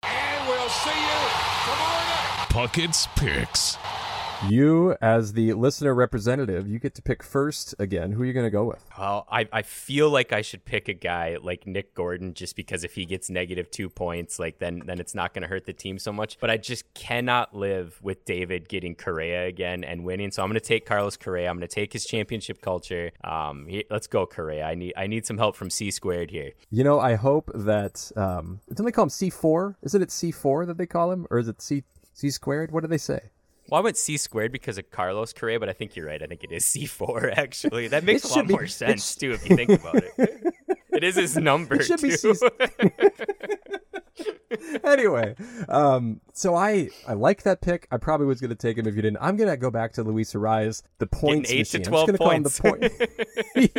And 0.05 0.49
we'll 0.49 0.69
see 0.69 0.91
you 0.91 1.19
tomorrow 1.65 2.05
night. 2.05 2.47
Puckett's 2.51 3.09
Picks. 3.17 3.77
You, 4.47 4.97
as 5.01 5.33
the 5.33 5.53
listener 5.55 5.95
representative, 5.95 6.69
you 6.69 6.79
get 6.79 6.95
to 6.95 7.03
pick 7.03 7.25
first 7.25 7.75
again. 7.79 8.13
Who 8.13 8.23
are 8.23 8.25
you 8.25 8.33
going 8.33 8.47
to 8.47 8.51
go 8.51 8.65
with? 8.65 8.85
Well, 8.97 9.27
I, 9.31 9.49
I 9.53 9.63
feel 9.63 10.11
like 10.11 10.33
I 10.33 10.43
should 10.43 10.65
pick 10.65 10.87
a 10.89 10.93
guy 10.93 11.39
like 11.43 11.67
Nick 11.67 11.93
Gordon 11.95 12.35
just 12.35 12.55
because 12.55 12.85
if 12.85 12.95
he 12.95 13.05
gets 13.05 13.29
negative 13.29 13.71
two 13.71 13.89
points, 13.89 14.39
like 14.39 14.59
then 14.59 14.83
then 14.87 15.01
it's 15.01 15.15
not 15.15 15.35
going 15.35 15.43
to 15.43 15.49
hurt 15.49 15.67
the 15.67 15.73
team 15.73 15.99
so 15.99 16.13
much. 16.13 16.39
But 16.39 16.51
I 16.51 16.57
just 16.57 16.95
cannot 16.95 17.55
live 17.55 17.99
with 18.01 18.25
David 18.25 18.69
getting 18.69 18.95
Correa 18.95 19.47
again 19.47 19.83
and 19.83 20.05
winning. 20.05 20.31
So 20.31 20.43
I'm 20.43 20.49
going 20.49 20.61
to 20.61 20.67
take 20.67 20.87
Carlos 20.87 21.17
Correa. 21.17 21.51
I'm 21.51 21.57
going 21.57 21.69
to 21.69 21.75
take 21.75 21.93
his 21.93 22.05
championship 22.05 22.63
culture. 22.63 23.11
Um, 23.25 23.67
he, 23.67 23.85
let's 23.91 24.07
go 24.07 24.25
Correa. 24.25 24.65
I 24.65 24.75
need 24.75 24.95
I 24.97 25.09
need 25.09 25.27
some 25.27 25.39
help 25.39 25.57
from 25.57 25.69
C 25.69 25.91
squared 25.91 26.31
here. 26.31 26.53
You 26.71 26.85
know, 26.85 27.01
I 27.01 27.17
hope 27.17 27.51
that 27.55 28.13
um, 28.15 28.61
don't 28.73 28.87
they 28.87 28.93
call 28.93 29.05
him 29.05 29.11
C 29.11 29.31
four? 29.31 29.77
Isn't 29.83 30.01
it 30.01 30.13
C 30.13 30.31
four 30.31 30.65
that 30.67 30.79
they 30.79 30.87
call 30.87 31.11
him, 31.11 31.27
or 31.29 31.39
is 31.39 31.49
it 31.49 31.61
C 31.61 31.83
C 32.13 32.31
squared? 32.31 32.71
What 32.71 32.83
do 32.83 32.87
they 32.87 32.99
say? 32.99 33.31
Well, 33.69 33.81
I 33.81 33.85
went 33.85 33.97
C 33.97 34.17
squared 34.17 34.51
because 34.53 34.79
of 34.79 34.91
Carlos 34.91 35.33
Correa, 35.33 35.61
but 35.61 35.69
I 35.69 35.73
think 35.73 35.95
you're 35.95 36.07
right. 36.07 36.23
I 36.23 36.27
think 36.27 36.43
it 36.45 36.53
is 36.53 36.65
C4, 36.75 37.37
actually. 37.37 37.89
That 37.89 38.05
makes 38.05 38.25
a 38.25 38.35
lot 38.35 38.47
be, 38.47 38.55
more 38.55 38.67
sense, 38.69 39.15
too, 39.15 39.33
if 39.33 39.49
you 39.49 39.57
think 39.57 39.71
about 39.71 39.97
it. 39.97 40.55
it 40.93 41.05
is 41.05 41.17
his 41.17 41.37
number, 41.37 41.77
it 41.77 41.85
should 41.85 41.99
too. 41.99 42.09
Be 42.09 42.17
C- 42.17 42.49
anyway, 44.83 45.37
um, 45.69 46.21
so 46.33 46.55
I 46.55 46.89
I 47.07 47.13
like 47.13 47.43
that 47.43 47.61
pick. 47.61 47.87
I 47.91 47.99
probably 47.99 48.27
was 48.27 48.41
going 48.41 48.51
to 48.51 48.57
take 48.57 48.77
him 48.79 48.87
if 48.87 48.97
you 48.97 49.03
didn't. 49.03 49.19
I'm 49.21 49.37
going 49.37 49.51
to 49.51 49.57
go 49.57 49.71
back 49.71 49.93
to 49.93 50.03
Luis 50.03 50.33
Arraez, 50.33 50.83
the 50.99 51.07
points 51.07 51.51
eight 51.51 51.73
machine. 51.73 51.83
to 51.83 51.89
twelve 51.89 52.09
points. 52.17 52.59
Call 52.59 52.75
him 52.75 52.81
the 52.81 53.71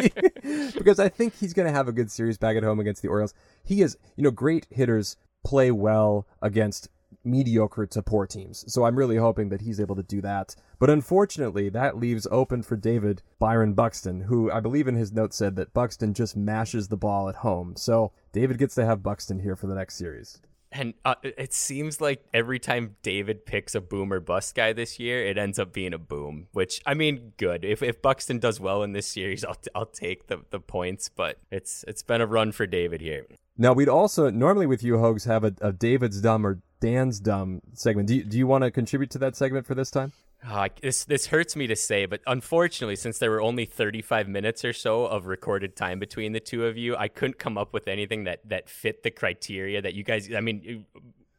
point 0.42 0.74
because 0.76 1.00
I 1.00 1.10
think 1.10 1.36
he's 1.36 1.54
going 1.54 1.68
to 1.68 1.74
have 1.74 1.88
a 1.88 1.92
good 1.92 2.12
series 2.12 2.38
back 2.38 2.56
at 2.56 2.64
home 2.64 2.80
against 2.80 3.02
the 3.02 3.10
Orioles. 3.10 3.34
He 3.64 3.82
is, 3.82 3.98
you 4.16 4.24
know, 4.24 4.32
great 4.32 4.68
hitters 4.70 5.18
play 5.44 5.72
well 5.72 6.28
against 6.42 6.90
mediocre 7.30 7.86
to 7.86 8.02
poor 8.02 8.26
teams. 8.26 8.66
So 8.72 8.86
I'm 8.86 8.96
really 8.96 9.18
hoping 9.18 9.50
that 9.50 9.62
he's 9.62 9.80
able 9.80 9.96
to 9.96 10.04
do 10.04 10.22
that. 10.22 10.56
But 10.80 10.90
unfortunately, 10.90 11.70
that 11.70 11.98
leaves 11.98 12.28
open 12.32 12.64
for 12.64 12.76
David 12.76 13.22
Byron 13.40 13.74
Buxton, 13.74 14.22
who 14.22 14.52
I 14.52 14.60
believe 14.60 14.88
in 14.88 14.96
his 14.96 15.12
note 15.12 15.34
said 15.34 15.56
that 15.58 15.74
Buxton 15.74 16.14
just 16.14 16.36
mashes 16.36 16.88
the 16.88 16.98
ball 16.98 17.30
at 17.30 17.36
home. 17.36 17.76
So 17.76 18.12
David 18.32 18.58
gets 18.58 18.76
to 18.76 18.86
have 18.86 19.04
Buxton 19.04 19.40
here 19.40 19.56
for 19.56 19.68
the 19.68 19.76
next 19.76 19.96
series. 19.96 20.40
And 20.72 20.94
uh, 21.04 21.16
it 21.24 21.52
seems 21.52 22.00
like 22.00 22.24
every 22.32 22.60
time 22.60 22.96
David 23.02 23.46
picks 23.46 23.74
a 23.74 23.82
boom 23.82 24.14
or 24.14 24.20
bust 24.20 24.54
guy 24.54 24.72
this 24.72 25.00
year, 25.00 25.26
it 25.26 25.38
ends 25.38 25.58
up 25.58 25.74
being 25.74 25.94
a 25.94 25.98
boom. 25.98 26.48
Which 26.52 26.82
I 26.86 26.94
mean, 26.94 27.34
good. 27.38 27.66
If 27.66 27.82
if 27.82 28.02
Buxton 28.02 28.38
does 28.38 28.60
well 28.60 28.84
in 28.84 28.94
this 28.94 29.08
series, 29.08 29.44
I'll 29.46 29.58
I'll 29.74 29.88
take 29.88 30.28
the, 30.28 30.42
the 30.52 30.60
points. 30.60 31.10
But 31.10 31.40
it's 31.50 31.84
it's 31.88 32.04
been 32.04 32.22
a 32.22 32.28
run 32.28 32.52
for 32.52 32.68
David 32.68 33.02
here. 33.02 33.26
Now 33.58 33.74
we'd 33.74 33.90
also 33.90 34.30
normally 34.30 34.68
with 34.68 34.84
you 34.84 35.00
Hogs 35.00 35.26
have 35.26 35.44
a, 35.44 35.54
a 35.60 35.74
David's 35.74 36.22
dumb 36.22 36.46
or 36.46 36.62
Dan's 36.80 37.20
dumb 37.20 37.62
segment. 37.74 38.08
Do 38.08 38.16
you, 38.16 38.24
do 38.24 38.38
you 38.38 38.48
want 38.48 38.64
to 38.64 38.72
contribute 38.72 39.10
to 39.12 39.18
that 39.20 39.36
segment 39.36 39.66
for 39.66 39.76
this 39.76 39.92
time? 39.92 40.14
Uh, 40.48 40.70
this 40.82 41.04
this 41.04 41.28
hurts 41.28 41.58
me 41.58 41.68
to 41.68 41.76
say, 41.76 42.06
but 42.06 42.22
unfortunately, 42.26 42.96
since 42.96 43.20
there 43.20 43.30
were 43.30 43.42
only 43.42 43.66
35 43.66 44.30
minutes 44.30 44.64
or 44.64 44.72
so 44.72 45.06
of 45.06 45.26
recorded 45.26 45.76
time 45.76 46.00
between 46.00 46.32
the 46.32 46.40
two 46.40 46.66
of 46.66 46.78
you, 46.78 46.96
I 46.96 47.10
couldn't 47.10 47.38
come 47.38 47.58
up 47.58 47.74
with 47.74 47.90
anything 47.90 48.24
that 48.24 48.48
that 48.48 48.70
fit 48.70 49.04
the 49.04 49.12
criteria 49.12 49.82
that 49.82 49.96
you 49.96 50.04
guys. 50.04 50.34
I 50.34 50.40
mean, 50.40 50.86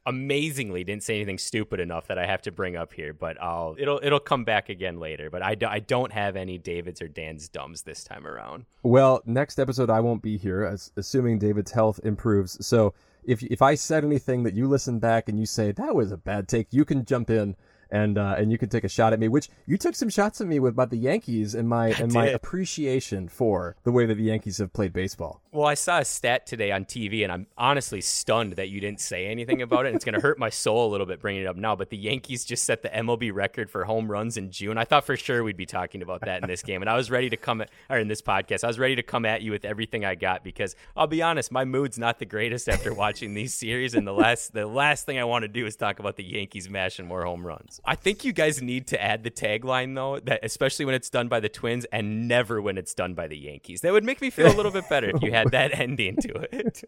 amazingly 0.06 0.82
didn't 0.82 1.02
say 1.02 1.14
anything 1.16 1.38
stupid 1.38 1.78
enough 1.80 2.08
that 2.08 2.18
I 2.18 2.26
have 2.26 2.42
to 2.42 2.52
bring 2.52 2.76
up 2.76 2.92
here, 2.92 3.12
but 3.12 3.40
I'll 3.40 3.74
it'll 3.78 4.00
it'll 4.02 4.20
come 4.20 4.44
back 4.44 4.68
again 4.68 4.98
later. 4.98 5.30
But 5.30 5.42
I, 5.42 5.54
do, 5.54 5.66
I 5.66 5.78
don't 5.78 6.12
have 6.12 6.36
any 6.36 6.58
Davids 6.58 7.00
or 7.00 7.08
Dan's 7.08 7.48
dumbs 7.48 7.82
this 7.82 8.04
time 8.04 8.26
around. 8.26 8.66
Well, 8.82 9.22
next 9.24 9.58
episode 9.58 9.88
I 9.88 10.00
won't 10.00 10.22
be 10.22 10.36
here, 10.36 10.64
as, 10.64 10.92
assuming 10.96 11.38
David's 11.38 11.72
health 11.72 12.00
improves. 12.04 12.64
So 12.66 12.94
if 13.24 13.42
if 13.42 13.62
I 13.62 13.74
said 13.74 14.04
anything 14.04 14.42
that 14.44 14.54
you 14.54 14.68
listen 14.68 14.98
back 14.98 15.28
and 15.28 15.38
you 15.38 15.46
say 15.46 15.72
that 15.72 15.94
was 15.94 16.12
a 16.12 16.16
bad 16.16 16.48
take, 16.48 16.68
you 16.72 16.84
can 16.84 17.04
jump 17.04 17.30
in 17.30 17.56
and 17.92 18.18
uh, 18.18 18.34
and 18.38 18.50
you 18.50 18.58
could 18.58 18.70
take 18.70 18.84
a 18.84 18.88
shot 18.88 19.12
at 19.12 19.20
me. 19.20 19.28
Which 19.28 19.48
you 19.66 19.76
took 19.76 19.94
some 19.94 20.08
shots 20.08 20.40
at 20.40 20.46
me 20.46 20.58
with 20.58 20.72
about 20.72 20.90
the 20.90 20.98
Yankees 20.98 21.54
and 21.54 21.68
my 21.68 21.88
and 21.88 22.12
my 22.12 22.26
appreciation 22.26 23.28
for 23.28 23.76
the 23.84 23.92
way 23.92 24.06
that 24.06 24.14
the 24.14 24.24
Yankees 24.24 24.58
have 24.58 24.72
played 24.72 24.92
baseball. 24.92 25.40
Well, 25.52 25.66
I 25.66 25.74
saw 25.74 25.98
a 25.98 26.04
stat 26.04 26.46
today 26.46 26.70
on 26.70 26.84
TV, 26.84 27.24
and 27.24 27.32
I'm 27.32 27.46
honestly 27.58 28.00
stunned 28.00 28.52
that 28.52 28.68
you 28.68 28.80
didn't 28.80 29.00
say 29.00 29.26
anything 29.26 29.62
about 29.62 29.84
it. 29.84 29.88
And 29.88 29.96
it's 29.96 30.04
going 30.04 30.14
to 30.14 30.20
hurt 30.20 30.38
my 30.38 30.50
soul 30.50 30.88
a 30.88 30.90
little 30.90 31.06
bit 31.06 31.20
bringing 31.20 31.42
it 31.42 31.46
up 31.46 31.56
now. 31.56 31.74
But 31.74 31.90
the 31.90 31.96
Yankees 31.96 32.44
just 32.44 32.64
set 32.64 32.82
the 32.82 32.88
MLB 32.88 33.32
record 33.34 33.68
for 33.68 33.84
home 33.84 34.10
runs 34.10 34.36
in 34.36 34.52
June. 34.52 34.78
I 34.78 34.84
thought 34.84 35.04
for 35.04 35.16
sure 35.16 35.42
we'd 35.42 35.56
be 35.56 35.66
talking 35.66 36.02
about 36.02 36.20
that 36.20 36.42
in 36.42 36.48
this 36.48 36.62
game, 36.62 36.82
and 36.82 36.88
I 36.88 36.94
was 36.96 37.10
ready 37.10 37.28
to 37.30 37.36
come 37.36 37.60
at, 37.62 37.70
or 37.88 37.98
in 37.98 38.06
this 38.06 38.22
podcast. 38.22 38.62
I 38.62 38.68
was 38.68 38.78
ready 38.78 38.96
to 38.96 39.02
come 39.02 39.24
at 39.24 39.42
you 39.42 39.50
with 39.50 39.64
everything 39.64 40.04
I 40.04 40.14
got 40.14 40.44
because 40.44 40.76
I'll 40.96 41.06
be 41.06 41.22
honest, 41.22 41.50
my 41.50 41.64
mood's 41.64 41.98
not 41.98 42.18
the 42.18 42.26
greatest 42.26 42.68
after 42.68 42.94
watching 42.94 43.34
these 43.34 43.52
series. 43.54 43.94
And 43.94 44.06
the 44.06 44.12
last 44.12 44.52
the 44.52 44.66
last 44.66 45.04
thing 45.06 45.18
I 45.18 45.24
want 45.24 45.42
to 45.42 45.48
do 45.48 45.66
is 45.66 45.74
talk 45.74 45.98
about 45.98 46.16
the 46.16 46.24
Yankees 46.24 46.70
mashing 46.70 47.06
more 47.06 47.24
home 47.24 47.44
runs. 47.46 47.79
I 47.84 47.94
think 47.94 48.24
you 48.24 48.32
guys 48.32 48.60
need 48.60 48.86
to 48.88 49.02
add 49.02 49.24
the 49.24 49.30
tagline 49.30 49.94
though, 49.94 50.20
that 50.20 50.40
especially 50.42 50.84
when 50.84 50.94
it's 50.94 51.10
done 51.10 51.28
by 51.28 51.40
the 51.40 51.48
Twins 51.48 51.84
and 51.86 52.28
never 52.28 52.60
when 52.60 52.78
it's 52.78 52.94
done 52.94 53.14
by 53.14 53.26
the 53.26 53.38
Yankees. 53.38 53.80
That 53.80 53.92
would 53.92 54.04
make 54.04 54.20
me 54.20 54.30
feel 54.30 54.46
a 54.52 54.56
little 54.56 54.72
bit 54.72 54.88
better 54.88 55.10
if 55.10 55.22
you 55.22 55.32
had 55.32 55.50
that 55.52 55.70
ending 55.78 56.16
to 56.16 56.48
it. 56.52 56.82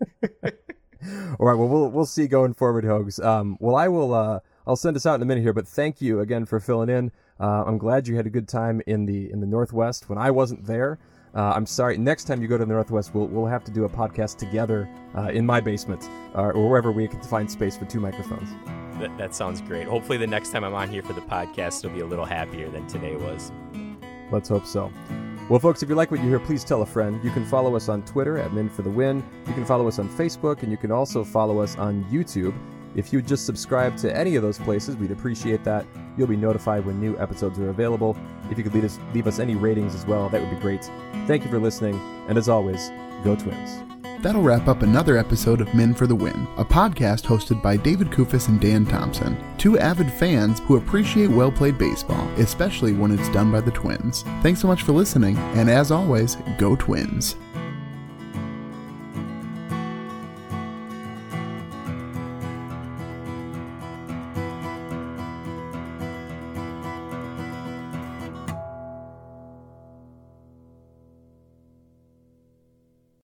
All 1.39 1.47
right. 1.47 1.55
Well, 1.55 1.69
we'll 1.69 1.91
we'll 1.91 2.07
see 2.07 2.29
going 2.29 2.55
forward, 2.55 2.85
Hogs. 2.85 3.19
Um, 3.19 3.57
well, 3.61 3.75
I 3.75 3.89
will. 3.89 4.15
Uh, 4.15 4.41
I'll 4.67 4.77
send 4.77 4.97
us 4.97 5.07
out 5.07 5.17
in 5.17 5.23
a 5.23 5.25
minute 5.25 5.43
here, 5.43 5.53
but 5.53 5.67
thank 5.67 6.01
you 6.01 6.21
again 6.21 6.45
for 6.45 6.61
filling 6.61 6.89
in. 6.89 7.11
Uh, 7.41 7.65
I'm 7.65 7.79
glad 7.79 8.07
you 8.07 8.15
had 8.15 8.27
a 8.27 8.31
good 8.31 8.49
time 8.49 8.81
in 8.87 9.07
the 9.07 9.31
in 9.33 9.41
the 9.41 9.47
Northwest 9.47 10.09
when 10.09 10.19
I 10.19 10.31
wasn't 10.31 10.65
there. 10.65 10.99
Uh, 11.35 11.53
I'm 11.57 11.67
sorry. 11.67 11.97
Next 11.97 12.25
time 12.25 12.43
you 12.43 12.49
go 12.49 12.59
to 12.59 12.65
the 12.65 12.73
Northwest, 12.73 13.15
we'll 13.15 13.27
we'll 13.27 13.47
have 13.47 13.65
to 13.65 13.73
do 13.73 13.85
a 13.85 13.89
podcast 13.89 14.37
together 14.37 14.89
uh, 15.17 15.31
in 15.31 15.45
my 15.45 15.61
basement 15.61 16.09
uh, 16.37 16.43
or 16.43 16.69
wherever 16.69 16.93
we 16.93 17.09
can 17.09 17.21
find 17.23 17.51
space 17.51 17.77
for 17.77 17.87
two 17.87 18.01
microphones. 18.01 18.49
That, 19.03 19.19
that 19.19 19.35
sounds 19.35 19.61
great. 19.61 19.89
Hopefully, 19.89 20.17
the 20.17 20.29
next 20.29 20.53
time 20.53 20.63
I'm 20.63 20.75
on 20.75 20.89
here 20.89 21.03
for 21.03 21.13
the 21.13 21.21
podcast, 21.21 21.85
it'll 21.85 21.91
be 21.91 22.03
a 22.03 22.07
little 22.07 22.25
happier 22.25 22.69
than 22.71 22.87
today 22.87 23.17
was. 23.17 23.51
Let's 24.31 24.49
hope 24.49 24.65
so. 24.65 24.93
Well, 25.49 25.59
folks, 25.59 25.83
if 25.83 25.89
you 25.89 25.97
like 25.97 26.13
what 26.13 26.21
you 26.21 26.29
hear, 26.29 26.39
please 26.39 26.63
tell 26.63 26.83
a 26.83 26.87
friend. 26.87 27.23
You 27.25 27.33
can 27.33 27.45
follow 27.45 27.75
us 27.75 27.89
on 27.89 28.05
Twitter 28.05 28.39
at 28.39 28.53
Min 28.53 28.69
for 28.69 28.83
the 28.83 28.91
Win. 28.91 29.25
You 29.49 29.55
can 29.55 29.67
follow 29.67 29.89
us 29.89 29.99
on 29.99 30.09
Facebook, 30.09 30.63
and 30.63 30.71
you 30.71 30.79
can 30.79 30.93
also 30.93 31.25
follow 31.25 31.59
us 31.59 31.77
on 31.77 32.05
YouTube. 32.05 32.55
If 32.95 33.13
you 33.13 33.21
just 33.23 33.45
subscribe 33.45 33.97
to 33.99 34.17
any 34.17 34.37
of 34.37 34.43
those 34.43 34.59
places, 34.59 34.97
we'd 34.97 35.11
appreciate 35.11 35.65
that. 35.65 35.85
You'll 36.17 36.29
be 36.29 36.37
notified 36.37 36.87
when 36.87 37.01
new 37.01 37.19
episodes 37.19 37.59
are 37.59 37.71
available. 37.71 38.17
If 38.53 38.57
you 38.57 38.63
could 38.63 38.75
leave 38.75 38.85
us, 38.85 39.01
leave 39.15 39.27
us 39.27 39.41
any 39.41 39.57
ratings 39.57 39.97
as 39.97 40.07
well, 40.07 40.29
that 40.29 40.41
would 40.41 40.51
be 40.51 40.61
great. 40.61 40.85
Thank 41.27 41.43
you 41.43 41.51
for 41.51 41.59
listening, 41.59 41.97
and 42.29 42.39
as 42.39 42.49
always, 42.49 42.91
go 43.25 43.35
Twins. 43.35 43.92
That'll 44.23 44.41
wrap 44.41 44.69
up 44.69 44.83
another 44.83 45.19
episode 45.19 45.61
of 45.61 45.75
Men 45.75 45.95
for 45.95 46.07
the 46.07 46.15
Win, 46.15 46.47
a 46.57 46.65
podcast 46.65 47.25
hosted 47.25 47.61
by 47.61 47.77
David 47.77 48.09
Kufis 48.09 48.49
and 48.49 48.61
Dan 48.61 48.87
Thompson, 48.87 49.37
two 49.59 49.81
avid 49.81 50.13
fans 50.13 50.61
who 50.61 50.77
appreciate 50.77 51.29
well 51.29 51.51
played 51.51 51.77
baseball, 51.77 52.29
especially 52.39 52.93
when 52.93 53.11
it's 53.11 53.29
done 53.31 53.51
by 53.51 53.61
the 53.61 53.73
Twins. 53.73 54.23
Thanks 54.41 54.61
so 54.61 54.69
much 54.69 54.83
for 54.83 54.93
listening, 54.93 55.37
and 55.57 55.69
as 55.69 55.91
always, 55.91 56.37
go 56.57 56.77
Twins. 56.77 57.35